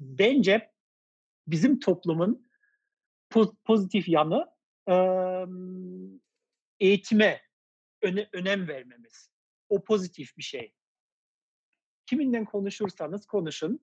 bence 0.00 0.70
bizim 1.46 1.80
toplumun 1.80 2.50
pozitif 3.64 4.08
yanı 4.08 4.46
e, 4.88 4.96
eğitime 6.80 7.42
öne, 8.02 8.28
önem 8.32 8.68
vermemiz. 8.68 9.30
O 9.68 9.84
pozitif 9.84 10.36
bir 10.36 10.42
şey 10.42 10.74
kiminle 12.10 12.44
konuşursanız 12.44 13.26
konuşun. 13.26 13.80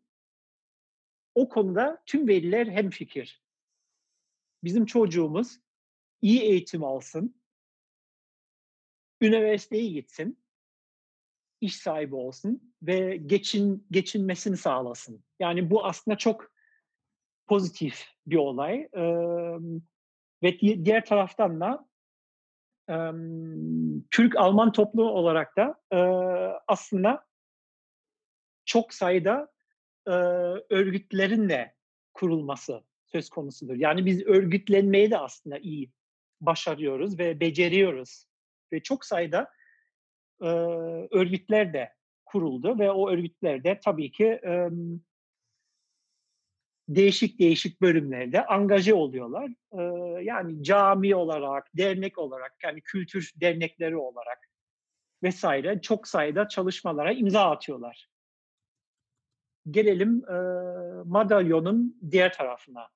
O 1.35 1.49
konuda 1.49 2.03
tüm 2.05 2.27
veliler 2.27 2.67
hem 2.67 2.89
fikir. 2.89 3.43
Bizim 4.63 4.85
çocuğumuz 4.85 5.59
iyi 6.21 6.41
eğitim 6.41 6.83
alsın, 6.83 7.41
üniversiteye 9.21 9.89
gitsin, 9.89 10.39
iş 11.61 11.77
sahibi 11.77 12.15
olsun 12.15 12.73
ve 12.81 13.17
geçin 13.17 13.87
geçinmesini 13.91 14.57
sağlasın. 14.57 15.23
Yani 15.39 15.69
bu 15.69 15.85
aslında 15.85 16.17
çok 16.17 16.51
pozitif 17.47 18.05
bir 18.25 18.37
olay. 18.37 18.89
Ee, 18.93 19.01
ve 20.43 20.59
diğer 20.59 21.05
taraftan 21.05 21.59
da 21.59 21.87
e, 22.89 22.95
Türk-Alman 24.11 24.71
toplumu 24.71 25.09
olarak 25.09 25.57
da 25.57 25.75
e, 25.91 25.97
aslında 26.67 27.26
çok 28.67 28.93
sayıda 28.93 29.51
e, 30.07 30.11
örgütlerin 30.69 31.49
de 31.49 31.73
kurulması 32.13 32.83
söz 33.05 33.29
konusudur. 33.29 33.75
Yani 33.75 34.05
biz 34.05 34.25
örgütlenmeyi 34.25 35.11
de 35.11 35.17
aslında 35.17 35.57
iyi 35.57 35.91
başarıyoruz 36.41 37.19
ve 37.19 37.39
beceriyoruz. 37.39 38.25
Ve 38.73 38.83
çok 38.83 39.05
sayıda 39.05 39.51
e, 40.41 40.47
örgütler 41.11 41.73
de 41.73 41.93
kuruldu 42.25 42.79
ve 42.79 42.91
o 42.91 43.09
örgütlerde 43.09 43.79
tabii 43.85 44.11
ki 44.11 44.25
e, 44.25 44.69
değişik 46.87 47.39
değişik 47.39 47.81
bölümlerde 47.81 48.45
angaje 48.45 48.93
oluyorlar. 48.93 49.49
E, 49.71 49.81
yani 50.23 50.63
cami 50.63 51.15
olarak, 51.15 51.67
dernek 51.77 52.17
olarak, 52.17 52.55
yani 52.63 52.81
kültür 52.81 53.31
dernekleri 53.35 53.97
olarak 53.97 54.49
vesaire 55.23 55.81
çok 55.81 56.07
sayıda 56.07 56.47
çalışmalara 56.47 57.11
imza 57.11 57.49
atıyorlar 57.49 58.16
gelelim 59.71 60.29
e, 60.29 60.37
madalyonun 61.05 61.97
diğer 62.11 62.33
tarafına. 62.33 62.89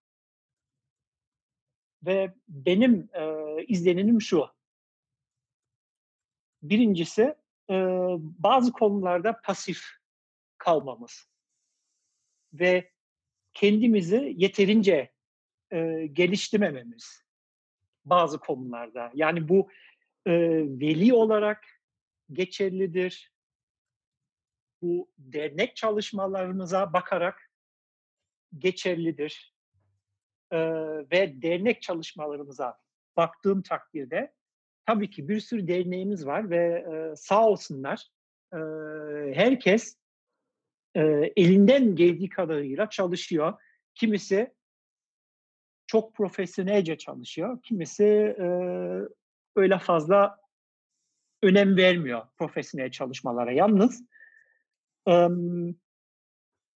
Ve 2.05 2.33
benim 2.47 3.09
e, 3.13 3.25
izleninim 3.67 4.21
şu. 4.21 4.47
Birincisi 6.63 7.35
e, 7.69 7.75
bazı 8.19 8.71
konularda 8.71 9.41
pasif 9.41 9.85
kalmamız 10.57 11.27
ve 12.53 12.91
kendimizi 13.53 14.33
yeterince 14.37 15.11
e, 15.71 16.07
geliştirmememiz 16.13 17.23
bazı 18.05 18.39
konularda. 18.39 19.11
Yani 19.13 19.49
bu 19.49 19.69
e, 20.25 20.31
veli 20.79 21.13
olarak 21.13 21.81
geçerlidir, 22.31 23.30
bu 24.81 25.09
dernek 25.17 25.75
çalışmalarımıza 25.75 26.93
bakarak 26.93 27.51
geçerlidir. 28.57 29.53
Ee, 30.51 30.57
ve 31.11 31.41
dernek 31.41 31.81
çalışmalarımıza 31.81 32.77
baktığım 33.17 33.61
takdirde 33.61 34.33
tabii 34.85 35.09
ki 35.09 35.29
bir 35.29 35.39
sürü 35.39 35.67
derneğimiz 35.67 36.25
var 36.25 36.49
ve 36.49 36.85
e, 36.91 37.15
sağ 37.15 37.47
olsunlar 37.47 38.07
e, 38.53 38.57
herkes 39.33 39.97
e, 40.95 41.01
elinden 41.35 41.95
geldiği 41.95 42.29
kadarıyla 42.29 42.89
çalışıyor. 42.89 43.53
Kimisi 43.95 44.53
çok 45.87 46.15
profesyonelce 46.15 46.97
çalışıyor. 46.97 47.61
Kimisi 47.61 48.05
e, 48.39 48.47
öyle 49.55 49.79
fazla 49.79 50.37
önem 51.43 51.77
vermiyor 51.77 52.27
profesyonel 52.37 52.91
çalışmalara. 52.91 53.51
Yalnız 53.51 54.03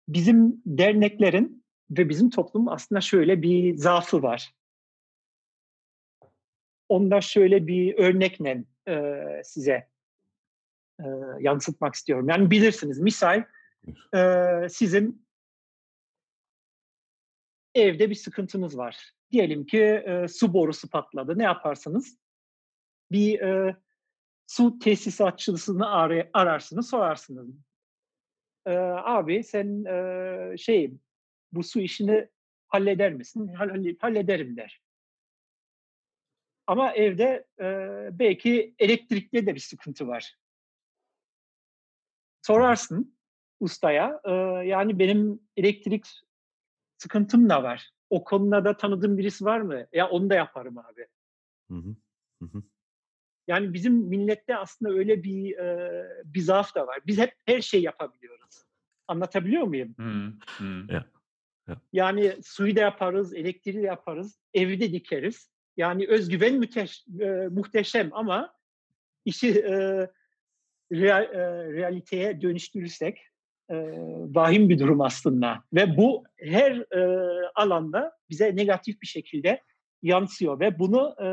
bizim 0.08 0.62
derneklerin 0.66 1.66
ve 1.92 2.10
bizim 2.10 2.30
toplumun 2.30 2.72
aslında 2.72 3.02
şöyle 3.02 3.42
bir 3.42 3.78
zaafı 3.78 4.24
var. 4.24 4.54
Onda 6.90 7.22
şöyle 7.22 7.68
bir 7.68 7.98
örnekle 7.98 8.64
e, 8.88 9.14
size 9.44 9.90
e, 11.00 11.06
yansıtmak 11.40 11.96
istiyorum. 11.96 12.30
Yani 12.30 12.52
bilirsiniz 12.52 13.00
misal 13.00 13.44
e, 14.16 14.70
sizin 14.70 15.26
evde 17.76 18.10
bir 18.10 18.16
sıkıntınız 18.16 18.78
var. 18.78 19.12
Diyelim 19.32 19.66
ki 19.66 19.82
e, 19.82 20.28
su 20.28 20.54
borusu 20.54 20.90
patladı. 20.90 21.38
Ne 21.38 21.44
yaparsınız? 21.44 22.18
Bir 23.12 23.40
e, 23.40 23.76
su 24.48 24.80
tesisatçısını 24.80 25.90
ar- 25.90 26.30
ararsınız, 26.34 26.90
sorarsınız. 26.90 27.50
E, 28.66 28.72
abi 29.04 29.44
sen 29.44 29.86
e, 29.86 30.58
şey 30.58 30.92
bu 31.52 31.64
su 31.64 31.80
işini 31.80 32.28
halleder 32.68 33.14
misin? 33.14 33.48
Hall- 33.48 33.96
hallederim 34.00 34.58
der. 34.58 34.82
Ama 36.68 36.94
evde 36.94 37.48
e, 37.60 37.66
belki 38.20 38.76
elektrikte 38.80 39.46
de 39.46 39.56
bir 39.56 39.60
sıkıntı 39.60 40.08
var. 40.08 40.38
Sorarsın 42.42 43.18
ustaya, 43.60 44.22
e, 44.26 44.32
yani 44.68 45.00
benim 45.00 45.40
elektrik 45.58 46.06
sıkıntım 46.98 47.50
da 47.50 47.64
var. 47.64 47.92
O 48.10 48.24
konuda 48.24 48.66
da 48.66 48.78
tanıdığım 48.78 49.18
birisi 49.18 49.46
var 49.46 49.60
mı? 49.62 49.88
Ya 49.94 50.10
onu 50.10 50.30
da 50.30 50.36
yaparım 50.36 50.78
abi. 50.78 51.08
Hı 51.72 51.76
hı. 51.76 51.96
Hı 52.42 52.46
hı. 52.46 52.64
Yani 53.48 53.74
bizim 53.74 53.94
millette 53.94 54.58
aslında 54.58 54.92
öyle 54.92 55.24
bir 55.24 55.58
e, 55.58 56.06
bir 56.26 56.40
zaaf 56.40 56.76
da 56.76 56.88
var. 56.88 57.00
Biz 57.08 57.18
hep 57.18 57.34
her 57.46 57.62
şey 57.62 57.82
yapabiliyoruz. 57.82 58.64
Anlatabiliyor 59.08 59.64
muyum? 59.64 59.96
Hı, 60.00 60.34
hı. 60.58 60.94
Ya. 60.94 61.06
Yani 61.94 62.36
suyu 62.44 62.76
da 62.76 62.80
yaparız, 62.80 63.34
elektriği 63.34 63.76
de 63.76 63.82
yaparız, 63.82 64.40
evi 64.54 64.80
de 64.80 64.92
dikeriz. 64.92 65.50
Yani 65.78 66.08
özgüven 66.08 66.54
müteş, 66.54 67.06
e, 67.20 67.26
muhteşem 67.52 68.10
ama 68.14 68.54
işi 69.26 69.50
e, 69.60 70.08
real, 70.92 71.24
e, 71.24 71.74
realiteye 71.74 72.42
dönüştürürsek 72.42 73.20
e, 73.70 73.76
vahim 74.36 74.70
bir 74.70 74.80
durum 74.80 75.02
aslında. 75.02 75.64
Ve 75.74 75.98
bu 75.98 76.24
her 76.38 76.72
e, 76.72 77.32
alanda 77.56 78.12
bize 78.30 78.56
negatif 78.56 79.02
bir 79.02 79.08
şekilde 79.08 79.62
yansıyor 80.02 80.60
ve 80.60 80.80
bunu 80.80 81.16
e, 81.20 81.26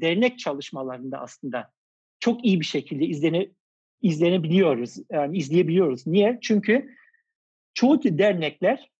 dernek 0.00 0.38
çalışmalarında 0.38 1.20
aslında 1.20 1.72
çok 2.20 2.44
iyi 2.44 2.60
bir 2.60 2.64
şekilde 2.64 3.04
izlene, 3.04 3.48
izlenebiliyoruz, 4.02 4.96
yani 5.10 5.36
izleyebiliyoruz. 5.38 6.06
Niye? 6.06 6.38
Çünkü 6.42 6.96
çoğu 7.74 8.02
dernekler 8.02 8.90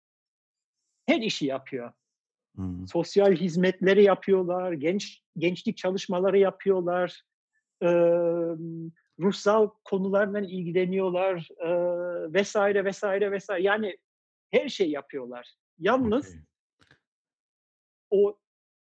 her 1.07 1.21
işi 1.21 1.47
yapıyor. 1.47 1.93
Hı. 2.57 2.63
Sosyal 2.87 3.33
hizmetleri 3.33 4.05
yapıyorlar, 4.05 4.73
genç 4.73 5.23
gençlik 5.39 5.77
çalışmaları 5.77 6.39
yapıyorlar, 6.39 7.23
e, 7.83 7.89
ruhsal 9.21 9.71
konularla 9.85 10.41
ilgileniyorlar 10.41 11.49
e, 11.59 11.69
vesaire 12.33 12.85
vesaire 12.85 13.31
vesaire. 13.31 13.63
Yani 13.63 13.97
her 14.51 14.69
şey 14.69 14.91
yapıyorlar. 14.91 15.55
Yalnız 15.79 16.27
Okey. 16.29 16.41
o 18.11 18.39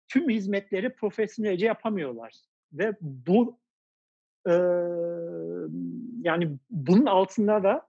tüm 0.07 0.29
hizmetleri 0.29 0.93
profesyonelce 0.93 1.65
yapamıyorlar. 1.65 2.33
Ve 2.73 2.95
bu 3.01 3.59
e, 4.47 4.53
yani 6.21 6.57
bunun 6.69 7.05
altında 7.05 7.63
da 7.63 7.87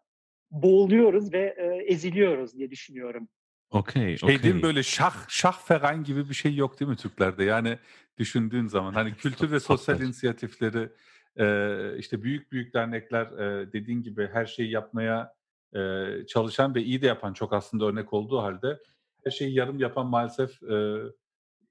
boğuluyoruz 0.51 1.33
ve 1.33 1.55
e, 1.59 1.93
eziliyoruz 1.93 2.55
diye 2.59 2.71
düşünüyorum. 2.71 3.29
Okey, 3.71 4.17
Şey 4.17 4.29
değil 4.29 4.55
mi 4.55 4.59
okey. 4.59 4.63
böyle 4.63 4.83
şah 4.83 5.29
şah 5.29 5.59
feran 5.59 6.05
gibi 6.05 6.29
bir 6.29 6.35
şey 6.35 6.55
yok 6.55 6.81
değil 6.81 6.91
mi 6.91 6.97
Türklerde? 6.97 7.45
Yani 7.45 7.79
düşündüğün 8.19 8.67
zaman 8.67 8.93
hani 8.93 9.15
kültür 9.15 9.51
ve 9.51 9.61
sosyal 9.61 10.01
inisiyatifleri 10.01 10.89
e, 11.37 11.99
işte 11.99 12.23
büyük 12.23 12.53
büyük 12.53 12.75
dernekler 12.75 13.27
e, 13.27 13.73
dediğin 13.73 14.03
gibi 14.03 14.29
her 14.33 14.47
şeyi 14.47 14.71
yapmaya 14.71 15.35
e, 15.75 16.07
çalışan 16.27 16.75
ve 16.75 16.83
iyi 16.83 17.03
de 17.03 17.07
yapan 17.07 17.33
çok 17.33 17.53
aslında 17.53 17.85
örnek 17.85 18.13
olduğu 18.13 18.39
halde 18.39 18.79
her 19.25 19.31
şeyi 19.31 19.55
yarım 19.55 19.79
yapan 19.79 20.07
maalesef 20.07 20.63
e, 20.63 20.97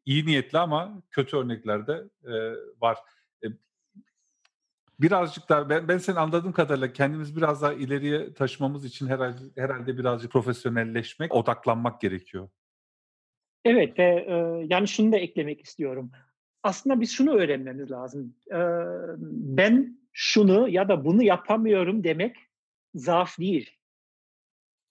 iyi 0.08 0.26
niyetli 0.26 0.58
ama 0.58 1.02
kötü 1.12 1.38
örnekler 1.38 1.88
de 1.88 2.04
e, 2.24 2.34
var. 2.82 2.98
E, 3.43 3.48
birazcık 5.00 5.50
daha 5.50 5.70
ben, 5.70 5.88
ben 5.88 5.98
senin 5.98 6.17
anladığım 6.17 6.52
kadarıyla 6.52 6.93
kendimiz 6.93 7.38
biraz 7.38 7.62
daha 7.62 7.74
ileriye 7.74 8.34
taşımamız 8.34 8.86
için 8.86 9.08
herhalde 9.08 9.41
herhalde 9.56 9.98
birazcık 9.98 10.32
profesyonelleşmek, 10.32 11.36
odaklanmak 11.36 12.02
gerekiyor. 12.02 12.50
Evet 13.65 14.00
ve 14.00 14.04
e, 14.04 14.65
yani 14.70 14.88
şunu 14.88 15.12
da 15.12 15.17
eklemek 15.17 15.62
istiyorum. 15.62 16.12
Aslında 16.63 17.02
biz 17.02 17.12
şunu 17.12 17.34
öğrenmemiz 17.34 17.91
lazım. 17.91 18.36
E, 18.52 18.60
ben 19.58 20.00
şunu 20.13 20.70
ya 20.70 20.89
da 20.89 21.06
bunu 21.06 21.24
yapamıyorum 21.24 22.04
demek 22.04 22.36
zaaf 22.96 23.39
değil. 23.39 23.72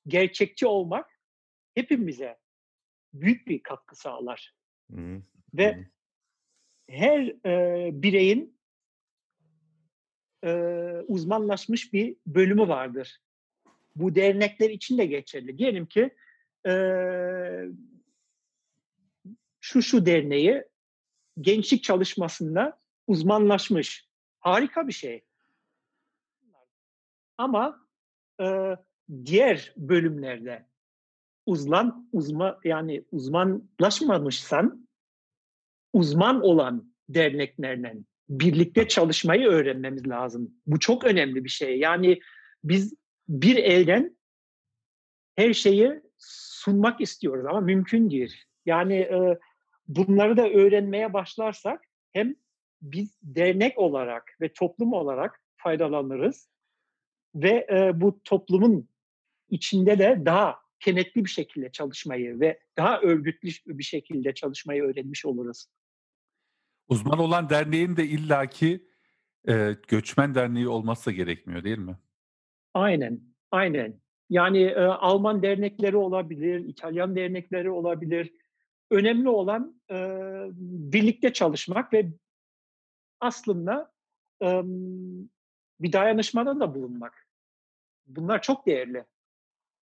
Gerçekçi 0.07 0.67
olmak 0.67 1.21
hepimize 1.75 2.39
büyük 3.13 3.49
bir 3.49 3.63
katkı 3.63 3.97
sağlar. 3.97 4.56
Hı 4.91 5.01
hı. 5.01 5.23
Ve 5.55 5.87
her 6.89 7.21
e, 7.47 7.91
bireyin 8.03 8.59
e, 10.45 10.53
uzmanlaşmış 11.09 11.93
bir 11.93 12.17
bölümü 12.27 12.69
vardır. 12.69 13.21
Bu 13.97 14.15
dernekler 14.15 14.71
için 14.71 14.99
de 14.99 15.07
geçerli. 15.07 15.59
Diyelim 15.59 15.87
ki 15.87 16.11
e, 16.67 16.73
şu 19.61 19.83
şu 19.83 20.07
derneği 20.07 20.65
gençlik 21.41 21.83
çalışmasında 21.83 22.81
uzmanlaşmış. 23.07 24.09
Harika 24.41 24.89
bir 24.89 24.93
şey. 24.93 25.25
Ama 27.39 27.89
e, 28.41 28.77
diğer 29.25 29.73
bölümlerde 29.77 30.67
uzman 31.47 32.09
uzma 32.13 32.61
yani 32.65 33.05
uzmanlaşmamışsan 33.13 34.89
uzman 35.93 36.43
olan 36.43 36.95
derneklerle 37.09 37.97
birlikte 38.29 38.89
çalışmayı 38.89 39.47
öğrenmemiz 39.47 40.09
lazım. 40.09 40.55
Bu 40.67 40.79
çok 40.79 41.05
önemli 41.05 41.45
bir 41.45 41.49
şey. 41.49 41.79
Yani 41.79 42.21
biz 42.65 42.95
bir 43.29 43.57
elden 43.57 44.17
her 45.37 45.53
şeyi 45.53 46.03
sunmak 46.19 47.01
istiyoruz 47.01 47.47
ama 47.47 47.61
mümkün 47.61 48.11
değil. 48.11 48.35
Yani 48.67 48.95
e, 48.95 49.39
bunları 49.89 50.37
da 50.37 50.49
öğrenmeye 50.49 51.13
başlarsak 51.13 51.85
hem 52.13 52.35
biz 52.83 53.19
dernek 53.23 53.79
olarak 53.79 54.37
ve 54.41 54.53
toplum 54.53 54.93
olarak 54.93 55.41
faydalanırız 55.57 56.49
ve 57.35 57.67
e, 57.71 58.01
bu 58.01 58.21
toplumun 58.25 58.89
içinde 59.51 59.99
de 59.99 60.23
daha 60.25 60.66
kenetli 60.81 61.25
bir 61.25 61.31
şekilde 61.31 61.73
çalışmayı 61.73 62.41
ve 62.41 62.61
daha 62.77 63.01
örgütlü 63.01 63.51
bir 63.67 63.85
şekilde 63.85 64.35
çalışmayı 64.35 64.83
öğrenmiş 64.83 65.27
oluruz. 65.27 65.67
Uzman 66.89 67.19
olan 67.19 67.51
derneğin 67.51 67.97
de 67.97 68.07
illaki 68.07 68.89
e, 69.49 69.77
göçmen 69.89 70.35
derneği 70.35 70.69
olması 70.69 71.13
gerekmiyor 71.13 71.65
değil 71.65 71.79
mi? 71.79 71.99
Aynen, 72.75 73.21
aynen. 73.51 74.01
Yani 74.31 74.63
e, 74.63 74.81
Alman 74.81 75.43
dernekleri 75.43 75.97
olabilir, 75.97 76.61
İtalyan 76.61 77.17
dernekleri 77.17 77.71
olabilir. 77.71 78.33
Önemli 78.91 79.29
olan 79.29 79.83
e, 79.91 79.97
birlikte 80.93 81.33
çalışmak 81.33 81.93
ve 81.93 82.13
aslında 83.21 83.93
e, 84.43 84.63
bir 85.81 85.93
dayanışmada 85.93 86.61
da 86.61 86.75
bulunmak. 86.75 87.27
Bunlar 88.07 88.43
çok 88.43 88.67
değerli. 88.67 89.05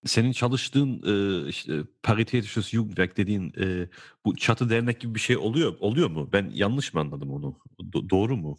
Senin 0.05 0.33
çalıştığın 0.33 1.03
e, 1.07 1.49
işte 1.49 1.73
Paritätisches 2.03 2.69
Jugendwerk 2.71 3.17
dediğin 3.17 3.53
e, 3.59 3.89
bu 4.25 4.37
çatı 4.37 4.71
dernek 4.71 5.01
gibi 5.01 5.15
bir 5.15 5.21
şey 5.21 5.37
oluyor 5.37 5.77
oluyor 5.81 6.11
mu? 6.11 6.29
Ben 6.33 6.51
yanlış 6.55 6.95
mı 6.95 7.01
anladım 7.01 7.33
onu? 7.33 7.59
Do- 7.79 8.11
doğru 8.11 8.37
mu? 8.37 8.59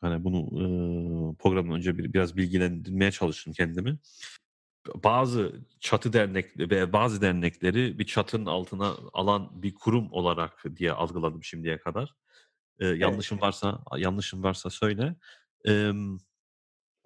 Hani 0.00 0.24
bunu 0.24 0.38
e, 0.38 0.66
programdan 1.36 1.76
önce 1.76 1.98
bir, 1.98 2.12
biraz 2.12 2.36
bilgilendirmeye 2.36 3.12
çalıştım 3.12 3.52
kendimi. 3.52 3.98
Bazı 5.04 5.52
çatı 5.80 6.12
dernek 6.12 6.58
ve 6.58 6.92
bazı 6.92 7.20
dernekleri 7.20 7.98
bir 7.98 8.06
çatının 8.06 8.46
altına 8.46 8.94
alan 9.12 9.62
bir 9.62 9.74
kurum 9.74 10.12
olarak 10.12 10.64
diye 10.76 10.92
algıladım 10.92 11.44
şimdiye 11.44 11.78
kadar. 11.78 12.14
E, 12.78 12.86
yanlışım 12.86 13.40
varsa 13.40 13.82
yanlışım 13.96 14.42
varsa 14.42 14.70
söyle. 14.70 15.16
E, 15.68 15.92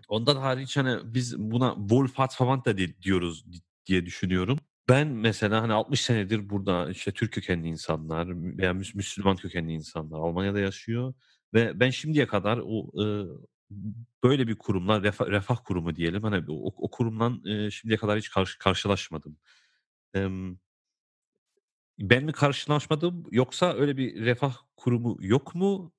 ondan 0.09 0.37
hariç 0.37 0.77
hani 0.77 1.15
biz 1.15 1.39
buna 1.39 1.75
Wohlfahrtsverband 1.75 2.65
da 2.65 2.79
di- 2.79 3.03
diyoruz 3.03 3.45
diye 3.87 4.07
düşünüyorum. 4.07 4.59
Ben 4.89 5.09
mesela 5.09 5.63
hani 5.63 5.73
60 5.73 6.01
senedir 6.01 6.51
burada 6.51 6.91
işte 6.91 7.13
Türk 7.13 7.33
kökenli 7.33 7.69
insanlar 7.69 8.29
veya 8.59 8.71
Müs- 8.73 8.97
Müslüman 8.97 9.37
kökenli 9.37 9.73
insanlar 9.73 10.19
Almanya'da 10.19 10.61
yaşıyor 10.61 11.15
ve 11.55 11.81
ben 11.81 11.91
şimdiye 11.91 12.27
kadar 12.27 12.61
o 12.65 12.87
e, 13.05 13.05
böyle 14.25 14.49
bir 14.49 14.57
kurumla 14.59 15.03
refah, 15.03 15.27
refah 15.27 15.57
kurumu 15.65 15.97
diyelim 15.97 16.23
hani 16.23 16.45
o, 16.49 16.73
o 16.77 16.91
kurumla 16.91 17.51
e, 17.51 17.71
şimdiye 17.71 17.99
kadar 17.99 18.19
hiç 18.19 18.31
karşı, 18.31 18.59
karşılaşmadım. 18.59 19.37
Em, 20.15 20.59
ben 21.99 22.25
mi 22.25 22.33
karşılaşmadım 22.33 23.25
yoksa 23.31 23.75
öyle 23.75 23.97
bir 23.97 24.25
refah 24.25 24.57
kurumu 24.77 25.17
yok 25.21 25.55
mu? 25.55 25.93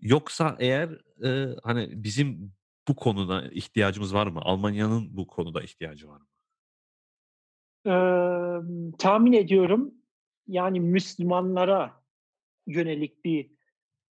Yoksa 0.00 0.56
eğer 0.60 0.90
e, 1.26 1.56
hani 1.64 2.04
bizim 2.04 2.54
bu 2.88 2.96
konuda 2.96 3.50
ihtiyacımız 3.52 4.14
var 4.14 4.26
mı? 4.26 4.40
Almanya'nın 4.42 5.16
bu 5.16 5.26
konuda 5.26 5.62
ihtiyacı 5.62 6.08
var 6.08 6.20
mı? 6.20 6.26
Eee, 7.88 8.60
tahmin 8.98 9.32
ediyorum 9.32 9.94
yani 10.46 10.80
Müslümanlara 10.80 12.02
yönelik 12.66 13.24
bir 13.24 13.50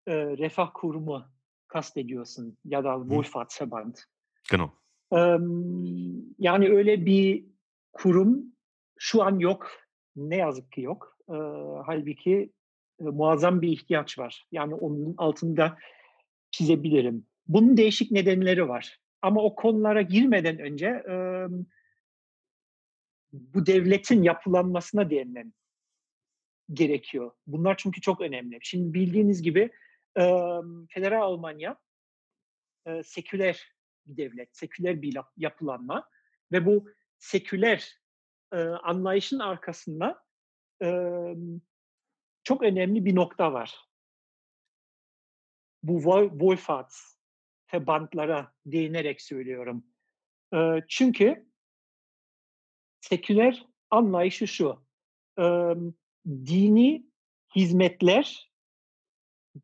eee, 0.08 0.38
refah 0.38 0.72
kurumu 0.74 1.26
kastediyorsun 1.68 2.58
ya 2.66 2.84
da 2.84 3.00
Wohlfahrtsverband. 3.00 3.96
Genau. 4.52 4.70
Emm, 5.12 6.24
yani 6.40 6.70
öyle 6.70 7.06
bir 7.06 7.46
kurum 7.94 8.46
şu 9.00 9.24
an 9.24 9.40
yok. 9.40 9.68
Ne 10.16 10.36
yazık 10.38 10.72
ki 10.72 10.82
yok. 10.82 11.18
Eee, 11.30 11.36
hâlbuki 11.86 12.32
eee, 13.00 13.08
muazzam 13.08 13.62
bir 13.62 13.70
ihtiyaç 13.70 14.20
var. 14.20 14.46
Yani 14.52 14.76
onun 14.76 15.16
altında 15.18 15.78
çizebilirim. 16.52 17.26
Bunun 17.48 17.78
değişik 17.78 18.12
nedenleri 18.12 18.70
var. 18.70 19.00
Ama 19.22 19.42
o 19.44 19.56
konulara 19.56 20.02
girmeden 20.02 20.60
önce 20.60 20.88
emm 20.88 21.66
bu 23.54 23.66
devletin 23.66 24.24
yapılanmasına 24.24 25.10
değinmem 25.10 25.54
gerekiyor. 26.74 27.32
Bunlar 27.48 27.78
çünkü 27.78 28.02
çok 28.02 28.22
önemli. 28.22 28.60
Şimdi 28.62 28.94
bildiğiniz 28.94 29.42
gibi 29.42 29.72
emm, 30.16 30.88
Federal 30.90 31.22
Almanya 31.22 31.78
eee, 32.88 33.04
seküler 33.04 33.74
bir 34.06 34.18
devlet, 34.18 34.58
seküler 34.58 35.02
bir 35.02 35.18
yapılanma 35.38 36.10
ve 36.52 36.66
bu 36.66 36.90
seküler 37.20 37.98
eee, 38.54 38.60
anlayışın 38.60 39.40
arkasında 39.40 40.24
emm, 40.82 41.62
çok 42.44 42.64
önemli 42.64 43.06
bir 43.06 43.16
nokta 43.16 43.54
var. 43.54 43.76
Bu 45.84 45.98
Wohl 45.98 46.30
Wohlfahrtsverbandlara 46.30 48.54
değinerek 48.66 49.22
söylüyorum. 49.22 49.86
Eee, 50.54 50.86
çünkü 50.90 51.47
seküler 53.10 53.66
anlayışı 53.90 54.48
şu: 54.48 54.80
Emm, 55.38 55.94
dini 56.28 57.06
hizmetler 57.56 58.52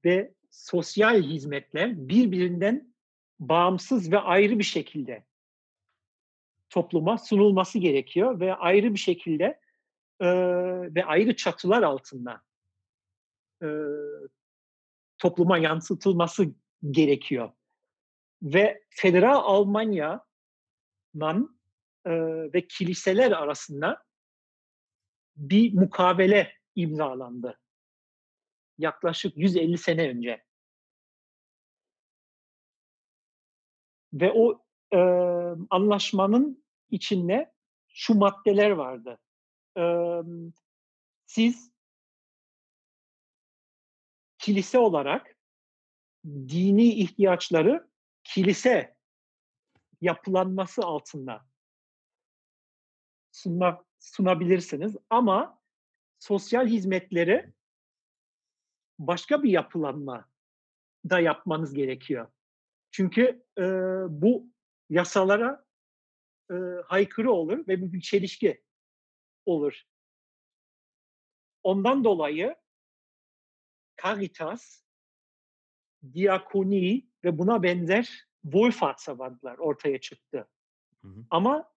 ve 0.06 0.34
sosyal 0.50 1.22
hizmetler 1.24 2.10
birbirinden 2.10 2.94
bağımsız 3.39 4.12
ve 4.12 4.20
ayrı 4.20 4.60
bir 4.60 4.64
şekilde 4.64 5.26
topluma 6.70 7.18
sunulması 7.18 7.80
gerekiyor 7.80 8.39
ve 8.39 8.56
ayrı 8.56 8.94
bir 8.94 9.00
şekilde 9.00 9.60
eee, 10.22 10.96
ve 10.96 11.06
ayrı 11.06 11.36
çatılar 11.36 11.84
altında 11.84 12.41
eee, 13.62 13.70
topluma 15.18 15.58
yansıtılması 15.58 16.46
gerekiyor. 16.91 17.52
Ve 18.41 18.84
Federal 18.89 19.39
Almanya'nın 19.44 20.22
eee, 22.08 22.54
ve 22.54 22.68
kiliseler 22.68 23.32
arasında 23.32 24.04
bir 25.36 25.74
mukavele 25.74 26.54
imzalandı. 26.76 27.60
Yaklaşık 28.78 29.38
150 29.38 29.78
sene 29.78 30.10
önce. 30.10 30.43
Ve 34.14 34.32
o, 34.32 34.60
eee, 34.93 35.56
anlaşmanın 35.70 36.64
içinde 36.89 37.54
şu 37.88 38.16
maddeler 38.16 38.70
vardı. 38.72 39.20
Emm, 39.76 40.51
siz 41.28 41.72
kilise 44.39 44.78
olarak 44.78 45.36
dini 46.26 46.93
ihtiyaçları 46.93 47.89
kilise 48.24 48.95
yapılanması 50.01 50.82
altında 50.82 51.45
sunmak 53.34 53.86
sunabilirsiniz 54.00 54.98
ama 55.12 55.62
sosyal 56.20 56.68
hizmetleri 56.68 57.54
başka 59.00 59.44
bir 59.44 59.50
yapılanmada 59.50 60.26
yapmanız 61.22 61.74
gerekiyor. 61.74 62.28
Çünkü, 62.92 63.44
eee, 63.60 63.66
bu 64.10 64.52
yasalara, 64.90 65.66
eee, 66.52 66.58
aykırı 66.90 67.32
olur 67.32 67.68
ve 67.68 67.94
bir 67.94 68.02
çelişki 68.02 68.64
olur. 69.46 69.84
Ondan 71.64 72.04
dolayı 72.04 72.56
Caritas, 73.98 74.84
Diakoni 76.14 77.08
ve 77.24 77.38
buna 77.38 77.64
benzer 77.64 78.28
Wohlfahrtsverbandlar 78.44 79.58
ortaya 79.58 80.02
çıktı. 80.02 80.48
Hı 81.02 81.08
hı. 81.08 81.26
Ama 81.30 81.72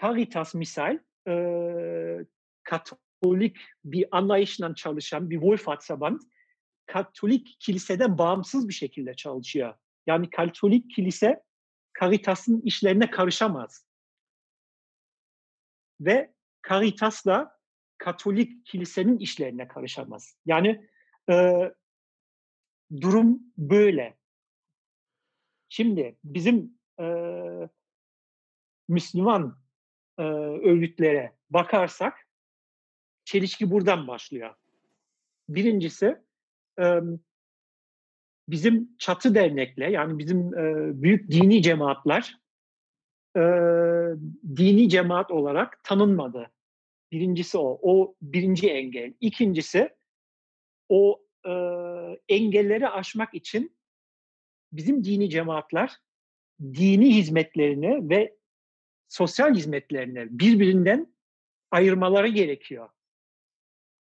Caritas 0.00 0.54
misal, 0.54 0.98
eee, 1.26 2.26
Katolik 2.64 3.56
bir 3.84 4.06
anlayışla 4.10 4.74
çalışan 4.74 5.30
bir 5.30 5.36
Wohlfahrtsverband, 5.36 6.20
Katolik 6.86 7.56
kiliseden 7.60 8.18
bağımsız 8.18 8.68
bir 8.68 8.74
şekilde 8.74 9.14
çalışıyor. 9.14 9.74
Yani 10.06 10.30
Katolik 10.30 10.90
kilise 10.90 11.42
Caritas'ın 12.00 12.60
işlerine 12.60 13.10
karışamaz. 13.10 13.86
Ve 16.00 16.32
Caritas 16.68 17.26
da 17.26 17.52
Katolik 17.98 18.66
kilisenin 18.66 19.18
işlerine 19.18 19.68
karışamaz. 19.68 20.36
Yani, 20.46 20.88
eee, 21.28 21.74
durum 23.00 23.40
böyle. 23.58 24.16
Şimdi 25.68 26.16
bizim, 26.24 26.78
eee, 27.00 27.68
Müslüman, 28.88 29.58
eee, 30.18 30.24
örgütlere 30.64 31.32
bakarsak 31.50 32.26
çelişki 33.24 33.70
buradan 33.70 34.08
başlıyor. 34.08 34.54
Birincisi, 35.48 36.16
emm, 36.78 37.18
bizim 38.48 38.90
çatı 38.98 39.34
dernekle, 39.34 39.92
yani 39.92 40.18
bizim, 40.18 40.38
eee, 40.54 41.02
büyük 41.02 41.30
dini 41.30 41.62
cemaatler, 41.62 42.38
eee, 43.36 44.14
dini 44.56 44.88
cemaat 44.88 45.30
olarak 45.32 45.84
tanınmadı. 45.84 46.50
Birincisi 47.12 47.58
o. 47.58 47.80
O 47.82 48.14
1. 48.22 48.70
engel. 48.70 49.14
2'ncisi 49.22 49.90
o, 50.90 51.22
eee, 51.46 52.20
engelleri 52.30 52.88
aşmak 52.88 53.34
için 53.34 53.76
bizim 54.72 55.04
dini 55.04 55.30
cemaatler 55.30 55.92
dini 56.62 57.16
hizmetlerini 57.16 58.10
ve 58.10 58.35
sosyal 59.08 59.54
hizmetlerini 59.54 60.26
birbirinden 60.30 61.14
ayırmaları 61.70 62.28
gerekiyor. 62.28 62.88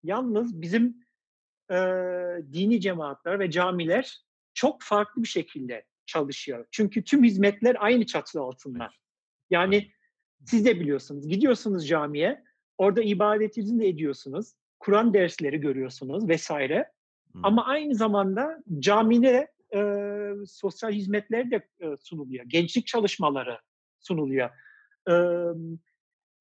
Yalnız 0.04 0.62
bizim, 0.62 1.04
eee, 1.72 2.42
dini 2.54 2.82
cemaatler 2.82 3.40
ve 3.40 3.52
camiler 3.52 4.18
çok 4.54 4.82
farklı 4.82 5.24
bir 5.24 5.28
şekilde 5.28 5.86
çalışıyor. 6.06 6.66
Çünkü 6.72 7.04
tüm 7.04 7.24
hizmetler 7.24 7.76
aynı 7.80 8.06
çatı 8.06 8.42
altında. 8.42 8.90
Yani 9.50 9.92
siz 10.46 10.66
de 10.66 10.80
biliyorsunuz, 10.80 11.28
gidiyorsunuz 11.28 11.88
camiye, 11.88 12.44
orada 12.78 13.02
ibadetinizi 13.02 13.80
de 13.80 13.88
ediyorsunuz, 13.88 14.54
Kur'an 14.80 15.14
dersleri 15.14 15.58
görüyorsunuz. 15.58 16.30
Hı. 17.34 17.40
Ama 17.44 17.66
aynı 17.66 17.96
zamanda 17.96 18.64
camide, 18.80 19.48
eee, 19.74 20.34
sosyal 20.48 20.92
hizmetler 20.92 21.52
de, 21.52 21.68
eee, 21.82 21.96
sunuluyor. 22.00 22.46
Gençlik 22.46 22.88
çalışmaları 22.88 23.60
sunuluyor. 24.00 24.50
Emm, 25.08 25.80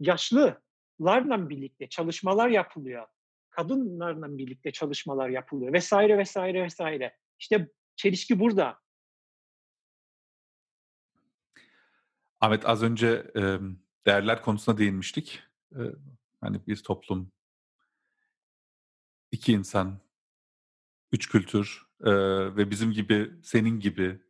yaşlılarla 0.01 1.51
birlikte 1.51 1.89
çalışmalar 1.89 2.49
yapılıyor. 2.49 3.07
Kadınlarla 3.51 4.39
birlikte 4.39 4.73
çalışmalar 4.73 5.29
yapılıyor 5.29 5.75
vs. 5.79 5.93
vs. 5.93 6.37
vs. 6.39 6.81
İşte 7.41 7.69
çelişki 7.97 8.41
burada. 8.41 8.79
Ahmet 12.41 12.67
az 12.69 12.83
önce, 12.83 13.09
emm, 13.35 13.77
değerler 14.07 14.43
konusuna 14.43 14.79
değinmiştik. 14.79 15.43
Eee, 15.79 15.93
hani 16.41 16.67
bir 16.67 16.77
toplum 16.77 17.33
2 19.33 19.53
insan, 19.53 19.99
3 21.12 21.29
kültür, 21.31 21.83
eee, 22.07 22.57
ve 22.57 22.71
bizim 22.71 22.93
gibi, 22.93 23.31
senin 23.43 23.81
gibi, 23.81 24.21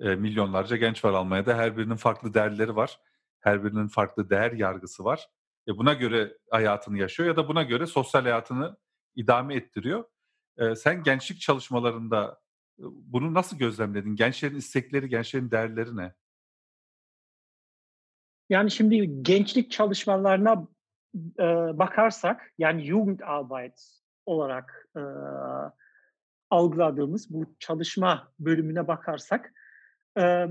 eee, 0.00 0.16
milyonlarca 0.16 0.76
genç 0.76 1.04
var 1.04 1.12
Almanya'da. 1.12 1.56
Her 1.58 1.76
birinin 1.78 1.96
farklı 1.96 2.34
değerleri 2.34 2.76
var. 2.76 3.00
Her 3.40 3.64
birinin 3.64 3.88
farklı 3.88 4.30
değer 4.30 4.52
yargısı 4.52 5.04
var. 5.04 5.28
E 5.68 5.78
buna 5.78 5.92
göre 5.92 6.38
hayatını 6.50 6.98
yaşıyor 6.98 7.28
ya 7.28 7.36
da 7.36 7.48
buna 7.48 7.62
göre 7.62 7.86
sosyal 7.86 8.22
hayatını 8.22 8.76
idame 9.14 9.54
ettiriyor. 9.54 10.04
E, 10.58 10.74
sen 10.74 11.02
gençlik 11.02 11.40
çalışmalarında 11.40 12.40
e, 12.78 12.84
bunu 12.84 13.34
nasıl 13.34 13.58
gözlemledin? 13.58 14.16
Gençlerin 14.16 14.56
istekleri, 14.56 15.08
gençlerin 15.08 15.50
değerleri 15.50 15.96
ne? 15.96 16.14
Yani 18.50 18.70
şimdi 18.70 19.22
gençlik 19.22 19.70
çalışmalarına 19.70 20.68
e, 21.38 21.44
bakarsak, 21.78 22.52
yani 22.58 22.84
Jugendarbeit 22.84 23.80
olarak 24.26 24.88
e, 24.96 25.02
algıladığımız 26.50 27.30
bu 27.30 27.54
çalışma 27.58 28.32
bölümüne 28.38 28.88
bakarsak, 28.88 29.52
e, 30.18 30.46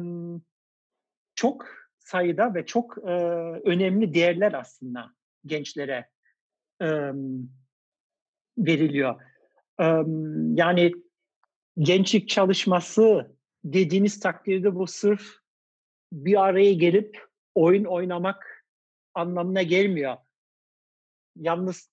çok 1.35 1.86
sayıda 2.07 2.53
ve 2.53 2.65
çok 2.65 2.97
e, 2.97 3.11
önemli 3.65 4.13
değerler 4.13 4.53
aslında 4.53 5.13
gençlere 5.45 6.09
e, 6.81 6.87
veriliyor. 8.57 9.21
E, 9.79 9.85
yani 10.61 10.91
gençlik 11.77 12.29
çalışması 12.29 13.35
dediğiniz 13.63 14.19
takdirde 14.19 14.75
bu 14.75 14.87
sırf 14.87 15.21
bir 16.13 16.43
araya 16.43 16.73
gelip 16.73 17.25
oyun 17.55 17.85
oynamak 17.85 18.65
anlamına 19.13 19.63
gelmiyor. 19.63 20.17
Yalnız 21.35 21.89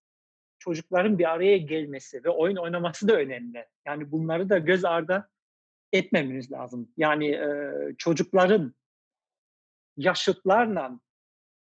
çocukların 0.58 1.18
bir 1.18 1.32
araya 1.32 1.56
gelmesi 1.56 2.24
ve 2.24 2.28
oyun 2.28 2.56
oynaması 2.56 3.08
da 3.08 3.16
önemli. 3.16 3.66
Yani 3.86 4.12
bunları 4.12 4.48
da 4.48 4.58
göz 4.58 4.84
ardı 4.84 5.30
etmemiz 5.92 6.52
lazım. 6.52 6.88
Yani 6.96 7.28
e, 7.28 7.48
çocukların 7.98 8.74
yaşıtlarla 9.96 11.00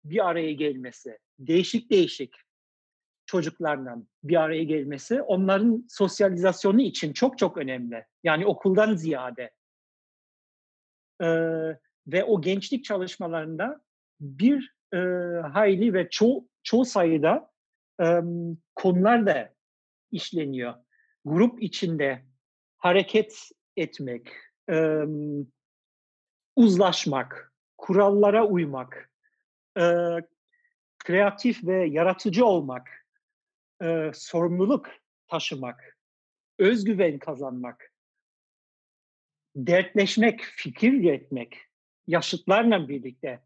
bir 0.05 0.29
araya 0.29 0.53
gelmesi, 0.53 1.19
değişik 1.39 1.91
değişik 1.91 2.35
çocuklarla 3.27 3.97
bir 4.25 4.41
araya 4.41 4.65
gelmesi 4.65 5.23
onların 5.23 5.87
sosyalizasyonu 5.89 6.81
için 6.81 7.13
çok 7.13 7.39
çok 7.39 7.57
önemli. 7.57 8.07
Yani 8.25 8.47
okuldan 8.47 8.95
ziyade. 8.97 9.51
Ee, 11.23 11.27
ve 12.07 12.25
o 12.25 12.41
gençlik 12.41 12.85
çalışmalarında 12.85 13.81
bir 14.21 14.75
e, 14.93 14.99
hayli 15.53 15.95
ve 15.95 16.09
ço 16.11 16.45
çoğu 16.63 16.85
sayıda 16.85 17.51
e, 18.03 18.21
konular 18.75 19.27
da 19.27 19.55
işleniyor. 20.11 20.75
Grup 21.25 21.63
içinde 21.63 22.25
hareket 22.79 23.51
etmek, 23.77 24.29
e, 24.71 25.05
uzlaşmak, 26.57 27.50
kurallara 27.81 28.47
uymak, 28.47 29.11
e, 29.77 29.85
kreatif 30.99 31.65
ve 31.65 31.87
yaratıcı 31.87 32.45
olmak, 32.45 33.07
e, 33.83 34.11
sorumluluk 34.15 34.89
taşımak, 35.29 35.99
özgüven 36.59 37.19
kazanmak, 37.19 37.93
dertleşmek, 39.57 40.41
fikir 40.41 40.93
üretmek, 40.93 41.57
yaşıtlarla 42.07 42.89
birlikte 42.89 43.41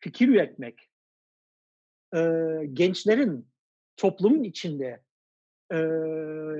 fikir 0.00 0.28
üretmek, 0.28 0.90
e, 2.14 2.20
gençlerin 2.72 3.48
toplumun 3.96 4.42
içinde 4.42 5.02
e, 5.72 5.78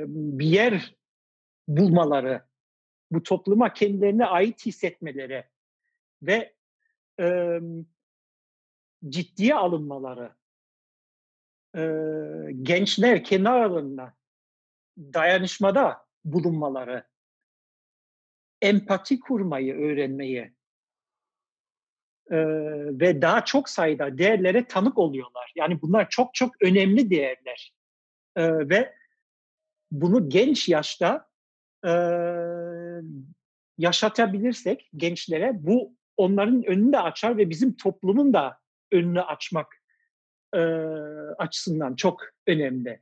bir 0.06 0.46
yer 0.46 0.94
bulmaları, 1.68 2.42
bu 3.10 3.22
topluma 3.22 3.72
kendilerine 3.72 4.26
ait 4.26 4.66
hissetmeleri 4.66 5.44
ve 6.22 6.53
e, 7.20 7.58
ciddiye 9.08 9.54
alınmaları, 9.54 10.32
e, 11.76 11.82
gençler 12.62 13.24
kendi 13.24 13.48
dayanışmada 14.98 16.06
bulunmaları, 16.24 17.04
empati 18.62 19.20
kurmayı 19.20 19.74
öğrenmeyi 19.74 20.54
e, 22.30 22.36
ve 23.00 23.22
daha 23.22 23.44
çok 23.44 23.68
sayıda 23.68 24.18
değerlere 24.18 24.66
tanık 24.66 24.98
oluyorlar. 24.98 25.52
Yani 25.56 25.82
bunlar 25.82 26.10
çok 26.10 26.34
çok 26.34 26.62
önemli 26.62 27.10
değerler. 27.10 27.74
E, 28.36 28.68
ve 28.68 28.94
bunu 29.90 30.28
genç 30.28 30.68
yaşta 30.68 31.28
e, 31.86 31.92
yaşatabilirsek 33.78 34.90
gençlere 34.96 35.52
bu 35.54 35.96
onların 36.16 36.64
önünü 36.64 36.92
de 36.92 37.00
açar 37.00 37.36
ve 37.36 37.50
bizim 37.50 37.76
toplumun 37.76 38.32
da 38.32 38.58
önünü 38.92 39.20
açmak 39.20 39.82
e, 40.54 40.60
açısından 41.38 41.94
çok 41.94 42.22
önemli. 42.46 43.00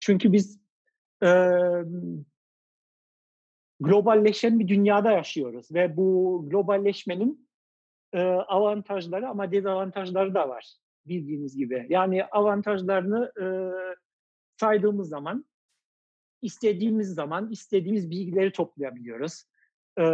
Çünkü 0.00 0.32
biz 0.32 0.60
e, 1.22 1.28
globalleşen 3.80 4.58
bir 4.58 4.68
dünyada 4.68 5.10
yaşıyoruz 5.10 5.74
ve 5.74 5.96
bu 5.96 6.40
globalleşmenin 6.50 7.48
e, 8.12 8.20
avantajları 8.28 9.28
ama 9.28 9.52
dezavantajları 9.52 10.34
da 10.34 10.48
var 10.48 10.76
bildiğiniz 11.06 11.56
gibi. 11.56 11.86
Yani 11.88 12.24
avantajlarını 12.24 13.32
e, 13.42 13.46
saydığımız 14.60 15.08
zaman 15.08 15.44
istediğimiz 16.42 17.14
zaman 17.14 17.50
istediğimiz 17.50 18.10
bilgileri 18.10 18.52
toplayabiliyoruz. 18.52 19.44
E, 19.98 20.04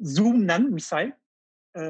Zoom'dan 0.00 0.62
misal 0.62 1.12
e, 1.76 1.80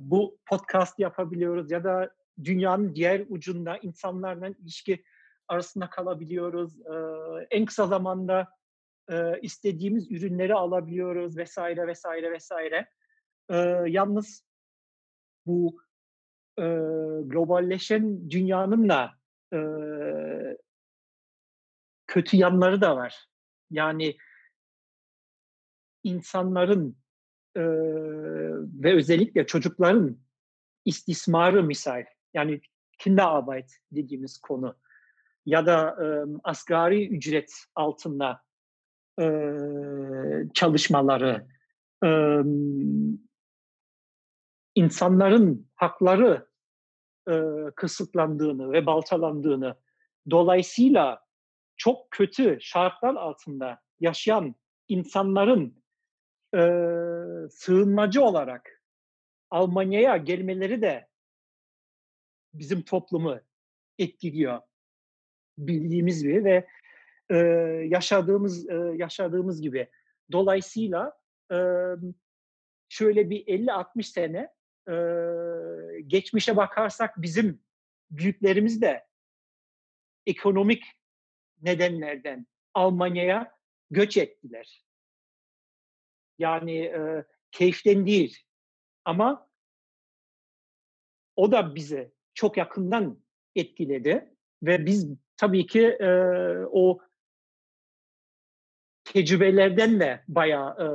bu 0.00 0.38
podcast 0.46 0.98
yapabiliyoruz 0.98 1.70
ya 1.70 1.84
da 1.84 2.14
dünyanın 2.44 2.94
diğer 2.94 3.24
ucunda 3.28 3.78
insanlarla 3.78 4.48
ilişki 4.48 5.04
arasında 5.48 5.90
kalabiliyoruz. 5.90 6.80
E, 6.80 6.94
en 7.50 7.64
kısa 7.64 7.86
zamanda 7.86 8.48
e, 9.10 9.40
istediğimiz 9.40 10.10
ürünleri 10.10 10.54
alabiliyoruz 10.54 11.36
vesaire 11.36 11.86
vesaire 11.86 12.32
vesaire. 12.32 12.90
E, 13.48 13.56
yalnız 13.86 14.44
bu 15.46 15.82
e, 16.58 16.64
globalleşen 17.24 18.30
dünyanın 18.30 18.88
da 18.88 19.10
e, 19.54 19.60
kötü 22.06 22.36
yanları 22.36 22.80
da 22.80 22.96
var. 22.96 23.28
Yani 23.70 24.16
insanların 26.04 26.99
e, 27.56 27.62
ve 28.82 28.94
özellikle 28.94 29.46
çocukların 29.46 30.18
istismarı 30.84 31.62
misal 31.62 32.04
yani 32.34 32.60
Kinderarbeit 32.98 33.76
dediğimiz 33.92 34.38
konu 34.38 34.76
ya 35.46 35.66
da 35.66 35.96
e, 36.04 36.06
asgari 36.44 37.08
ücret 37.08 37.52
altında 37.74 38.42
e, 39.20 39.26
çalışmaları 40.54 41.46
e, 42.04 42.10
insanların 44.74 45.68
hakları 45.74 46.48
e, 47.30 47.34
kısıtlandığını 47.76 48.72
ve 48.72 48.86
baltalandığını 48.86 49.76
dolayısıyla 50.30 51.24
çok 51.76 52.10
kötü 52.10 52.58
şartlar 52.60 53.14
altında 53.14 53.80
yaşayan 54.00 54.54
insanların 54.88 55.79
e, 56.54 56.60
sığınmacı 57.50 58.22
olarak 58.22 58.82
Almanya'ya 59.50 60.16
gelmeleri 60.16 60.82
de 60.82 61.08
bizim 62.54 62.82
toplumu 62.82 63.40
etkiliyor 63.98 64.60
bildiğimiz 65.58 66.22
gibi 66.22 66.44
ve 66.44 66.66
e, 67.30 67.36
yaşadığımız 67.88 68.68
e, 68.68 68.74
yaşadığımız 68.96 69.62
gibi. 69.62 69.88
Dolayısıyla 70.32 71.18
e, 71.52 71.58
şöyle 72.88 73.30
bir 73.30 73.46
50-60 73.46 74.02
sene 74.02 74.54
e, 74.88 74.94
geçmişe 76.00 76.56
bakarsak 76.56 77.22
bizim 77.22 77.62
büyüklerimiz 78.10 78.82
de 78.82 79.06
ekonomik 80.26 80.84
nedenlerden 81.62 82.46
Almanya'ya 82.74 83.58
göç 83.90 84.16
ettiler. 84.16 84.84
Yani 86.40 86.78
e, 86.78 87.24
keyiften 87.50 88.06
değil. 88.06 88.38
Ama 89.04 89.48
o 91.36 91.52
da 91.52 91.74
bizi 91.74 92.12
çok 92.34 92.56
yakından 92.56 93.22
etkiledi 93.54 94.34
ve 94.62 94.86
biz 94.86 95.08
tabii 95.36 95.66
ki 95.66 95.86
e, 95.86 96.08
o 96.70 97.00
tecrübelerden 99.04 100.00
de 100.00 100.24
bayağı 100.28 100.76
e, 100.80 100.88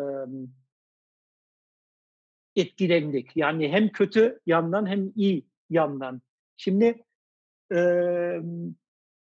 etkilendik. 2.62 3.38
Yani 3.38 3.72
hem 3.72 3.90
kötü 3.90 4.40
yandan 4.46 4.86
hem 4.86 5.12
iyi 5.16 5.48
yandan. 5.70 6.22
Şimdi 6.58 7.06
e, 7.76 7.80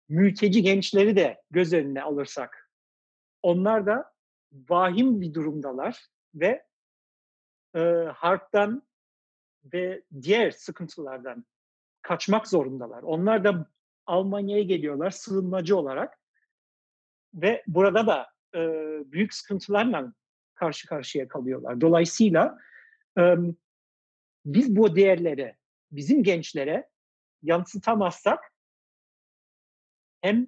mülteci 0.08 0.62
gençleri 0.62 1.16
de 1.16 1.42
göz 1.50 1.72
önüne 1.72 2.02
alırsak 2.02 2.70
onlar 3.42 3.86
da 3.86 4.17
vahim 4.52 5.20
bir 5.20 5.34
durumdalar 5.34 6.06
ve 6.34 6.66
e, 7.74 7.80
harptan 8.14 8.82
ve 9.72 10.02
diğer 10.22 10.50
sıkıntılardan 10.50 11.44
kaçmak 12.02 12.48
zorundalar. 12.48 13.02
Onlar 13.02 13.44
da 13.44 13.70
Almanya'ya 14.06 14.62
geliyorlar 14.62 15.10
sığınmacı 15.10 15.76
olarak 15.76 16.18
ve 17.34 17.62
burada 17.66 18.06
da 18.06 18.26
e, 18.54 18.60
büyük 19.12 19.34
sıkıntılarla 19.34 20.12
karşı 20.54 20.88
karşıya 20.88 21.28
kalıyorlar. 21.28 21.80
Dolayısıyla 21.80 22.58
e, 23.18 23.34
biz 24.44 24.76
bu 24.76 24.96
değerleri 24.96 25.56
bizim 25.92 26.22
gençlere 26.22 26.88
yansıtamazsak 27.42 28.52
hem 30.20 30.46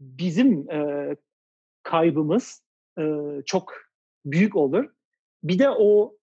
bizim 0.00 0.70
e, 0.70 1.16
kaybımız 1.82 2.62
e, 2.98 3.04
çok 3.46 3.74
büyük 4.24 4.56
olur. 4.56 4.90
Bir 5.42 5.58
de 5.58 5.70
o 5.70 6.16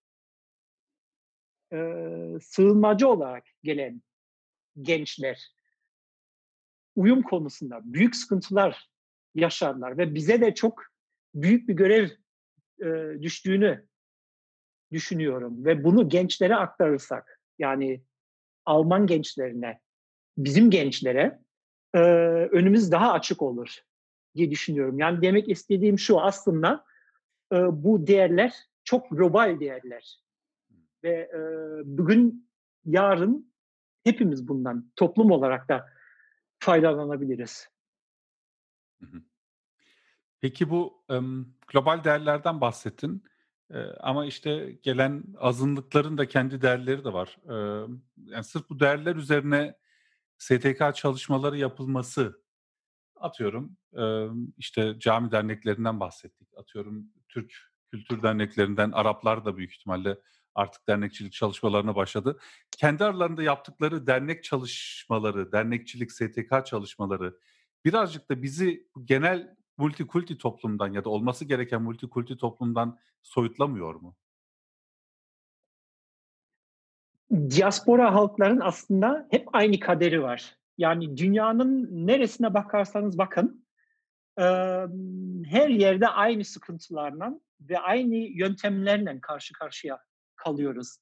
e, 1.73 1.77
sığınmacı 2.41 3.07
olarak 3.07 3.43
gelen 3.63 4.01
gençler 4.81 5.51
uyum 6.95 7.21
konusunda 7.21 7.81
büyük 7.83 8.15
sıkıntılar 8.15 8.89
yaşarlar 9.35 9.97
ve 9.97 10.15
bize 10.15 10.41
de 10.41 10.53
çok 10.53 10.83
büyük 11.35 11.69
bir 11.69 11.73
görev 11.73 12.09
e, 12.81 13.21
düştüğünü 13.21 13.87
düşünüyorum 14.91 15.65
ve 15.65 15.83
bunu 15.83 16.09
gençlere 16.09 16.55
aktarırsak 16.55 17.41
yani 17.59 18.03
Alman 18.65 19.07
gençlerine 19.07 19.79
bizim 20.37 20.69
gençlere 20.69 21.39
e, 21.93 21.99
önümüz 22.51 22.91
daha 22.91 23.11
açık 23.11 23.41
olur 23.41 23.86
diye 24.37 24.51
düşünüyorum. 24.51 24.99
Yani 24.99 25.21
demek 25.21 25.49
istediğim 25.49 25.99
şu 25.99 26.19
aslında 26.19 26.85
e, 27.53 27.55
bu 27.55 28.07
değerler 28.07 28.53
çok 28.83 29.09
global 29.09 29.59
değerler 29.59 30.19
ve 31.03 31.09
e, 31.09 31.39
bugün 31.85 32.49
yarın 32.85 33.53
hepimiz 34.03 34.47
bundan 34.47 34.91
toplum 34.95 35.31
olarak 35.31 35.69
da 35.69 35.89
faydalanabiliriz. 36.59 37.69
Peki 40.41 40.69
bu 40.69 41.03
um, 41.09 41.55
global 41.67 42.03
değerlerden 42.03 42.61
bahsettin. 42.61 43.23
Ee, 43.73 43.79
ama 43.99 44.25
işte 44.25 44.77
gelen 44.83 45.23
azınlıkların 45.37 46.17
da 46.17 46.27
kendi 46.27 46.61
değerleri 46.61 47.05
de 47.05 47.13
var. 47.13 47.37
Ee, 47.45 47.87
yani 48.17 48.43
sırf 48.43 48.69
bu 48.69 48.79
değerler 48.79 49.15
üzerine 49.15 49.77
STK 50.37 50.95
çalışmaları 50.95 51.57
yapılması 51.57 52.41
atıyorum 53.21 53.77
işte 54.57 54.95
cami 54.99 55.31
derneklerinden 55.31 55.99
bahsettik. 55.99 56.47
Atıyorum 56.57 57.05
Türk 57.29 57.53
kültür 57.91 58.23
derneklerinden 58.23 58.91
Araplar 58.91 59.45
da 59.45 59.57
büyük 59.57 59.73
ihtimalle 59.73 60.17
artık 60.55 60.87
dernekçilik 60.87 61.33
çalışmalarına 61.33 61.95
başladı. 61.95 62.39
Kendi 62.71 63.03
aralarında 63.03 63.43
yaptıkları 63.43 64.07
dernek 64.07 64.43
çalışmaları, 64.43 65.51
dernekçilik, 65.51 66.11
STK 66.11 66.65
çalışmaları 66.65 67.37
birazcık 67.85 68.29
da 68.29 68.43
bizi 68.43 68.87
genel 69.03 69.55
multikulti 69.77 70.37
toplumdan 70.37 70.93
ya 70.93 71.03
da 71.03 71.09
olması 71.09 71.45
gereken 71.45 71.81
multikulti 71.81 72.37
toplumdan 72.37 72.99
soyutlamıyor 73.23 73.95
mu? 73.95 74.15
Diaspora 77.31 78.13
halkların 78.13 78.59
aslında 78.59 79.27
hep 79.31 79.55
aynı 79.55 79.79
kaderi 79.79 80.23
var. 80.23 80.57
Yani 80.77 81.17
dünyanın 81.17 82.07
neresine 82.07 82.53
bakarsanız 82.53 83.17
bakın 83.17 83.67
her 85.45 85.69
yerde 85.69 86.07
aynı 86.07 86.45
sıkıntılarla 86.45 87.39
ve 87.61 87.79
aynı 87.79 88.15
yöntemlerle 88.15 89.21
karşı 89.21 89.53
karşıya 89.53 89.99
kalıyoruz. 90.35 90.97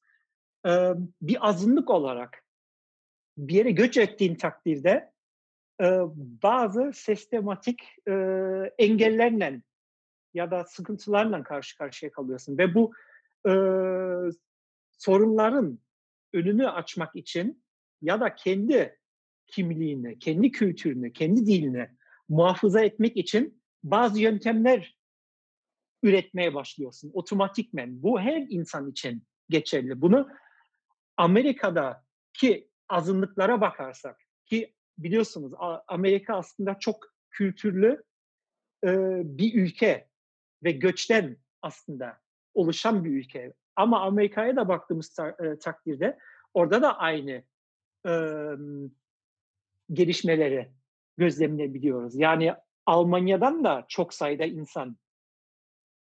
Bir 1.21 1.49
azınlık 1.49 1.89
olarak 1.89 2.43
bir 3.37 3.53
yere 3.53 3.71
göç 3.71 3.97
ettiğin 3.97 4.35
takdirde 4.35 5.11
bazı 6.43 6.91
sistematik 6.93 7.83
engellerle 8.77 9.61
ya 10.33 10.51
da 10.51 10.63
sıkıntılarla 10.63 11.43
karşı 11.43 11.77
karşıya 11.77 12.11
kalıyorsun 12.11 12.57
ve 12.57 12.73
bu 12.73 12.93
sorunların 14.91 15.79
önünü 16.33 16.69
açmak 16.69 17.15
için 17.15 17.63
ya 18.01 18.19
da 18.19 18.35
kendi 18.35 18.99
kimliğini, 19.47 20.19
kendi 20.19 20.51
kültürünü, 20.51 21.13
kendi 21.13 21.45
dilini 21.45 21.89
muhafaza 22.29 22.81
etmek 22.81 23.17
için 23.17 23.61
bazı 23.83 24.21
yöntemler 24.21 24.97
üretmeye 26.03 26.53
başlıyorsun 26.53 27.11
otomatikmen. 27.13 28.03
Bu 28.03 28.19
her 28.19 28.45
insan 28.49 28.89
için 28.91 29.23
geçerli. 29.49 30.01
Bunu 30.01 30.29
Amerika'da 31.17 32.03
ki 32.33 32.69
azınlıklara 32.89 33.61
bakarsak 33.61 34.21
ki 34.45 34.73
biliyorsunuz 34.97 35.53
Amerika 35.87 36.35
aslında 36.37 36.79
çok 36.79 37.13
kültürlü 37.29 38.03
bir 39.23 39.53
ülke 39.53 40.07
ve 40.63 40.71
göçten 40.71 41.37
aslında 41.61 42.17
oluşan 42.53 43.03
bir 43.05 43.09
ülke. 43.09 43.53
Ama 43.75 44.01
Amerika'ya 44.01 44.55
da 44.55 44.67
baktığımız 44.67 45.15
takdirde 45.63 46.17
orada 46.53 46.81
da 46.81 46.97
aynı 46.97 47.43
gelişmeleri 49.93 50.71
gözlemleyebiliyoruz. 51.17 52.15
Yani 52.15 52.53
Almanya'dan 52.85 53.63
da 53.63 53.85
çok 53.89 54.13
sayıda 54.13 54.45
insan, 54.45 54.97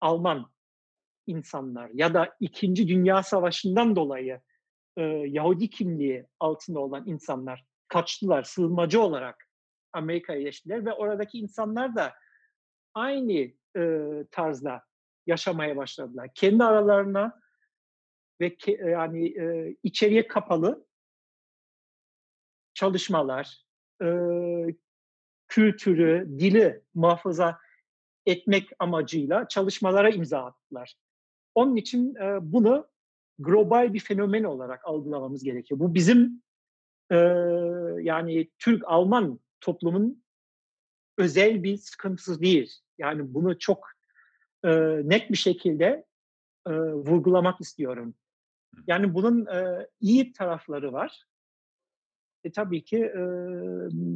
Alman 0.02 0.52
insanlar 1.28 1.90
ya 1.94 2.14
da 2.14 2.36
İkinci 2.40 2.88
Dünya 2.88 3.24
Savaşı'ndan 3.24 3.96
dolayı 3.96 4.42
e, 4.98 5.02
Yahudi 5.04 5.70
kimliği 5.70 6.28
altında 6.40 6.80
olan 6.80 7.08
insanlar 7.08 7.66
kaçtılar, 7.88 8.44
sığınmacı 8.44 9.02
olarak 9.02 9.50
Amerika'ya 9.94 10.42
geçtiler 10.42 10.86
ve 10.86 10.94
oradaki 10.94 11.40
insanlar 11.40 11.96
da 11.96 12.14
aynı 12.94 13.52
e, 13.78 14.02
tarzda 14.32 14.84
yaşamaya 15.28 15.78
başladılar. 15.78 16.30
Kendi 16.36 16.64
aralarına 16.64 17.40
ve 18.42 18.56
ke, 18.56 18.72
yani 18.72 19.28
e, 19.28 19.76
içeriye 19.84 20.28
kapalı 20.28 20.88
çalışmalar, 22.74 23.63
e, 24.04 24.08
kültürü, 25.48 26.28
dili 26.40 26.82
muhafaza 26.94 27.60
etmek 28.26 28.70
amacıyla 28.80 29.48
çalışmalara 29.48 30.10
imza 30.10 30.46
attılar. 30.46 30.96
Onun 31.56 31.76
için 31.76 32.16
e, 32.16 32.38
bunu 32.42 32.88
global 33.40 33.94
bir 33.94 34.00
fenomen 34.00 34.44
olarak 34.44 34.86
algılamamız 34.86 35.44
gerekiyor. 35.44 35.80
Bu 35.80 35.94
bizim 35.94 36.42
e, 37.12 37.16
yani 38.02 38.50
Türk-Alman 38.60 39.40
toplumun 39.62 40.24
özel 41.18 41.64
bir 41.64 41.78
sıkıntısı 41.78 42.42
değil. 42.42 42.74
Yani 42.98 43.34
bunu 43.34 43.60
çok 43.60 43.88
e, 44.64 44.70
net 45.04 45.32
bir 45.32 45.38
şekilde 45.38 46.06
e, 46.68 46.72
vurgulamak 46.74 47.62
istiyorum. 47.62 48.16
Yani 48.88 49.14
bunun 49.14 49.46
e, 49.46 49.88
iyi 50.02 50.34
tarafları 50.34 50.94
var 50.94 51.26
e, 52.44 52.52
tabii 52.52 52.84
ki 52.84 52.98
e, 52.98 53.22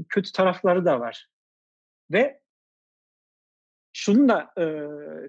kötü 0.09 0.32
tarafları 0.32 0.86
da 0.86 0.99
var. 0.99 1.28
Ve 2.11 2.41
şunu 3.93 4.30
da 4.30 4.51
e, 4.61 4.65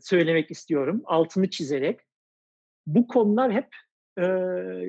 söylemek 0.01 0.51
istiyorum, 0.51 1.03
altını 1.05 1.51
çizerek. 1.51 2.01
Bu 2.87 3.07
konular 3.07 3.53
hep 3.53 3.69
e, 4.19 4.25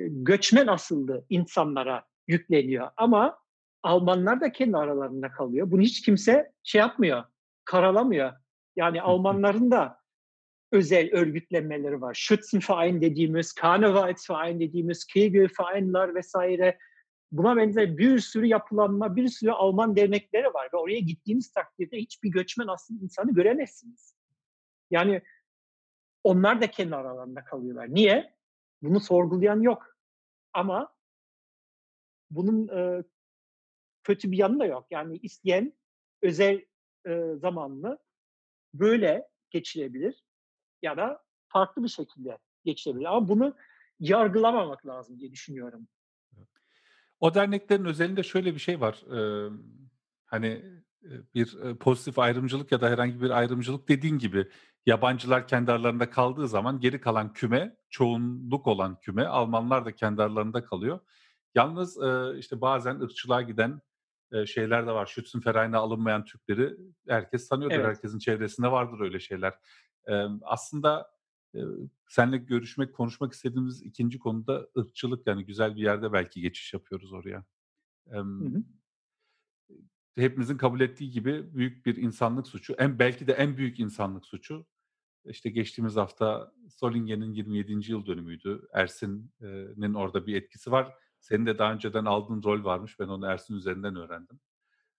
göçmen 0.08 0.66
asıllı 0.66 1.24
insanlara 1.28 2.04
yükleniyor. 2.28 2.90
Ama 2.96 3.38
Almanlar 3.82 4.40
da 4.40 4.52
kendi 4.52 4.76
aralarında 4.76 5.30
kalıyor. 5.30 5.70
Bunu 5.70 5.80
hiç 5.80 6.02
kimse 6.02 6.52
şey 6.62 6.78
yapmıyor, 6.78 7.24
karalamıyor. 7.64 8.32
Yani 8.76 9.02
Almanların 9.02 9.70
da 9.70 10.00
özel 10.72 11.12
örgütlenmeleri 11.12 12.00
var. 12.00 12.14
Schützenverein 12.14 13.00
dediğimiz, 13.00 13.52
Karnevalsverein 13.52 14.60
dediğimiz, 14.60 15.04
Kegelvereinler 15.04 16.14
vesaire 16.14 16.78
Buna 17.32 17.56
benzer 17.56 17.98
bir 17.98 18.18
sürü 18.18 18.46
yapılanma, 18.46 19.16
bir 19.16 19.28
sürü 19.28 19.50
Alman 19.50 19.96
dernekleri 19.96 20.46
var 20.46 20.68
ve 20.74 20.76
oraya 20.76 20.98
gittiğiniz 20.98 21.52
takdirde 21.52 21.96
hiçbir 21.96 22.30
göçmen 22.30 22.66
aslında 22.66 23.04
insanı 23.04 23.34
göremezsiniz. 23.34 24.16
Yani 24.90 25.22
onlar 26.24 26.60
da 26.60 26.70
kendi 26.70 26.96
aralarında 26.96 27.44
kalıyorlar. 27.44 27.94
Niye? 27.94 28.34
Bunu 28.82 29.00
sorgulayan 29.00 29.60
yok. 29.60 29.96
Ama 30.52 30.94
bunun 32.30 32.68
e, 32.68 33.04
kötü 34.02 34.32
bir 34.32 34.36
yanı 34.36 34.60
da 34.60 34.66
yok. 34.66 34.86
Yani 34.90 35.18
isteyen 35.22 35.72
özel 36.22 36.64
e, 37.06 37.34
zamanlı 37.36 37.98
böyle 38.74 39.28
geçirebilir 39.50 40.24
ya 40.82 40.96
da 40.96 41.22
farklı 41.48 41.82
bir 41.82 41.88
şekilde 41.88 42.38
geçirebilir. 42.64 43.04
Ama 43.04 43.28
bunu 43.28 43.56
yargılamamak 44.00 44.86
lazım 44.86 45.20
diye 45.20 45.32
düşünüyorum. 45.32 45.88
O 47.20 47.34
derneklerin 47.34 47.84
özelinde 47.84 48.22
şöyle 48.22 48.54
bir 48.54 48.60
şey 48.60 48.80
var. 48.80 49.02
Eee, 49.12 49.50
hani, 50.26 50.64
bir, 51.34 51.56
pozitif 51.80 52.18
ayrımcılık 52.18 52.72
ya 52.72 52.80
da 52.80 52.90
herhangi 52.90 53.22
bir 53.22 53.30
ayrımcılık 53.30 53.88
dediğin 53.88 54.18
gibi 54.18 54.48
yabancılar 54.86 55.48
kendi 55.48 55.72
aralarında 55.72 56.10
kaldığı 56.10 56.48
zaman 56.48 56.80
geri 56.80 57.00
kalan 57.00 57.32
küme, 57.32 57.76
çoğunluk 57.90 58.66
olan 58.66 59.00
küme, 59.00 59.24
Almanlar 59.24 59.84
da 59.84 59.94
kendi 59.94 60.22
aralarında 60.22 60.64
kalıyor. 60.64 61.00
Yalnız 61.54 62.02
e, 62.02 62.38
işte 62.38 62.60
bazen 62.60 63.00
ırkçılığa 63.00 63.42
giden 63.42 63.80
e, 64.32 64.46
şeyler 64.46 64.86
de 64.86 64.92
var. 64.92 65.06
Schützenverein'e 65.06 65.76
alınmayan 65.76 66.24
Türkleri 66.24 66.76
herkes 67.08 67.48
tanıyordur. 67.48 67.76
Evet. 67.76 67.86
Herkesin 67.86 68.18
çevresinde 68.18 68.70
vardır 68.70 69.00
öyle 69.00 69.20
şeyler. 69.20 69.54
E, 70.08 70.24
aslında 70.42 71.10
e, 71.54 71.60
seninle 72.08 72.36
görüşmek, 72.36 72.94
konuşmak 72.94 73.32
istediğimiz 73.32 73.82
ikinci 73.82 74.18
konuda 74.18 74.68
ırkçılık. 74.78 75.26
Yani 75.26 75.44
güzel 75.44 75.76
bir 75.76 75.82
yerde 75.82 76.12
belki 76.12 76.40
geçiş 76.40 76.72
yapıyoruz 76.72 77.12
oraya. 77.12 77.44
E, 78.06 78.16
Hı 78.16 78.22
hı. 78.22 78.64
hepimizin 80.16 80.56
kabul 80.56 80.80
ettiği 80.80 81.10
gibi 81.10 81.54
büyük 81.54 81.86
bir 81.86 81.96
insanlık 81.96 82.46
suçu. 82.46 82.74
En 82.78 82.98
belki 82.98 83.26
de 83.26 83.32
en 83.32 83.56
büyük 83.56 83.80
insanlık 83.80 84.26
suçu. 84.26 84.66
İşte 85.24 85.50
geçtiğimiz 85.50 85.96
hafta 85.96 86.52
Solingen'in 86.68 87.32
27. 87.32 87.90
yıl 87.90 88.06
dönümüydü. 88.06 88.68
Ersin'in 88.72 89.94
orada 89.94 90.26
bir 90.26 90.36
etkisi 90.36 90.70
var. 90.70 90.94
Senin 91.20 91.46
de 91.46 91.58
daha 91.58 91.72
önceden 91.72 92.04
aldığın 92.04 92.42
rol 92.42 92.64
varmış. 92.64 93.00
Ben 93.00 93.08
onu 93.08 93.26
Ersin 93.26 93.54
üzerinden 93.54 93.96
öğrendim. 93.96 94.40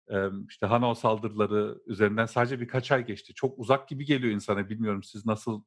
Ee, 0.09 0.29
işte 0.49 0.65
Hanau 0.65 0.95
saldırıları 0.95 1.81
üzerinden 1.85 2.25
sadece 2.25 2.59
birkaç 2.59 2.91
ay 2.91 3.05
geçti. 3.05 3.33
Çok 3.33 3.59
uzak 3.59 3.87
gibi 3.89 4.05
geliyor 4.05 4.33
insana. 4.33 4.69
Bilmiyorum 4.69 5.03
siz 5.03 5.25
nasıl 5.25 5.63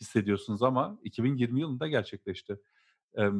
hissediyorsunuz 0.00 0.62
ama 0.62 0.98
2020 1.02 1.60
yılında 1.60 1.88
gerçekleşti. 1.88 2.60
Ee, 3.18 3.30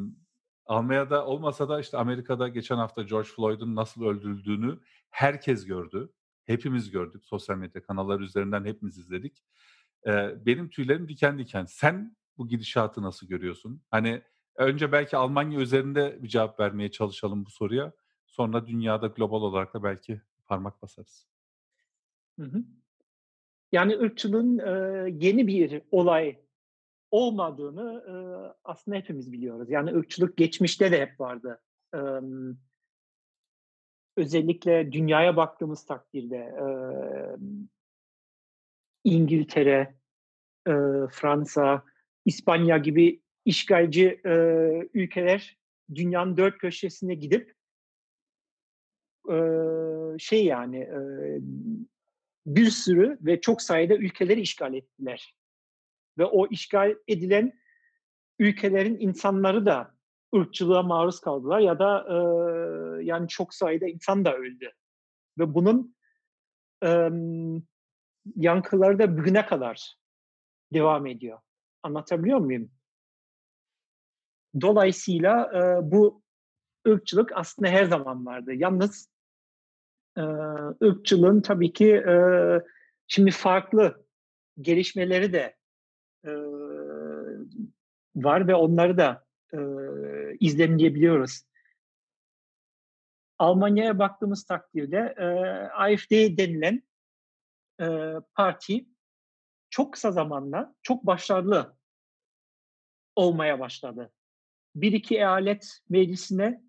Almanya'da 0.66 1.26
olmasa 1.26 1.68
da 1.68 1.80
işte 1.80 1.96
Amerika'da 1.96 2.48
geçen 2.48 2.76
hafta 2.76 3.02
George 3.02 3.28
Floyd'un 3.28 3.76
nasıl 3.76 4.04
öldürüldüğünü 4.04 4.78
herkes 5.10 5.66
gördü. 5.66 6.12
Hepimiz 6.44 6.90
gördük. 6.90 7.24
Sosyal 7.24 7.56
medya 7.56 7.82
kanalları 7.82 8.22
üzerinden 8.22 8.64
hepimiz 8.64 8.98
izledik. 8.98 9.44
Ee, 10.06 10.46
benim 10.46 10.70
tüylerim 10.70 11.08
diken 11.08 11.38
diken. 11.38 11.64
Sen 11.64 12.16
bu 12.38 12.48
gidişatı 12.48 13.02
nasıl 13.02 13.26
görüyorsun? 13.26 13.82
Hani 13.90 14.22
önce 14.56 14.92
belki 14.92 15.16
Almanya 15.16 15.60
üzerinde 15.60 16.22
bir 16.22 16.28
cevap 16.28 16.60
vermeye 16.60 16.90
çalışalım 16.90 17.46
bu 17.46 17.50
soruya. 17.50 17.92
Sonra 18.26 18.66
dünyada 18.66 19.06
global 19.06 19.42
olarak 19.42 19.74
da 19.74 19.82
belki 19.82 20.20
parmak 20.46 20.82
basarız. 20.82 21.26
Hı 22.38 22.46
hı. 22.46 22.64
Yani 23.72 23.98
ırkçılığın 23.98 24.58
e, 24.58 24.70
yeni 25.26 25.46
bir 25.46 25.82
olay 25.90 26.38
olmadığını 27.10 28.04
e, 28.08 28.14
aslında 28.64 28.96
hepimiz 28.96 29.32
biliyoruz. 29.32 29.70
Yani 29.70 29.94
ırkçılık 29.94 30.36
geçmişte 30.36 30.92
de 30.92 31.00
hep 31.00 31.20
vardı. 31.20 31.60
E, 31.94 32.00
özellikle 34.16 34.92
dünyaya 34.92 35.36
baktığımız 35.36 35.86
takdirde 35.86 36.36
e, 36.36 36.66
İngiltere, 39.04 39.94
e, 40.66 40.72
Fransa, 41.10 41.84
İspanya 42.24 42.78
gibi 42.78 43.20
işgalci 43.44 44.20
e, 44.26 44.32
ülkeler 44.94 45.58
dünyanın 45.94 46.36
dört 46.36 46.58
köşesine 46.58 47.14
gidip 47.14 47.54
e, 49.30 49.36
şey 50.18 50.44
yani 50.44 50.78
e, 50.78 51.00
bir 52.46 52.70
sürü 52.70 53.18
ve 53.20 53.40
çok 53.40 53.62
sayıda 53.62 53.94
ülkeleri 53.94 54.40
işgal 54.40 54.74
ettiler. 54.74 55.34
Ve 56.18 56.24
o 56.24 56.46
işgal 56.46 56.96
edilen 57.08 57.52
ülkelerin 58.38 59.00
insanları 59.00 59.66
da 59.66 59.94
ırkçılığa 60.34 60.82
maruz 60.82 61.20
kaldılar 61.20 61.58
ya 61.58 61.78
da 61.78 62.06
e, 62.08 62.16
yani 63.04 63.28
çok 63.28 63.54
sayıda 63.54 63.86
insan 63.86 64.24
da 64.24 64.34
öldü. 64.34 64.72
Ve 65.38 65.54
bunun 65.54 65.96
e, 66.84 67.10
yankıları 68.36 68.98
da 68.98 69.18
bugüne 69.18 69.46
kadar 69.46 69.96
devam 70.72 71.06
ediyor. 71.06 71.38
Anlatabiliyor 71.82 72.38
muyum? 72.38 72.70
Dolayısıyla 74.60 75.50
e, 75.54 75.90
bu 75.90 76.22
ırkçılık 76.88 77.32
aslında 77.34 77.68
her 77.68 77.84
zaman 77.84 78.26
vardı. 78.26 78.54
Yalnız 78.54 79.10
e, 80.16 80.22
ırkçılığın 80.84 81.40
tabii 81.40 81.72
ki 81.72 81.92
e, 81.92 82.16
şimdi 83.08 83.30
farklı 83.30 84.06
gelişmeleri 84.60 85.32
de 85.32 85.56
e, 86.26 86.32
var 88.16 88.48
ve 88.48 88.54
onları 88.54 88.98
da 88.98 89.24
e, 89.52 89.58
izlemleyebiliyoruz. 90.40 91.42
Almanya'ya 93.38 93.98
baktığımız 93.98 94.44
takdirde 94.44 95.14
e, 95.18 95.24
AfD 95.68 96.38
denilen 96.38 96.82
e, 97.80 98.14
parti 98.34 98.86
çok 99.70 99.92
kısa 99.92 100.12
zamanla 100.12 100.74
çok 100.82 101.06
başarılı 101.06 101.76
olmaya 103.16 103.60
başladı. 103.60 104.12
Bir 104.74 104.92
iki 104.92 105.14
eyalet 105.14 105.78
meclisine 105.88 106.62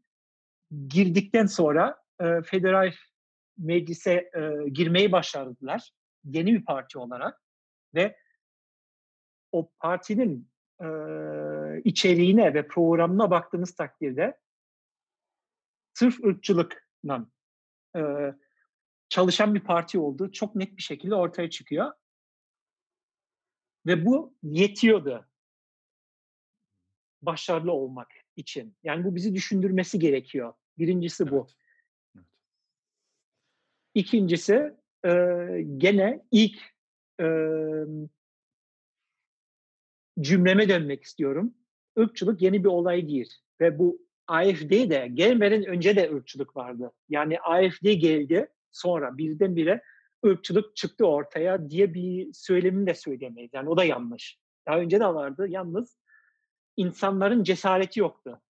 girdikten 0.87 1.45
sonra 1.45 2.03
e, 2.19 2.41
federal 2.41 2.93
meclise 3.57 4.11
e, 4.13 4.69
girmeyi 4.69 5.11
başardılar. 5.11 5.91
Yeni 6.23 6.53
bir 6.53 6.65
parti 6.65 6.99
olarak 6.99 7.41
ve 7.95 8.17
o 9.57 9.71
partinin 9.79 10.49
e, 10.81 10.87
içeriğine 11.83 12.53
ve 12.53 12.67
programına 12.67 13.31
baktığınız 13.31 13.75
takdirde 13.75 14.39
sırf 15.93 16.23
ırkçılıkla 16.23 17.27
e, 17.95 18.01
çalışan 19.09 19.55
bir 19.55 19.59
parti 19.59 19.99
olduğu 19.99 20.31
çok 20.31 20.55
net 20.55 20.77
bir 20.77 20.81
şekilde 20.81 21.15
ortaya 21.15 21.49
çıkıyor. 21.49 21.93
Ve 23.85 24.05
bu 24.05 24.35
yetiyordu 24.43 25.27
başarılı 27.21 27.71
olmak 27.71 28.13
için. 28.35 28.77
Yani 28.83 29.03
bu 29.03 29.15
bizi 29.15 29.35
düşündürmesi 29.35 29.99
gerekiyor. 29.99 30.53
Birincisi 30.77 31.31
bu. 31.31 31.47
Evet. 32.15 32.25
İkincisi 33.93 34.73
e, 35.05 35.11
gene 35.77 36.25
ilk 36.31 36.57
e, 37.19 37.25
cümleme 40.19 40.69
dönmek 40.69 41.03
istiyorum. 41.03 41.53
Irkçılık 41.97 42.41
yeni 42.41 42.63
bir 42.63 42.69
olay 42.69 43.07
değil. 43.07 43.33
Ve 43.61 43.79
bu 43.79 44.01
AFD'de 44.27 45.09
gelmeden 45.13 45.65
önce 45.65 45.95
de 45.95 46.11
ırkçılık 46.13 46.55
vardı. 46.55 46.91
Yani 47.09 47.39
AFD 47.39 47.91
geldi 47.91 48.47
sonra 48.71 49.17
birdenbire 49.17 49.81
ırkçılık 50.25 50.75
çıktı 50.75 51.05
ortaya 51.05 51.69
diye 51.69 51.93
bir 51.93 52.33
söylemini 52.33 52.87
de 52.87 52.93
söylemeyiz. 52.93 53.51
Yani 53.53 53.69
o 53.69 53.77
da 53.77 53.83
yanlış. 53.83 54.39
Daha 54.67 54.79
önce 54.79 54.99
de 54.99 55.05
vardı. 55.05 55.47
Yalnız 55.49 55.97
insanların 56.77 57.43
cesareti 57.43 57.99
yoktu. 57.99 58.41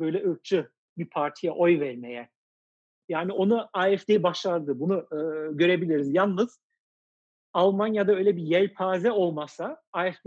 Böyle 0.00 0.30
ırkçı 0.30 0.70
bir 0.98 1.10
partiye 1.10 1.52
oy 1.52 1.80
vermeye. 1.80 2.30
Yani 3.08 3.32
onu 3.32 3.68
AFD 3.72 4.22
başardı. 4.22 4.80
Bunu 4.80 4.98
e, 4.98 5.52
görebiliriz. 5.52 6.14
Yalnız 6.14 6.60
Almanya'da 7.52 8.12
öyle 8.12 8.36
bir 8.36 8.42
yelpaze 8.42 9.12
olmasa 9.12 9.82
AFD 9.92 10.26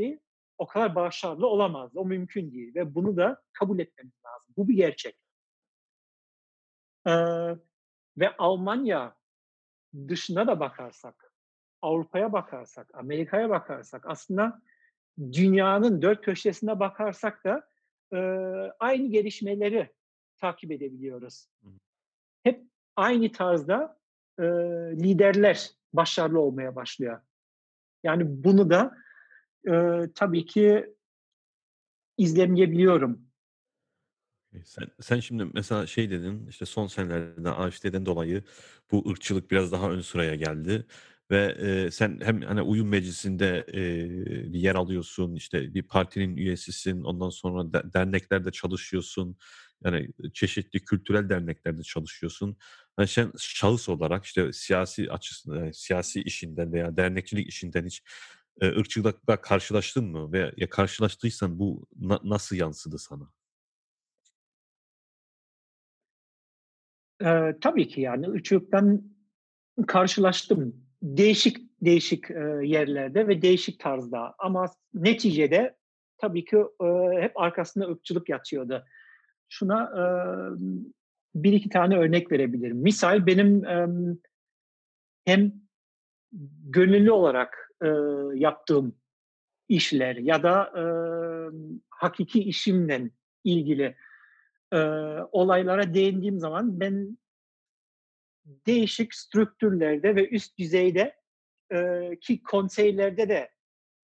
o 0.57 0.67
kadar 0.67 0.95
başarılı 0.95 1.47
olamaz. 1.47 1.91
O 1.95 2.05
mümkün 2.05 2.51
değil 2.51 2.75
ve 2.75 2.95
bunu 2.95 3.17
da 3.17 3.41
kabul 3.53 3.79
etmemiz 3.79 4.13
lazım. 4.25 4.53
Bu 4.57 4.67
bir 4.67 4.73
gerçek. 4.73 5.17
Ee, 7.07 7.11
ve 8.17 8.37
Almanya 8.37 9.15
dışına 10.07 10.47
da 10.47 10.59
bakarsak, 10.59 11.33
Avrupa'ya 11.81 12.33
bakarsak, 12.33 12.95
Amerika'ya 12.95 13.49
bakarsak 13.49 14.05
aslında 14.05 14.61
dünyanın 15.19 16.01
dört 16.01 16.21
köşesine 16.21 16.79
bakarsak 16.79 17.45
da 17.45 17.67
e, 18.13 18.17
aynı 18.79 19.07
gelişmeleri 19.07 19.91
takip 20.37 20.71
edebiliyoruz. 20.71 21.47
Hep 22.43 22.63
aynı 22.95 23.31
tarzda 23.31 23.99
e, 24.39 24.43
liderler 25.03 25.71
başarılı 25.93 26.39
olmaya 26.39 26.75
başlıyor. 26.75 27.21
Yani 28.03 28.23
bunu 28.27 28.69
da 28.69 28.97
e, 29.67 29.73
tabii 30.15 30.45
ki 30.45 30.95
izlemeyebiliyorum. 32.17 33.31
Sen, 34.63 34.87
sen 35.01 35.19
şimdi 35.19 35.45
mesela 35.53 35.87
şey 35.87 36.09
dedin 36.09 36.47
işte 36.47 36.65
son 36.65 36.87
senelerde 36.87 37.49
AfD'den 37.49 38.05
dolayı 38.05 38.43
bu 38.91 39.09
ırkçılık 39.09 39.51
biraz 39.51 39.71
daha 39.71 39.91
ön 39.91 40.01
sıraya 40.01 40.35
geldi 40.35 40.85
ve 41.31 41.57
e, 41.59 41.91
sen 41.91 42.19
hem 42.23 42.41
hani 42.41 42.61
uyum 42.61 42.89
meclisinde 42.89 43.65
e, 43.73 43.83
bir 44.53 44.59
yer 44.59 44.75
alıyorsun 44.75 45.35
işte 45.35 45.73
bir 45.73 45.83
partinin 45.83 46.37
üyesisin 46.37 47.03
ondan 47.03 47.29
sonra 47.29 47.73
de, 47.73 47.93
derneklerde 47.93 48.51
çalışıyorsun 48.51 49.37
yani 49.85 50.09
çeşitli 50.33 50.79
kültürel 50.79 51.29
derneklerde 51.29 51.83
çalışıyorsun. 51.83 52.57
Yani 52.99 53.07
sen 53.07 53.31
şahıs 53.39 53.89
olarak 53.89 54.25
işte 54.25 54.53
siyasi 54.53 55.11
açısından 55.11 55.71
siyasi 55.71 56.21
işinden 56.21 56.73
veya 56.73 56.97
dernekçilik 56.97 57.49
işinden 57.49 57.85
hiç 57.85 58.03
e, 58.61 58.67
ırkçılıkla 58.67 59.41
karşılaştın 59.41 60.05
mı 60.05 60.31
ve 60.31 60.51
ya 60.57 60.69
karşılaştıysan 60.69 61.59
bu 61.59 61.87
na, 61.99 62.19
nasıl 62.23 62.55
yansıdı 62.55 62.97
sana? 62.97 63.31
Ee, 67.25 67.55
tabii 67.61 67.87
ki 67.87 68.01
yani 68.01 68.29
ırkçılıktan 68.29 69.03
karşılaştım. 69.87 70.85
değişik 71.01 71.57
değişik 71.81 72.31
e, 72.31 72.39
yerlerde 72.63 73.27
ve 73.27 73.41
değişik 73.41 73.79
tarzda 73.79 74.35
ama 74.39 74.65
neticede 74.93 75.75
tabii 76.17 76.45
ki 76.45 76.57
e, 76.57 77.21
hep 77.21 77.39
arkasında 77.39 77.85
ırkçılık 77.85 78.29
yatıyordu. 78.29 78.85
Şuna 79.53 79.83
e, 79.83 80.03
bir 81.35 81.53
iki 81.53 81.69
tane 81.69 81.97
örnek 81.97 82.31
verebilirim. 82.31 82.77
Misal 82.77 83.25
benim 83.25 83.65
e, 83.65 83.87
hem 85.25 85.53
gönüllü 86.63 87.11
olarak 87.11 87.71
e, 87.83 87.87
yaptığım 88.35 88.95
işler 89.69 90.15
ya 90.15 90.43
da 90.43 90.71
e, 90.77 90.83
hakiki 91.89 92.43
işimle 92.43 93.09
ilgili 93.43 93.95
e, 94.73 94.77
olaylara 95.31 95.93
değindiğim 95.93 96.39
zaman 96.39 96.79
ben 96.79 97.17
değişik 98.45 99.15
strüktürlerde 99.15 100.15
ve 100.15 100.29
üst 100.29 100.57
düzeyde 100.59 101.15
e, 101.71 102.09
ki 102.21 102.43
konseylerde 102.43 103.29
de 103.29 103.51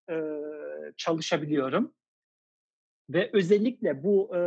e, 0.09 0.15
çalışabiliyorum. 0.97 1.93
Ve 3.09 3.29
özellikle 3.33 4.03
bu 4.03 4.35
e, 4.35 4.41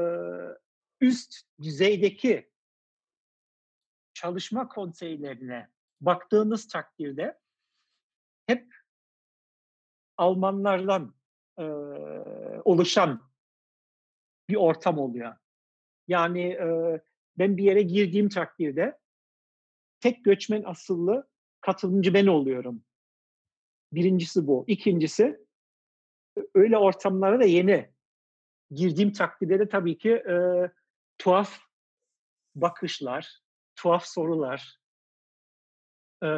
üst 1.01 1.43
düzeydeki 1.63 2.51
çalışma 4.15 4.69
konseylerine 4.69 5.71
baktığınız 6.01 6.69
takdirde 6.69 7.39
hep 8.47 8.75
Almanlardan 10.17 11.15
e, 11.59 11.63
oluşan 12.65 13.31
bir 14.49 14.57
ortam 14.57 14.99
oluyor. 14.99 15.37
Yani 16.09 16.43
e, 16.43 17.01
ben 17.39 17.57
bir 17.57 17.65
yere 17.65 17.83
girdiğim 17.83 18.29
takdirde 18.29 18.99
tek 20.01 20.25
göçmen 20.25 20.63
asıllı 20.63 21.29
katılımcı 21.61 22.15
ben 22.15 22.27
oluyorum. 22.27 22.85
Birincisi 23.93 24.47
bu. 24.47 24.65
İkincisi 24.67 25.47
öyle 26.55 26.79
ortamlara 26.79 27.41
da 27.41 27.45
yeni 27.45 27.91
girdiğim 28.71 29.13
takdirde 29.13 29.59
de 29.59 29.69
tabii 29.69 29.99
ki 29.99 30.11
e, 30.11 30.35
tuhaf 31.21 31.59
bakışlar, 32.55 33.41
tuhaf 33.77 34.07
sorular 34.07 34.81
e, 36.23 36.29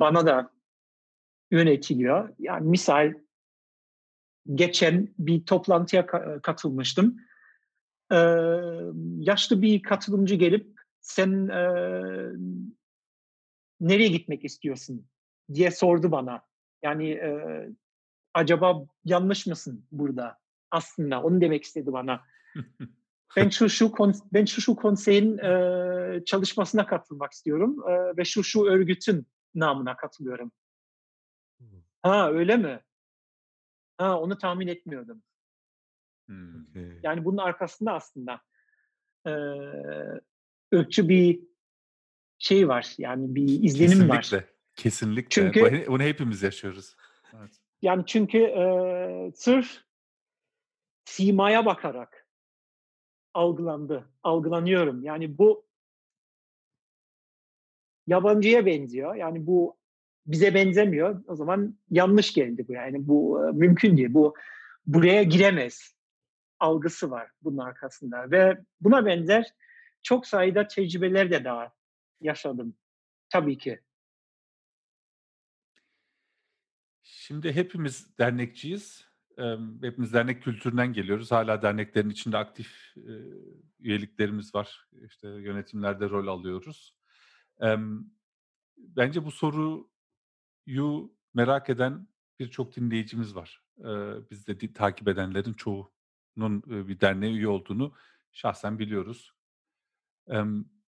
bana 0.00 0.26
da 0.26 0.52
yönetiliyor. 1.50 2.34
Yani 2.38 2.68
misal 2.68 3.14
geçen 4.54 5.14
bir 5.18 5.46
toplantıya 5.46 6.06
katılmıştım. 6.42 7.16
Ee, 8.12 8.16
yaşlı 9.18 9.62
bir 9.62 9.82
katılımcı 9.82 10.34
gelip 10.34 10.80
sen 11.00 11.48
e, 11.48 11.62
nereye 13.80 14.08
gitmek 14.08 14.44
istiyorsun 14.44 15.06
diye 15.54 15.70
sordu 15.70 16.12
bana. 16.12 16.42
Yani 16.82 17.10
e, 17.10 17.68
acaba 18.34 18.86
yanlış 19.04 19.46
mısın 19.46 19.86
burada? 19.92 20.38
Aslında 20.70 21.22
onu 21.22 21.40
demek 21.40 21.64
istedi 21.64 21.92
bana. 21.92 22.20
ben 23.36 23.48
şu 23.48 23.68
şu 23.68 23.92
ben 24.32 24.44
şu 24.44 24.60
şu 24.60 24.76
konseyin 24.76 25.38
e, 25.38 26.24
çalışmasına 26.24 26.86
katılmak 26.86 27.32
istiyorum 27.32 27.76
e, 27.88 28.16
ve 28.16 28.24
şu 28.24 28.44
şu 28.44 28.64
örgütün 28.64 29.26
namına 29.54 29.96
katılıyorum. 29.96 30.52
Ha 32.02 32.30
öyle 32.30 32.56
mi? 32.56 32.80
Ha 33.98 34.20
onu 34.20 34.38
tahmin 34.38 34.68
etmiyordum. 34.68 35.22
Hmm. 36.26 36.62
Okay. 36.70 37.00
Yani 37.02 37.24
bunun 37.24 37.36
arkasında 37.36 37.92
aslında 37.92 38.40
e, 39.26 39.32
ırkçı 40.74 41.08
bir 41.08 41.40
şey 42.38 42.68
var. 42.68 42.94
Yani 42.98 43.34
bir 43.34 43.62
izlenim 43.62 44.08
var. 44.08 44.22
Kesinlikle. 44.22 44.52
Kesinlikle. 44.76 45.28
Çünkü- 45.28 45.86
bunu 45.88 46.02
hepimiz 46.02 46.42
yaşıyoruz. 46.42 46.96
Evet. 47.34 47.50
Yani 47.82 48.02
çünkü 48.06 48.38
e, 48.38 49.32
sırf 49.34 49.84
simaya 51.04 51.66
bakarak 51.66 52.21
algılandı, 53.34 54.08
algılanıyorum. 54.22 55.04
Yani 55.04 55.38
bu 55.38 55.64
yabancıya 58.06 58.66
benziyor. 58.66 59.14
Yani 59.14 59.46
bu 59.46 59.76
bize 60.26 60.54
benzemiyor. 60.54 61.24
O 61.26 61.36
zaman 61.36 61.78
yanlış 61.90 62.34
geldi 62.34 62.64
bu. 62.68 62.72
Yani 62.72 63.08
bu 63.08 63.48
e, 63.48 63.52
mümkün 63.52 63.96
değil. 63.96 64.14
Bu 64.14 64.34
buraya 64.86 65.22
giremez 65.22 65.94
algısı 66.60 67.10
var 67.10 67.30
bunun 67.42 67.58
arkasında 67.58 68.30
ve 68.30 68.58
buna 68.80 69.06
benzer 69.06 69.54
çok 70.02 70.26
sayıda 70.26 70.66
tecrübeler 70.66 71.30
de 71.30 71.44
daha 71.44 71.72
yaşadım. 72.20 72.74
Tabii 73.30 73.58
ki. 73.58 73.80
Şimdi 77.02 77.52
hepimiz 77.52 78.18
dernekçiyiz. 78.18 79.11
Hepimiz 79.82 80.12
dernek 80.12 80.42
kültüründen 80.42 80.92
geliyoruz. 80.92 81.32
Hala 81.32 81.62
derneklerin 81.62 82.10
içinde 82.10 82.36
aktif 82.38 82.94
üyeliklerimiz 83.80 84.54
var. 84.54 84.88
İşte 85.06 85.28
yönetimlerde 85.28 86.10
rol 86.10 86.26
alıyoruz. 86.26 86.96
Bence 88.76 89.24
bu 89.24 89.30
soruyu 89.30 91.14
merak 91.34 91.70
eden 91.70 92.08
birçok 92.38 92.76
dinleyicimiz 92.76 93.34
var. 93.34 93.62
Biz 94.30 94.46
de 94.46 94.72
takip 94.72 95.08
edenlerin 95.08 95.52
çoğunun 95.52 96.62
bir 96.66 97.00
derneğe 97.00 97.32
üye 97.32 97.48
olduğunu 97.48 97.94
şahsen 98.32 98.78
biliyoruz. 98.78 99.32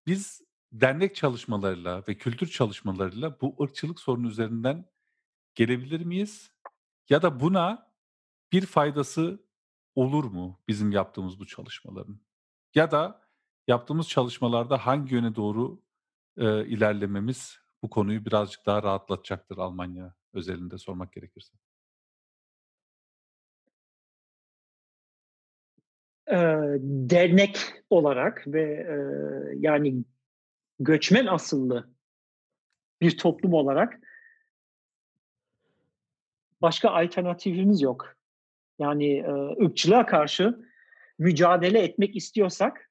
Biz 0.06 0.42
dernek 0.72 1.14
çalışmalarıyla 1.14 2.04
ve 2.08 2.18
kültür 2.18 2.46
çalışmalarıyla 2.46 3.40
bu 3.40 3.64
ırkçılık 3.64 4.00
sorunu 4.00 4.28
üzerinden 4.28 4.90
gelebilir 5.54 6.04
miyiz? 6.04 6.52
Ya 7.08 7.22
da 7.22 7.40
buna 7.40 7.93
bir 8.54 8.66
faydası 8.66 9.44
olur 9.94 10.24
mu 10.24 10.60
bizim 10.68 10.92
yaptığımız 10.92 11.40
bu 11.40 11.46
çalışmaların? 11.46 12.20
Ya 12.74 12.90
da 12.90 13.20
yaptığımız 13.68 14.08
çalışmalarda 14.08 14.86
hangi 14.86 15.14
yöne 15.14 15.34
doğru 15.34 15.82
e, 16.36 16.66
ilerlememiz 16.66 17.58
bu 17.82 17.90
konuyu 17.90 18.24
birazcık 18.24 18.66
daha 18.66 18.82
rahatlatacaktır 18.82 19.58
Almanya 19.58 20.14
özelinde 20.32 20.78
sormak 20.78 21.12
gerekirse. 21.12 21.56
e, 26.28 26.36
dernek 27.10 27.58
olarak 27.90 28.44
ve 28.46 28.62
e, 28.62 28.96
yani 29.56 30.04
göçmen 30.80 31.26
asıllı 31.26 31.88
bir 33.00 33.18
toplum 33.18 33.52
olarak 33.52 34.00
başka 36.62 36.90
alternatifimiz 36.90 37.82
yok. 37.82 38.16
Yani 38.78 39.18
e, 39.18 39.64
ırkçılığa 39.64 40.06
karşı 40.06 40.58
mücadele 41.18 41.82
etmek 41.82 42.16
istiyorsak 42.16 42.90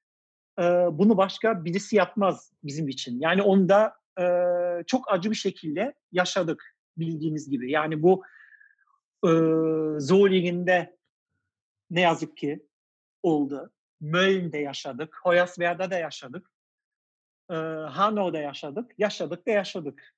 e, 0.59 0.63
bunu 0.91 1.17
başka 1.17 1.65
birisi 1.65 1.95
yapmaz 1.95 2.53
bizim 2.63 2.87
için. 2.87 3.19
Yani 3.19 3.41
onu 3.41 3.69
da 3.69 3.95
e, 4.19 4.25
çok 4.87 5.11
acı 5.11 5.31
bir 5.31 5.35
şekilde 5.35 5.93
yaşadık 6.11 6.75
bildiğiniz 6.97 7.49
gibi. 7.49 7.71
Yani 7.71 8.03
bu 8.03 8.23
e, 9.23 9.29
Zolling'inde 9.99 10.97
ne 11.89 12.01
yazık 12.01 12.37
ki 12.37 12.67
oldu. 13.23 13.71
Mölln'de 14.01 14.57
yaşadık, 14.57 15.19
Hoyerswerda 15.23 15.91
da 15.91 15.97
yaşadık, 15.97 16.51
e, 17.49 17.53
Hanau'da 17.89 18.39
yaşadık, 18.39 18.91
yaşadık 18.97 19.47
da 19.47 19.51
yaşadık. 19.51 20.15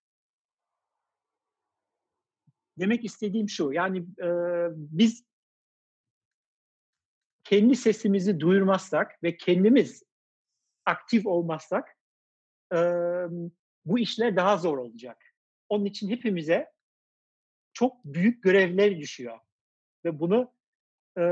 Demek 2.80 3.05
istediğim 3.05 3.49
şu, 3.49 3.72
yani 3.72 3.97
e, 3.99 4.30
biz 4.76 5.26
kendi 7.45 7.75
sesimizi 7.75 8.39
duyurmazsak 8.39 9.23
ve 9.23 9.37
kendimiz 9.37 10.03
aktif 10.85 11.25
olmazsak 11.25 11.97
e, 12.73 12.77
bu 13.85 13.99
işler 13.99 14.35
daha 14.35 14.57
zor 14.57 14.77
olacak. 14.77 15.17
Onun 15.69 15.85
için 15.85 16.09
hepimize 16.09 16.71
çok 17.73 18.05
büyük 18.05 18.43
görevler 18.43 18.99
düşüyor. 18.99 19.39
Ve 20.05 20.19
bunu 20.19 20.53
e, 21.17 21.23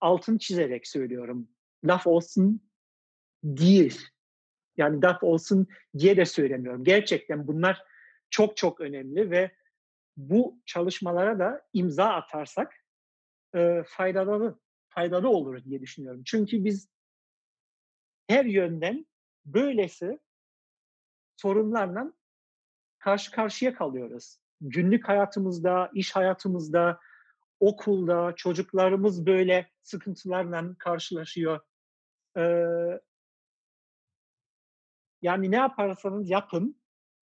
altın 0.00 0.38
çizerek 0.38 0.86
söylüyorum. 0.86 1.48
Laf 1.84 2.06
olsun 2.06 2.70
değil. 3.44 4.00
Yani 4.76 5.02
laf 5.02 5.22
olsun 5.22 5.66
diye 5.98 6.16
de 6.16 6.24
söylemiyorum. 6.24 6.84
Gerçekten 6.84 7.46
bunlar 7.46 7.84
çok 8.30 8.56
çok 8.56 8.80
önemli 8.80 9.30
ve 9.30 9.50
bu 10.16 10.60
çalışmalara 10.66 11.38
da 11.38 11.66
imza 11.72 12.04
atarsak 12.04 12.74
e, 13.54 13.82
faydalı 13.86 14.60
faydalı 15.00 15.28
olur 15.28 15.64
diye 15.64 15.80
düşünüyorum. 15.80 16.22
Çünkü 16.26 16.64
biz 16.64 16.88
her 18.28 18.44
yönden 18.44 19.06
böylesi 19.46 20.18
sorunlarla 21.36 22.12
karşı 22.98 23.30
karşıya 23.30 23.74
kalıyoruz. 23.74 24.38
Günlük 24.60 25.08
hayatımızda, 25.08 25.90
iş 25.94 26.16
hayatımızda, 26.16 27.00
okulda 27.60 28.32
çocuklarımız 28.36 29.26
böyle 29.26 29.70
sıkıntılarla 29.82 30.74
karşılaşıyor. 30.78 31.60
Ee, 32.36 33.00
yani 35.22 35.50
ne 35.50 35.56
yaparsanız 35.56 36.30
yapın 36.30 36.80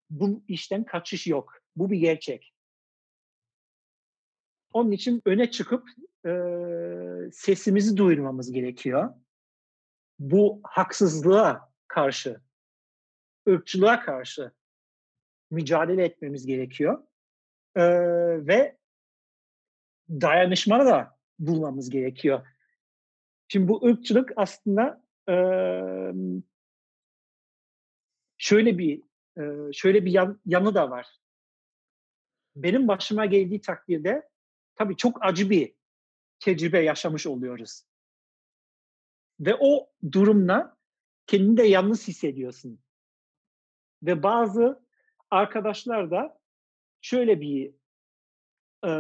bu 0.10 0.44
işten 0.48 0.84
kaçış 0.84 1.28
yok. 1.28 1.54
Bu 1.76 1.92
bir 1.92 1.98
gerçek. 1.98 2.54
Onun 4.74 4.92
için 4.92 5.22
öne 5.26 5.52
çıkıp 5.52 5.90
e, 6.28 7.32
sesimizi 7.32 7.98
duyurmamız 7.98 8.52
gerekiyor. 8.52 9.14
Bu 10.20 10.60
haksızlığa 10.64 11.74
karşı, 11.88 12.42
ırkçılığa 13.50 14.00
karşı 14.00 14.52
mücadele 15.52 16.06
etmemiz 16.06 16.46
gerekiyor. 16.46 17.04
E, 17.76 17.84
ve 18.48 18.78
dayanışma 20.10 20.86
da 20.86 21.18
bulmamız 21.40 21.90
gerekiyor. 21.90 22.48
Şimdi 23.48 23.68
bu 23.68 23.86
ırkçılık 23.86 24.32
aslında 24.36 25.04
e, 25.30 25.36
şöyle 28.38 28.78
bir 28.78 29.04
e, 29.38 29.74
şöyle 29.74 30.06
bir 30.06 30.12
yan, 30.12 30.42
yanı 30.46 30.76
da 30.76 30.90
var. 30.90 31.08
Benim 32.56 32.88
başıma 32.88 33.26
geldiği 33.26 33.62
takdirde 33.62 34.30
tabii 34.76 34.96
çok 34.96 35.26
acı 35.26 35.50
bir 35.50 35.77
tecrübe 36.40 36.80
yaşamış 36.80 37.28
oluyoruz. 37.28 37.84
Ve 39.40 39.56
o 39.60 39.90
durumla 40.12 40.78
kendini 41.28 41.58
de 41.58 41.64
yalnız 41.64 42.08
hissediyorsun. 42.08 42.80
Ve 44.04 44.24
bazı 44.24 44.84
arkadaşlar 45.32 46.12
da 46.12 46.40
şöyle 47.02 47.42
bir 47.42 47.74
e, 48.84 48.92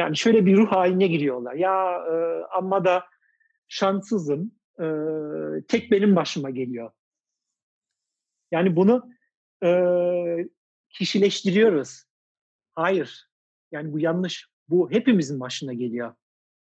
yani 0.00 0.16
şöyle 0.16 0.46
bir 0.46 0.56
ruh 0.56 0.72
haline 0.72 1.06
giriyorlar. 1.06 1.54
Ya 1.54 2.04
e, 2.12 2.44
ama 2.52 2.84
da 2.84 3.04
şanssızım. 3.68 4.52
E, 4.80 4.86
tek 5.68 5.90
benim 5.90 6.16
başıma 6.16 6.50
geliyor. 6.50 6.90
Yani 8.50 8.76
bunu 8.76 9.10
e, 9.64 9.70
kişileştiriyoruz. 10.90 12.04
Hayır. 12.74 13.28
Yani 13.72 13.92
bu 13.92 13.98
yanlış. 13.98 14.50
Bu 14.68 14.90
hepimizin 14.90 15.40
başına 15.40 15.72
geliyor. 15.72 16.14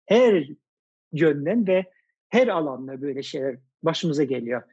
Her 0.06 0.50
yönden 1.12 1.68
ve 1.68 1.92
her 2.30 2.48
alanda 2.48 3.02
böyle 3.02 3.24
şeyler 3.24 3.58
başımıza 3.84 4.24
geliyor. 4.24 4.64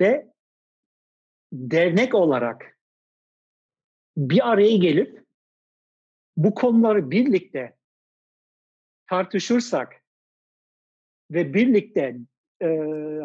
Ve 0.00 0.32
dernek 1.52 2.14
olarak 2.14 2.78
bir 4.16 4.50
araya 4.50 4.76
gelip 4.76 5.24
bu 6.36 6.54
konuları 6.54 7.10
birlikte 7.10 7.76
tartışırsak 9.06 10.02
ve 11.30 11.54
birlikte 11.54 12.16
e, 12.62 12.66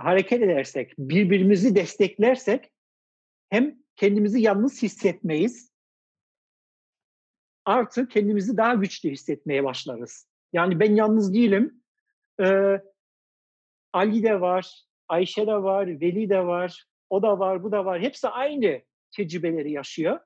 hareket 0.01 0.41
edersek, 0.41 0.93
birbirimizi 0.97 1.75
desteklersek 1.75 2.71
hem 3.49 3.79
kendimizi 3.95 4.41
yalnız 4.41 4.83
hissetmeyiz 4.83 5.68
artı 7.65 8.07
kendimizi 8.07 8.57
daha 8.57 8.73
güçlü 8.73 9.09
hissetmeye 9.09 9.63
başlarız. 9.63 10.27
Yani 10.53 10.79
ben 10.79 10.95
yalnız 10.95 11.33
değilim. 11.33 11.83
Ee, 12.41 12.81
Ali 13.93 14.23
de 14.23 14.41
var, 14.41 14.83
Ayşe 15.07 15.47
de 15.47 15.53
var, 15.53 15.87
Veli 15.87 16.29
de 16.29 16.45
var, 16.45 16.85
o 17.09 17.21
da 17.21 17.39
var, 17.39 17.63
bu 17.63 17.71
da 17.71 17.85
var. 17.85 18.01
Hepsi 18.01 18.27
aynı 18.27 18.81
tecrübeleri 19.11 19.71
yaşıyor. 19.71 20.19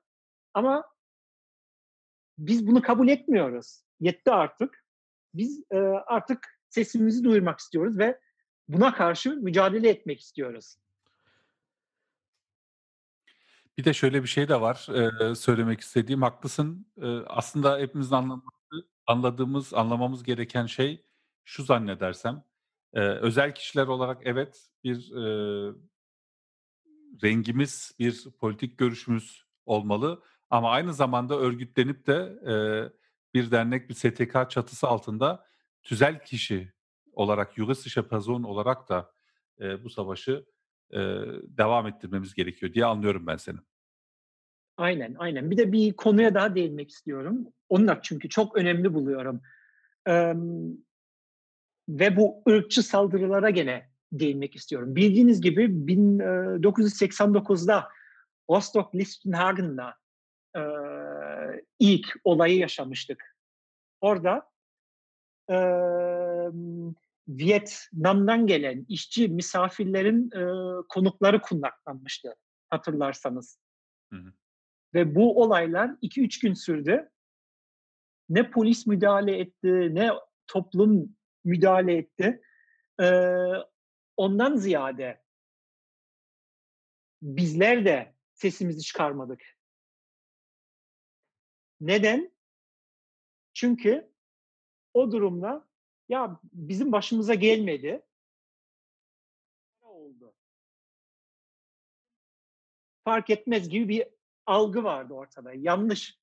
Ama 0.54 0.84
biz 2.38 2.66
bunu 2.66 2.82
kabul 2.82 3.08
etmiyoruz. 3.08 3.84
Yetti 4.00 4.30
artık. 4.30 4.84
Biz 5.34 5.64
e, 5.72 5.76
artık 6.06 6.60
sesimizi 6.68 7.24
duyurmak 7.24 7.58
istiyoruz 7.58 7.98
ve 7.98 8.20
buna 8.68 8.94
karşı 8.94 9.36
mücadele 9.36 9.88
etmek 9.88 10.20
istiyoruz. 10.20 10.76
Bir 13.78 13.84
de 13.84 13.94
şöyle 13.94 14.22
bir 14.22 14.28
şey 14.28 14.48
de 14.48 14.60
var 14.60 14.88
e, 15.30 15.34
söylemek 15.34 15.80
istediğim. 15.80 16.22
Haklısın. 16.22 16.86
E, 17.02 17.06
aslında 17.08 17.78
hepimizin 17.78 18.14
anlaması, 18.14 18.44
anladığımız, 19.06 19.74
anlamamız 19.74 20.22
gereken 20.22 20.66
şey 20.66 21.04
şu 21.44 21.64
zannedersem. 21.64 22.44
E, 22.92 23.00
özel 23.00 23.54
kişiler 23.54 23.86
olarak 23.86 24.22
evet 24.24 24.70
bir 24.84 25.12
e, 25.16 25.74
rengimiz, 27.22 27.92
bir 27.98 28.24
politik 28.40 28.78
görüşümüz 28.78 29.44
olmalı. 29.66 30.22
Ama 30.50 30.70
aynı 30.70 30.94
zamanda 30.94 31.38
örgütlenip 31.38 32.06
de 32.06 32.38
e, 32.46 32.54
bir 33.34 33.50
dernek, 33.50 33.88
bir 33.88 33.94
STK 33.94 34.50
çatısı 34.50 34.88
altında 34.88 35.46
tüzel 35.82 36.24
kişi 36.24 36.72
olarak, 37.12 37.58
Yugoslavya 37.58 38.08
Pazon 38.08 38.42
olarak 38.42 38.88
da 38.88 39.12
e, 39.60 39.84
bu 39.84 39.90
savaşı 39.90 40.44
e, 40.94 41.00
devam 41.58 41.86
ettirmemiz 41.86 42.34
gerekiyor 42.34 42.74
diye 42.74 42.84
anlıyorum 42.84 43.26
ben 43.26 43.36
seni. 43.36 43.58
Aynen, 44.76 45.14
aynen. 45.18 45.50
Bir 45.50 45.56
de 45.56 45.72
bir 45.72 45.92
konuya 45.92 46.34
daha 46.34 46.54
değinmek 46.54 46.90
istiyorum. 46.90 47.46
Onunla 47.68 48.02
çünkü 48.02 48.28
çok 48.28 48.56
önemli 48.56 48.94
buluyorum. 48.94 49.42
Ee, 50.08 50.34
ve 51.88 52.16
bu 52.16 52.42
ırkçı 52.48 52.82
saldırılara 52.82 53.50
gene 53.50 53.90
değinmek 54.12 54.56
istiyorum. 54.56 54.96
Bildiğiniz 54.96 55.40
gibi 55.40 55.64
1989'da 55.64 57.88
Rostock 58.50 58.94
Lichtenhagen'da 58.94 59.94
e, 60.56 60.62
ilk 61.78 62.06
olayı 62.24 62.58
yaşamıştık. 62.58 63.36
Orada 64.00 64.50
e, 65.50 65.56
Vietnam'dan 67.28 68.46
gelen 68.46 68.86
işçi 68.88 69.28
misafirlerin 69.28 70.30
e, 70.30 70.42
konukları 70.88 71.40
kundaklanmıştı 71.40 72.34
hatırlarsanız. 72.70 73.58
Hı 74.12 74.16
hı. 74.16 74.32
Ve 74.94 75.14
bu 75.14 75.42
olaylar 75.42 75.88
2-3 76.02 76.42
gün 76.42 76.54
sürdü. 76.54 77.10
Ne 78.28 78.50
polis 78.50 78.86
müdahale 78.86 79.38
etti, 79.38 79.94
ne 79.94 80.10
toplum 80.46 81.16
müdahale 81.44 81.96
etti. 81.96 82.42
Ee, 83.00 83.32
ondan 84.16 84.56
ziyade 84.56 85.22
bizler 87.22 87.84
de 87.84 88.14
sesimizi 88.34 88.80
çıkarmadık. 88.80 89.42
Neden? 91.80 92.32
Çünkü 93.54 94.12
o 94.94 95.12
durumda 95.12 95.68
ya 96.08 96.40
bizim 96.52 96.92
başımıza 96.92 97.34
gelmedi. 97.34 98.02
oldu. 99.82 100.34
Fark 103.04 103.30
etmez 103.30 103.68
gibi 103.68 103.88
bir 103.88 104.06
algı 104.46 104.84
vardı 104.84 105.14
ortada. 105.14 105.52
Yanlış. 105.52 106.18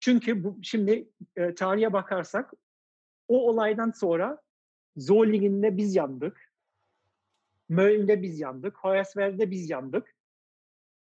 Çünkü 0.00 0.44
bu 0.44 0.58
şimdi 0.62 1.10
e, 1.36 1.54
tarihe 1.54 1.92
bakarsak 1.92 2.52
o 3.28 3.48
olaydan 3.48 3.90
sonra 3.90 4.42
Zollingen'de 4.96 5.76
biz 5.76 5.96
yandık. 5.96 6.52
Mölln'de 7.68 8.22
biz 8.22 8.40
yandık. 8.40 8.76
Hoyerswerde'de 8.76 9.50
biz 9.50 9.70
yandık. 9.70 10.14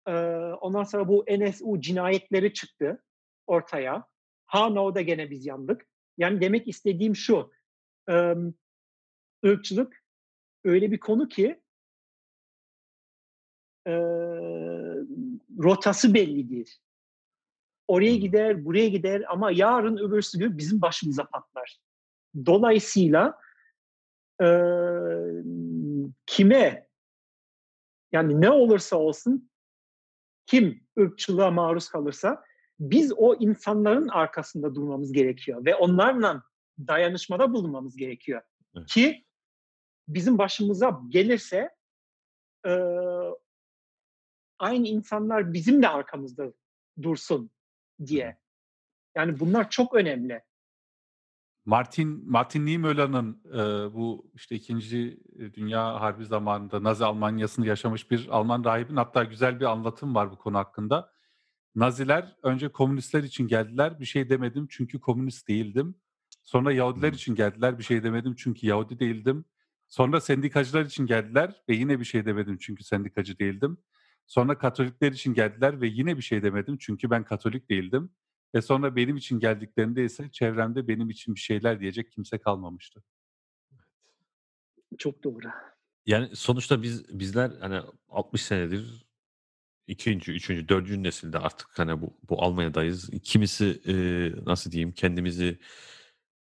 Ee, 0.07 0.13
ondan 0.61 0.85
sonra 0.85 1.09
bu 1.09 1.25
NSU 1.29 1.81
cinayetleri 1.81 2.53
çıktı 2.53 3.05
ortaya. 3.47 4.09
Hanau'da 4.47 5.01
gene 5.01 5.31
biz 5.31 5.47
yandık. 5.47 5.90
Yani 6.21 6.41
demek 6.41 6.69
istediğim 6.69 7.17
şu. 7.17 7.53
Irkçılık 9.43 10.05
öyle 10.65 10.91
bir 10.91 11.01
konu 11.01 11.29
ki 11.29 11.61
rotası 15.59 16.15
bellidir. 16.15 16.81
Oraya 17.89 18.17
gider, 18.17 18.65
buraya 18.65 18.89
gider 18.89 19.25
ama 19.29 19.51
yarın 19.51 19.97
öbürsü 19.97 20.39
gün 20.39 20.59
bizim 20.59 20.83
başımıza 20.83 21.25
patlar. 21.25 21.79
Dolayısıyla 22.47 23.39
e, 24.43 24.47
kime 26.27 26.89
yani 28.13 28.41
ne 28.41 28.51
olursa 28.51 28.97
olsun 28.97 29.51
kim 30.47 30.87
ırkçılığa 30.99 31.51
maruz 31.51 31.89
kalırsa 31.89 32.45
biz 32.81 33.13
o 33.17 33.35
insanların 33.35 34.09
arkasında 34.09 34.75
durmamız 34.75 35.13
gerekiyor 35.13 35.65
ve 35.65 35.75
onlarla 35.75 36.43
dayanışmada 36.79 37.53
bulunmamız 37.53 37.97
gerekiyor. 37.97 38.43
Evet. 38.77 38.89
Ki 38.89 39.25
bizim 40.09 40.39
başımıza 40.39 41.01
gelirse 41.09 41.71
e, 42.67 42.73
aynı 44.59 44.87
insanlar 44.89 45.53
bizim 45.53 45.83
de 45.83 45.89
arkamızda 45.89 46.53
dursun 47.03 47.51
diye. 48.07 48.41
Yani 49.15 49.41
bunlar 49.41 49.71
çok 49.71 49.95
önemli. 49.95 50.43
Martin 51.65 52.31
Martin 52.31 52.67
Niemöller'ın 52.67 53.43
e, 53.47 53.95
bu 53.95 54.31
işte 54.35 54.55
ikinci 54.55 55.21
Dünya 55.55 56.01
Harbi 56.01 56.25
zamanında 56.25 56.83
Nazi 56.83 57.05
Almanyası'nı 57.05 57.67
yaşamış 57.67 58.11
bir 58.11 58.29
Alman 58.29 58.65
rahibin 58.65 58.97
hatta 58.97 59.25
güzel 59.25 59.61
bir 59.61 59.65
anlatım 59.65 60.15
var 60.15 60.31
bu 60.31 60.39
konu 60.39 60.59
hakkında. 60.59 61.13
Naziler 61.75 62.37
önce 62.43 62.69
komünistler 62.69 63.23
için 63.23 63.49
geldiler 63.49 64.01
bir 64.01 64.05
şey 64.05 64.31
demedim 64.31 64.67
çünkü 64.71 65.01
komünist 65.01 65.49
değildim. 65.49 65.95
Sonra 66.43 66.73
Yahudiler 66.73 67.13
için 67.13 67.35
geldiler 67.35 67.79
bir 67.79 67.85
şey 67.85 68.03
demedim 68.03 68.35
çünkü 68.35 68.67
Yahudi 68.67 68.99
değildim. 68.99 69.45
Sonra 69.89 70.21
sendikacılar 70.21 70.85
için 70.85 71.07
geldiler 71.07 71.63
ve 71.69 71.75
yine 71.75 72.01
bir 72.01 72.05
şey 72.05 72.27
demedim 72.27 72.59
çünkü 72.61 72.85
sendikacı 72.85 73.39
değildim. 73.39 73.79
Sonra 74.27 74.59
Katolikler 74.59 75.13
için 75.13 75.35
geldiler 75.35 75.81
ve 75.81 75.87
yine 75.87 76.17
bir 76.17 76.23
şey 76.23 76.43
demedim 76.43 76.79
çünkü 76.81 77.11
ben 77.11 77.25
Katolik 77.25 77.71
değildim. 77.71 78.11
Ve 78.55 78.63
sonra 78.63 78.97
benim 78.97 79.17
için 79.17 79.41
geldiklerinde 79.41 80.05
ise 80.05 80.31
çevremde 80.33 80.89
benim 80.89 81.11
için 81.11 81.35
bir 81.35 81.41
şeyler 81.41 81.81
diyecek 81.81 82.13
kimse 82.13 82.39
kalmamıştı. 82.39 83.03
Çok 84.99 85.25
doğru. 85.25 85.49
Yani 86.07 86.37
sonuçta 86.37 86.83
biz 86.83 87.19
bizler 87.19 87.51
hani 87.61 87.81
60 88.09 88.43
senedir 88.43 89.10
ikinci, 89.91 90.33
üçüncü, 90.33 90.69
dördüncü 90.69 91.03
nesilde 91.03 91.39
artık 91.39 91.69
hani 91.79 92.01
bu, 92.01 92.19
bu 92.31 92.43
Almanya'dayız. 92.43 93.11
Kimisi 93.25 93.81
e, 93.87 93.95
nasıl 94.47 94.71
diyeyim 94.71 94.93
kendimizi 94.93 95.59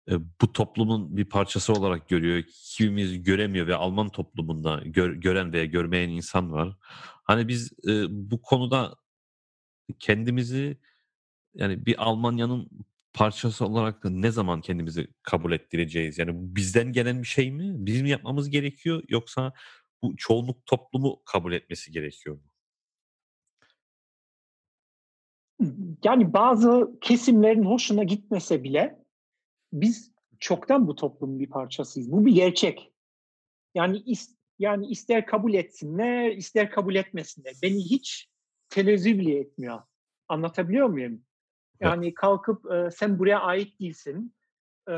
e, 0.09 0.13
bu 0.41 0.53
toplumun 0.53 1.17
bir 1.17 1.25
parçası 1.25 1.73
olarak 1.73 2.09
görüyor. 2.09 2.43
Kimimiz 2.63 3.23
göremiyor 3.23 3.67
ve 3.67 3.75
Alman 3.75 4.09
toplumunda 4.09 4.81
gör- 4.85 5.13
gören 5.13 5.53
veya 5.53 5.65
görmeyen 5.65 6.09
insan 6.09 6.51
var. 6.51 6.77
Hani 7.23 7.47
biz 7.47 7.71
e, 7.87 8.05
bu 8.09 8.41
konuda 8.41 8.95
kendimizi 9.99 10.77
yani 11.55 11.85
bir 11.85 12.03
Almanya'nın 12.03 12.69
parçası 13.13 13.65
olarak 13.65 14.05
ne 14.05 14.31
zaman 14.31 14.61
kendimizi 14.61 15.07
kabul 15.23 15.51
ettireceğiz? 15.51 16.17
Yani 16.17 16.31
bizden 16.35 16.93
gelen 16.93 17.21
bir 17.21 17.27
şey 17.27 17.51
mi? 17.51 17.85
Bizim 17.85 18.05
yapmamız 18.05 18.49
gerekiyor 18.49 19.03
yoksa 19.09 19.53
bu 20.03 20.15
çoğunluk 20.17 20.65
toplumu 20.65 21.21
kabul 21.25 21.53
etmesi 21.53 21.91
gerekiyor 21.91 22.35
mu? 22.35 22.50
Yani 26.03 26.33
bazı 26.33 26.91
kesimlerin 27.01 27.63
hoşuna 27.63 28.03
gitmese 28.03 28.63
bile 28.63 28.99
biz 29.73 30.11
çoktan 30.39 30.87
bu 30.87 30.95
toplumun 30.95 31.39
bir 31.39 31.49
parçasıyız. 31.49 32.11
Bu 32.11 32.25
bir 32.25 32.35
gerçek. 32.35 32.93
Yani 33.75 33.97
is, 33.97 34.35
yani 34.59 34.87
ister 34.87 35.25
kabul 35.25 35.53
etsinler, 35.53 36.31
ister 36.31 36.71
kabul 36.71 36.95
etmesinler. 36.95 37.53
Beni 37.63 37.89
hiç 37.89 38.29
tenezzül 38.69 39.19
bile 39.19 39.39
etmiyor. 39.39 39.81
Anlatabiliyor 40.27 40.87
muyum? 40.87 41.23
Yani 41.79 42.13
kalkıp 42.13 42.71
e, 42.71 42.91
sen 42.91 43.19
buraya 43.19 43.39
ait 43.39 43.79
değilsin 43.79 44.33
e, 44.87 44.95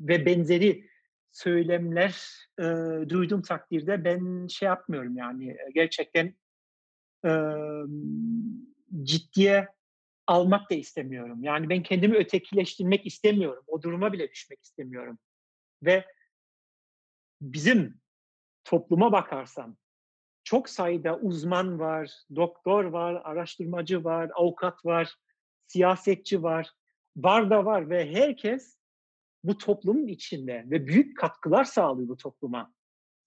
ve 0.00 0.26
benzeri 0.26 0.88
söylemler 1.32 2.22
e, 2.58 2.64
duyduğum 3.08 3.42
takdirde 3.42 4.04
ben 4.04 4.46
şey 4.46 4.66
yapmıyorum 4.66 5.16
yani 5.16 5.56
gerçekten 5.74 6.34
e, 7.24 7.30
ciddiye 9.02 9.68
almak 10.26 10.70
da 10.70 10.74
istemiyorum. 10.74 11.44
Yani 11.44 11.68
ben 11.68 11.82
kendimi 11.82 12.16
ötekileştirmek 12.16 13.06
istemiyorum. 13.06 13.64
O 13.66 13.82
duruma 13.82 14.12
bile 14.12 14.30
düşmek 14.30 14.62
istemiyorum. 14.62 15.18
Ve 15.82 16.04
bizim 17.40 18.00
topluma 18.64 19.12
bakarsan 19.12 19.76
çok 20.44 20.68
sayıda 20.68 21.18
uzman 21.18 21.78
var, 21.78 22.12
doktor 22.36 22.84
var, 22.84 23.22
araştırmacı 23.24 24.04
var, 24.04 24.30
avukat 24.34 24.84
var, 24.84 25.14
siyasetçi 25.66 26.42
var. 26.42 26.70
Var 27.16 27.50
da 27.50 27.64
var 27.64 27.90
ve 27.90 28.14
herkes 28.14 28.78
bu 29.44 29.58
toplumun 29.58 30.06
içinde 30.06 30.64
ve 30.66 30.86
büyük 30.86 31.18
katkılar 31.18 31.64
sağlıyor 31.64 32.08
bu 32.08 32.16
topluma. 32.16 32.72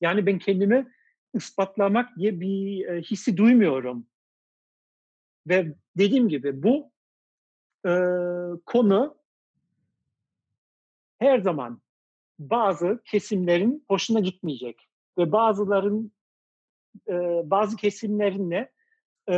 Yani 0.02 0.26
ben 0.26 0.40
kendimi 0.40 0.92
ispatlamak 1.34 2.18
diye 2.18 2.40
bir 2.40 2.86
e, 2.86 3.02
hissi 3.02 3.38
duymuyorum. 3.38 4.08
Ve 5.48 5.76
dediğim 5.98 6.30
gibi 6.30 6.64
bu 6.64 6.92
e, 7.86 7.92
konu 8.66 9.18
her 11.20 11.40
zaman 11.40 11.82
bazı 12.40 13.02
kesimlerin 13.06 13.86
hoşuna 13.88 14.20
gitmeyecek 14.20 14.90
ve 15.18 15.32
bazıların 15.32 16.12
e, 17.08 17.14
bazı 17.44 17.78
kesimlerinle 17.78 18.72
e, 19.30 19.36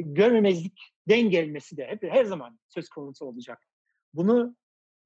görmemezlikten 0.00 1.30
gelmesi 1.30 1.76
de 1.76 1.86
hep 1.86 2.02
her 2.02 2.24
zaman 2.24 2.58
söz 2.68 2.88
konusu 2.88 3.24
olacak. 3.26 3.66
Bunu 4.14 4.56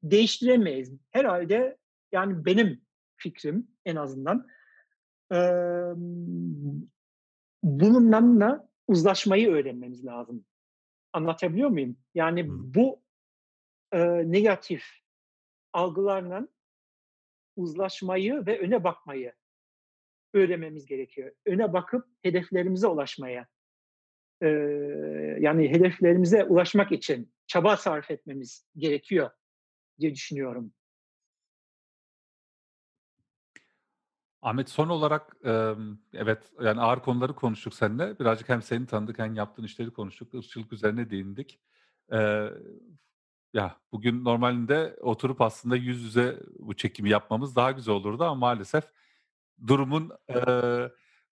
değiştiremeyiz. 0.03 0.93
Herhalde 1.11 1.79
yani 2.13 2.45
benim 2.45 2.81
fikrim 3.17 3.69
en 3.85 3.97
azından 3.97 4.47
e, 5.33 5.39
bununla 7.63 8.70
uzlaşmayı 8.91 9.51
öğrenmemiz 9.51 10.07
lazım. 10.07 10.45
Anlatabiliyor 11.13 11.69
muyum? 11.69 11.97
Yani 12.15 12.47
bu 12.49 13.03
e, 13.93 13.99
negatif 14.33 14.85
algılarla 15.73 16.49
uzlaşmayı 17.57 18.47
ve 18.47 18.59
öne 18.59 18.85
bakmayı 18.85 19.33
öğrenmemiz 20.35 20.87
gerekiyor. 20.87 21.33
Öne 21.47 21.73
bakıp 21.73 22.07
hedeflerimize 22.23 22.87
ulaşmaya, 22.87 23.47
e, 24.43 24.49
yani 25.41 25.71
hedeflerimize 25.71 26.45
ulaşmak 26.45 26.93
için 26.93 27.33
çaba 27.47 27.77
sarf 27.77 28.11
etmemiz 28.11 28.67
gerekiyor 28.77 29.31
diye 30.01 30.15
düşünüyorum. 30.15 30.73
Ahmet 34.43 34.71
son 34.71 34.89
olarak 34.89 35.37
evet 36.15 36.53
yani 36.63 36.81
ağır 36.81 37.01
konuları 37.01 37.35
konuştuk 37.35 37.75
seninle. 37.75 38.19
Birazcık 38.19 38.49
hem 38.49 38.63
seni 38.63 38.87
tanıdık 38.87 39.19
hem 39.19 39.35
yaptığın 39.35 39.65
işleri 39.65 39.91
konuştuk. 39.91 40.35
Irkçılık 40.35 40.73
üzerine 40.73 41.11
değindik. 41.11 41.61
Ya 43.55 43.77
bugün 43.93 44.25
normalinde 44.25 44.97
oturup 45.01 45.41
aslında 45.41 45.77
yüz 45.77 46.03
yüze 46.03 46.41
bu 46.59 46.77
çekimi 46.77 47.11
yapmamız 47.11 47.57
daha 47.57 47.71
güzel 47.71 47.95
olurdu 47.95 48.25
ama 48.25 48.35
maalesef 48.35 48.85
durumun 49.67 50.11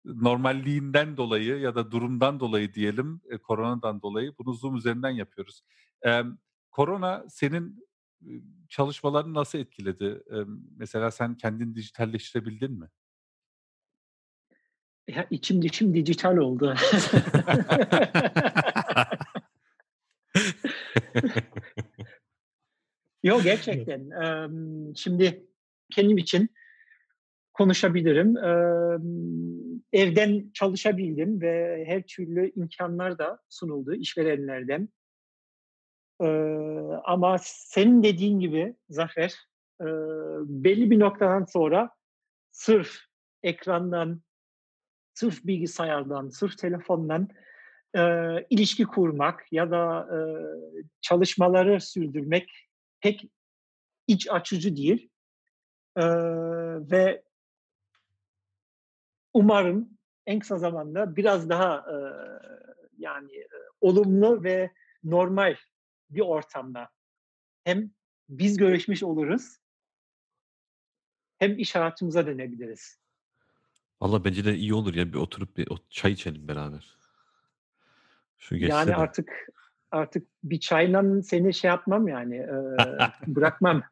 normalliğinden 0.04 1.16
dolayı 1.16 1.58
ya 1.58 1.74
da 1.74 1.90
durumdan 1.90 2.40
dolayı 2.40 2.74
diyelim, 2.74 3.20
e, 3.30 3.38
koronadan 3.38 4.02
dolayı 4.02 4.34
bunu 4.38 4.52
Zoom 4.52 4.76
üzerinden 4.76 5.10
yapıyoruz. 5.10 5.62
Korona 6.70 7.24
senin 7.28 7.83
çalışmalarını 8.68 9.34
nasıl 9.34 9.58
etkiledi? 9.58 10.22
Mesela 10.76 11.10
sen 11.10 11.36
kendini 11.36 11.74
dijitalleştirebildin 11.74 12.78
mi? 12.78 12.88
Ya 15.08 15.26
içim 15.30 15.62
dışım 15.62 15.94
dijital 15.94 16.36
oldu. 16.36 16.74
Yok 23.22 23.42
gerçekten. 23.44 24.10
Şimdi 24.94 25.46
kendim 25.92 26.18
için 26.18 26.48
konuşabilirim. 27.52 28.36
Evden 29.92 30.50
çalışabildim 30.54 31.40
ve 31.40 31.84
her 31.86 32.02
türlü 32.02 32.52
imkanlar 32.56 33.18
da 33.18 33.38
sunuldu 33.48 33.94
işverenlerden. 33.94 34.88
Ee, 36.20 36.26
Ama 37.04 37.36
senin 37.42 38.02
dediğin 38.02 38.40
gibi 38.40 38.76
Zafer, 38.88 39.34
e, 39.80 39.86
belli 40.46 40.90
bir 40.90 41.00
noktadan 41.00 41.44
sonra 41.44 41.90
sırf 42.50 42.96
ekrandan, 43.42 44.22
sırf 45.14 45.44
bilgisayardan, 45.44 46.28
sırf 46.28 46.58
telefondan 46.58 47.28
e, 47.96 48.02
ilişki 48.50 48.84
kurmak 48.84 49.52
ya 49.52 49.70
da 49.70 50.08
e, 50.12 50.18
çalışmaları 51.00 51.80
sürdürmek 51.80 52.50
pek 53.00 53.30
iç 54.06 54.30
açıcı 54.30 54.76
değil. 54.76 55.10
E, 55.96 56.04
ve 56.90 57.22
umarım 59.34 59.88
en 60.26 60.38
kısa 60.38 60.58
zamanda 60.58 61.16
biraz 61.16 61.48
daha 61.48 61.76
e, 61.76 61.96
yani 62.98 63.36
e, 63.36 63.48
olumlu 63.80 64.44
ve 64.44 64.70
normal 65.04 65.56
bir 66.14 66.20
ortamda 66.20 66.88
hem 67.64 67.90
biz 68.28 68.56
görüşmüş 68.56 69.02
oluruz 69.02 69.58
hem 71.38 71.58
iş 71.58 71.74
hayatımıza 71.74 72.26
dönebiliriz. 72.26 72.98
Valla 74.00 74.24
bence 74.24 74.44
de 74.44 74.54
iyi 74.56 74.74
olur 74.74 74.94
ya 74.94 75.12
bir 75.12 75.18
oturup 75.18 75.56
bir 75.56 75.68
o- 75.70 75.78
çay 75.90 76.12
içelim 76.12 76.48
beraber. 76.48 76.96
Şu 78.38 78.56
geçse 78.56 78.76
yani 78.76 78.88
de. 78.88 78.96
artık 78.96 79.30
artık 79.90 80.26
bir 80.44 80.60
çayla 80.60 81.22
seni 81.22 81.54
şey 81.54 81.68
yapmam 81.68 82.08
yani 82.08 82.36
e, 82.36 82.48
bırakmam. 83.26 83.82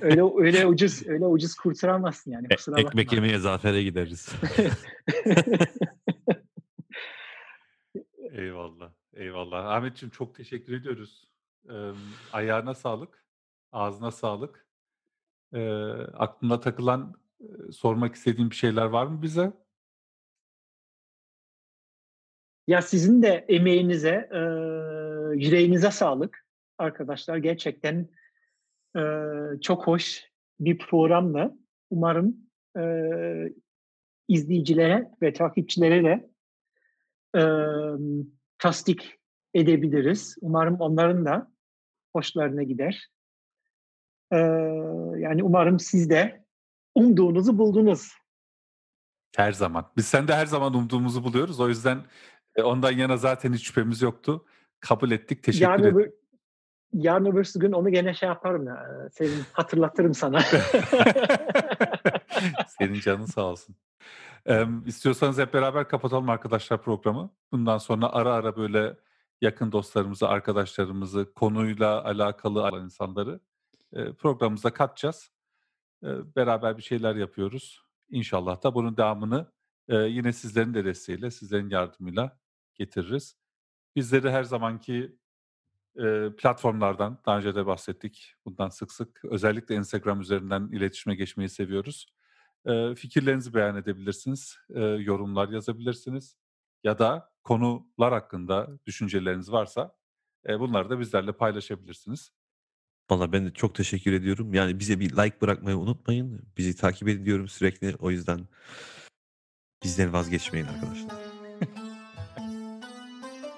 öyle 0.00 0.22
öyle 0.36 0.66
ucuz 0.66 1.06
öyle 1.08 1.26
ucuz 1.26 1.54
kurtaramazsın 1.54 2.30
yani 2.30 2.46
E- 2.50 2.54
kusura 2.56 2.80
ekmek 2.80 3.06
bakma. 3.06 3.14
yemeye 3.16 3.38
Zafer'e 3.38 3.82
gideriz. 3.82 4.28
Eyvallah, 8.32 8.92
eyvallah. 9.14 9.66
Ahmetciğim 9.66 10.10
çok 10.10 10.34
teşekkür 10.34 10.72
ediyoruz. 10.72 11.28
Ayağına 12.32 12.74
sağlık, 12.74 13.24
ağzına 13.72 14.10
sağlık. 14.10 14.66
Eee 15.52 16.06
aklına 16.14 16.60
takılan, 16.60 17.14
eee, 17.40 17.48
sormak 17.72 18.14
istediğin 18.14 18.50
bir 18.50 18.56
şeyler 18.56 18.84
var 18.86 19.06
mı 19.06 19.22
bize? 19.22 19.52
Ya 22.66 22.82
sizin 22.82 23.22
de 23.22 23.44
emeğinize, 23.48 24.28
e, 24.32 24.38
yüreğinize 25.34 25.90
sağlık 25.90 26.46
arkadaşlar. 26.78 27.36
Gerçekten 27.36 28.08
e, 28.96 29.02
çok 29.62 29.86
hoş 29.86 30.24
bir 30.60 30.78
programla. 30.78 31.56
Umarım 31.90 32.36
e, 32.78 32.82
izleyicilere 34.28 35.10
ve 35.22 35.32
takipçilere 35.32 36.04
de 36.04 36.30
e, 37.36 37.42
tasdik 38.58 39.19
edebiliriz. 39.54 40.36
Umarım 40.40 40.80
onların 40.80 41.24
da 41.24 41.52
hoşlarına 42.16 42.62
gider. 42.62 43.08
E, 44.32 44.36
yani 45.18 45.42
umarım 45.42 45.78
siz 45.78 46.10
de 46.10 46.44
umduğunuzu 46.94 47.58
buldunuz. 47.58 48.12
Her 49.36 49.52
zaman. 49.52 49.92
Biz 49.96 50.06
sende 50.06 50.34
her 50.34 50.46
zaman 50.46 50.74
umduğumuzu 50.74 51.24
buluyoruz. 51.24 51.60
O 51.60 51.68
yüzden 51.68 52.02
e, 52.56 52.62
ondan 52.62 52.92
yana 52.92 53.16
zaten 53.16 53.52
hiç 53.52 53.66
şüphemiz 53.66 54.02
yoktu. 54.02 54.44
Kabul 54.80 55.10
ettik. 55.10 55.42
Teşekkür 55.42 55.64
yarın 55.64 55.82
ederim. 55.82 55.96
öbür, 55.96 56.12
yarın 56.92 57.26
öbürsü 57.26 57.60
gün 57.60 57.72
onu 57.72 57.90
gene 57.90 58.14
şey 58.14 58.28
yaparım 58.28 58.66
ya. 58.66 59.08
Senin 59.12 59.42
hatırlatırım 59.52 60.14
sana. 60.14 60.40
Senin 62.78 63.00
canın 63.00 63.26
sağ 63.26 63.42
olsun. 63.42 63.76
Ee, 64.46 64.66
istiyorsanız 64.86 65.38
hep 65.38 65.54
beraber 65.54 65.88
kapatalım 65.88 66.30
arkadaşlar 66.30 66.82
programı. 66.82 67.30
Bundan 67.52 67.78
sonra 67.78 68.12
ara 68.12 68.34
ara 68.34 68.56
böyle 68.56 68.96
yakın 69.40 69.72
dostlarımızı, 69.72 70.28
arkadaşlarımızı, 70.28 71.32
konuyla 71.34 72.04
alakalı 72.04 72.60
olan 72.60 72.84
insanları 72.84 73.40
programımıza 74.18 74.72
katacağız. 74.72 75.30
Beraber 76.02 76.76
bir 76.76 76.82
şeyler 76.82 77.14
yapıyoruz. 77.14 77.82
İnşallah 78.10 78.62
da 78.62 78.74
bunun 78.74 78.96
devamını 78.96 79.52
yine 79.88 80.32
sizlerin 80.32 80.74
de 80.74 80.84
desteğiyle, 80.84 81.30
sizlerin 81.30 81.70
yardımıyla 81.70 82.38
getiririz. 82.74 83.36
Bizleri 83.96 84.30
her 84.30 84.44
zamanki 84.44 85.16
platformlardan, 86.38 87.22
daha 87.26 87.38
önce 87.38 87.54
de 87.54 87.66
bahsettik 87.66 88.34
bundan 88.44 88.68
sık 88.68 88.92
sık, 88.92 89.24
özellikle 89.24 89.74
Instagram 89.74 90.20
üzerinden 90.20 90.68
iletişime 90.72 91.14
geçmeyi 91.14 91.48
seviyoruz. 91.48 92.06
Fikirlerinizi 92.96 93.54
beyan 93.54 93.76
edebilirsiniz, 93.76 94.58
yorumlar 94.98 95.48
yazabilirsiniz 95.48 96.36
ya 96.84 96.98
da 96.98 97.29
konular 97.44 98.12
hakkında 98.12 98.68
düşünceleriniz 98.86 99.52
varsa 99.52 99.94
e, 100.48 100.60
bunları 100.60 100.90
da 100.90 101.00
bizlerle 101.00 101.32
paylaşabilirsiniz. 101.32 102.30
Valla 103.10 103.32
ben 103.32 103.46
de 103.46 103.52
çok 103.52 103.74
teşekkür 103.74 104.12
ediyorum. 104.12 104.54
Yani 104.54 104.78
bize 104.78 105.00
bir 105.00 105.10
like 105.10 105.40
bırakmayı 105.40 105.76
unutmayın. 105.76 106.42
Bizi 106.56 106.76
takip 106.76 107.08
edin 107.08 107.24
diyorum 107.24 107.48
sürekli. 107.48 107.96
O 107.98 108.10
yüzden 108.10 108.48
bizden 109.84 110.12
vazgeçmeyin 110.12 110.66
arkadaşlar. 110.66 111.12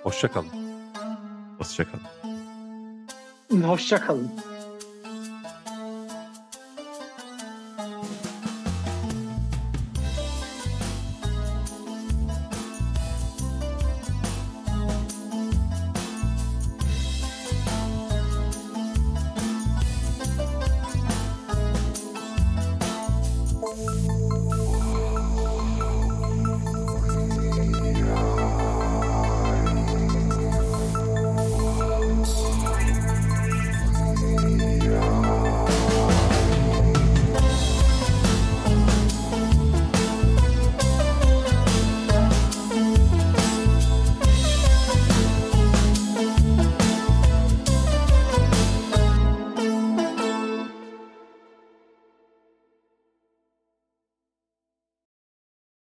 Hoşçakalın. 0.02 0.48
Hoşçakalın. 1.58 2.04
Hoşça 3.62 4.00
kalın. 4.00 4.51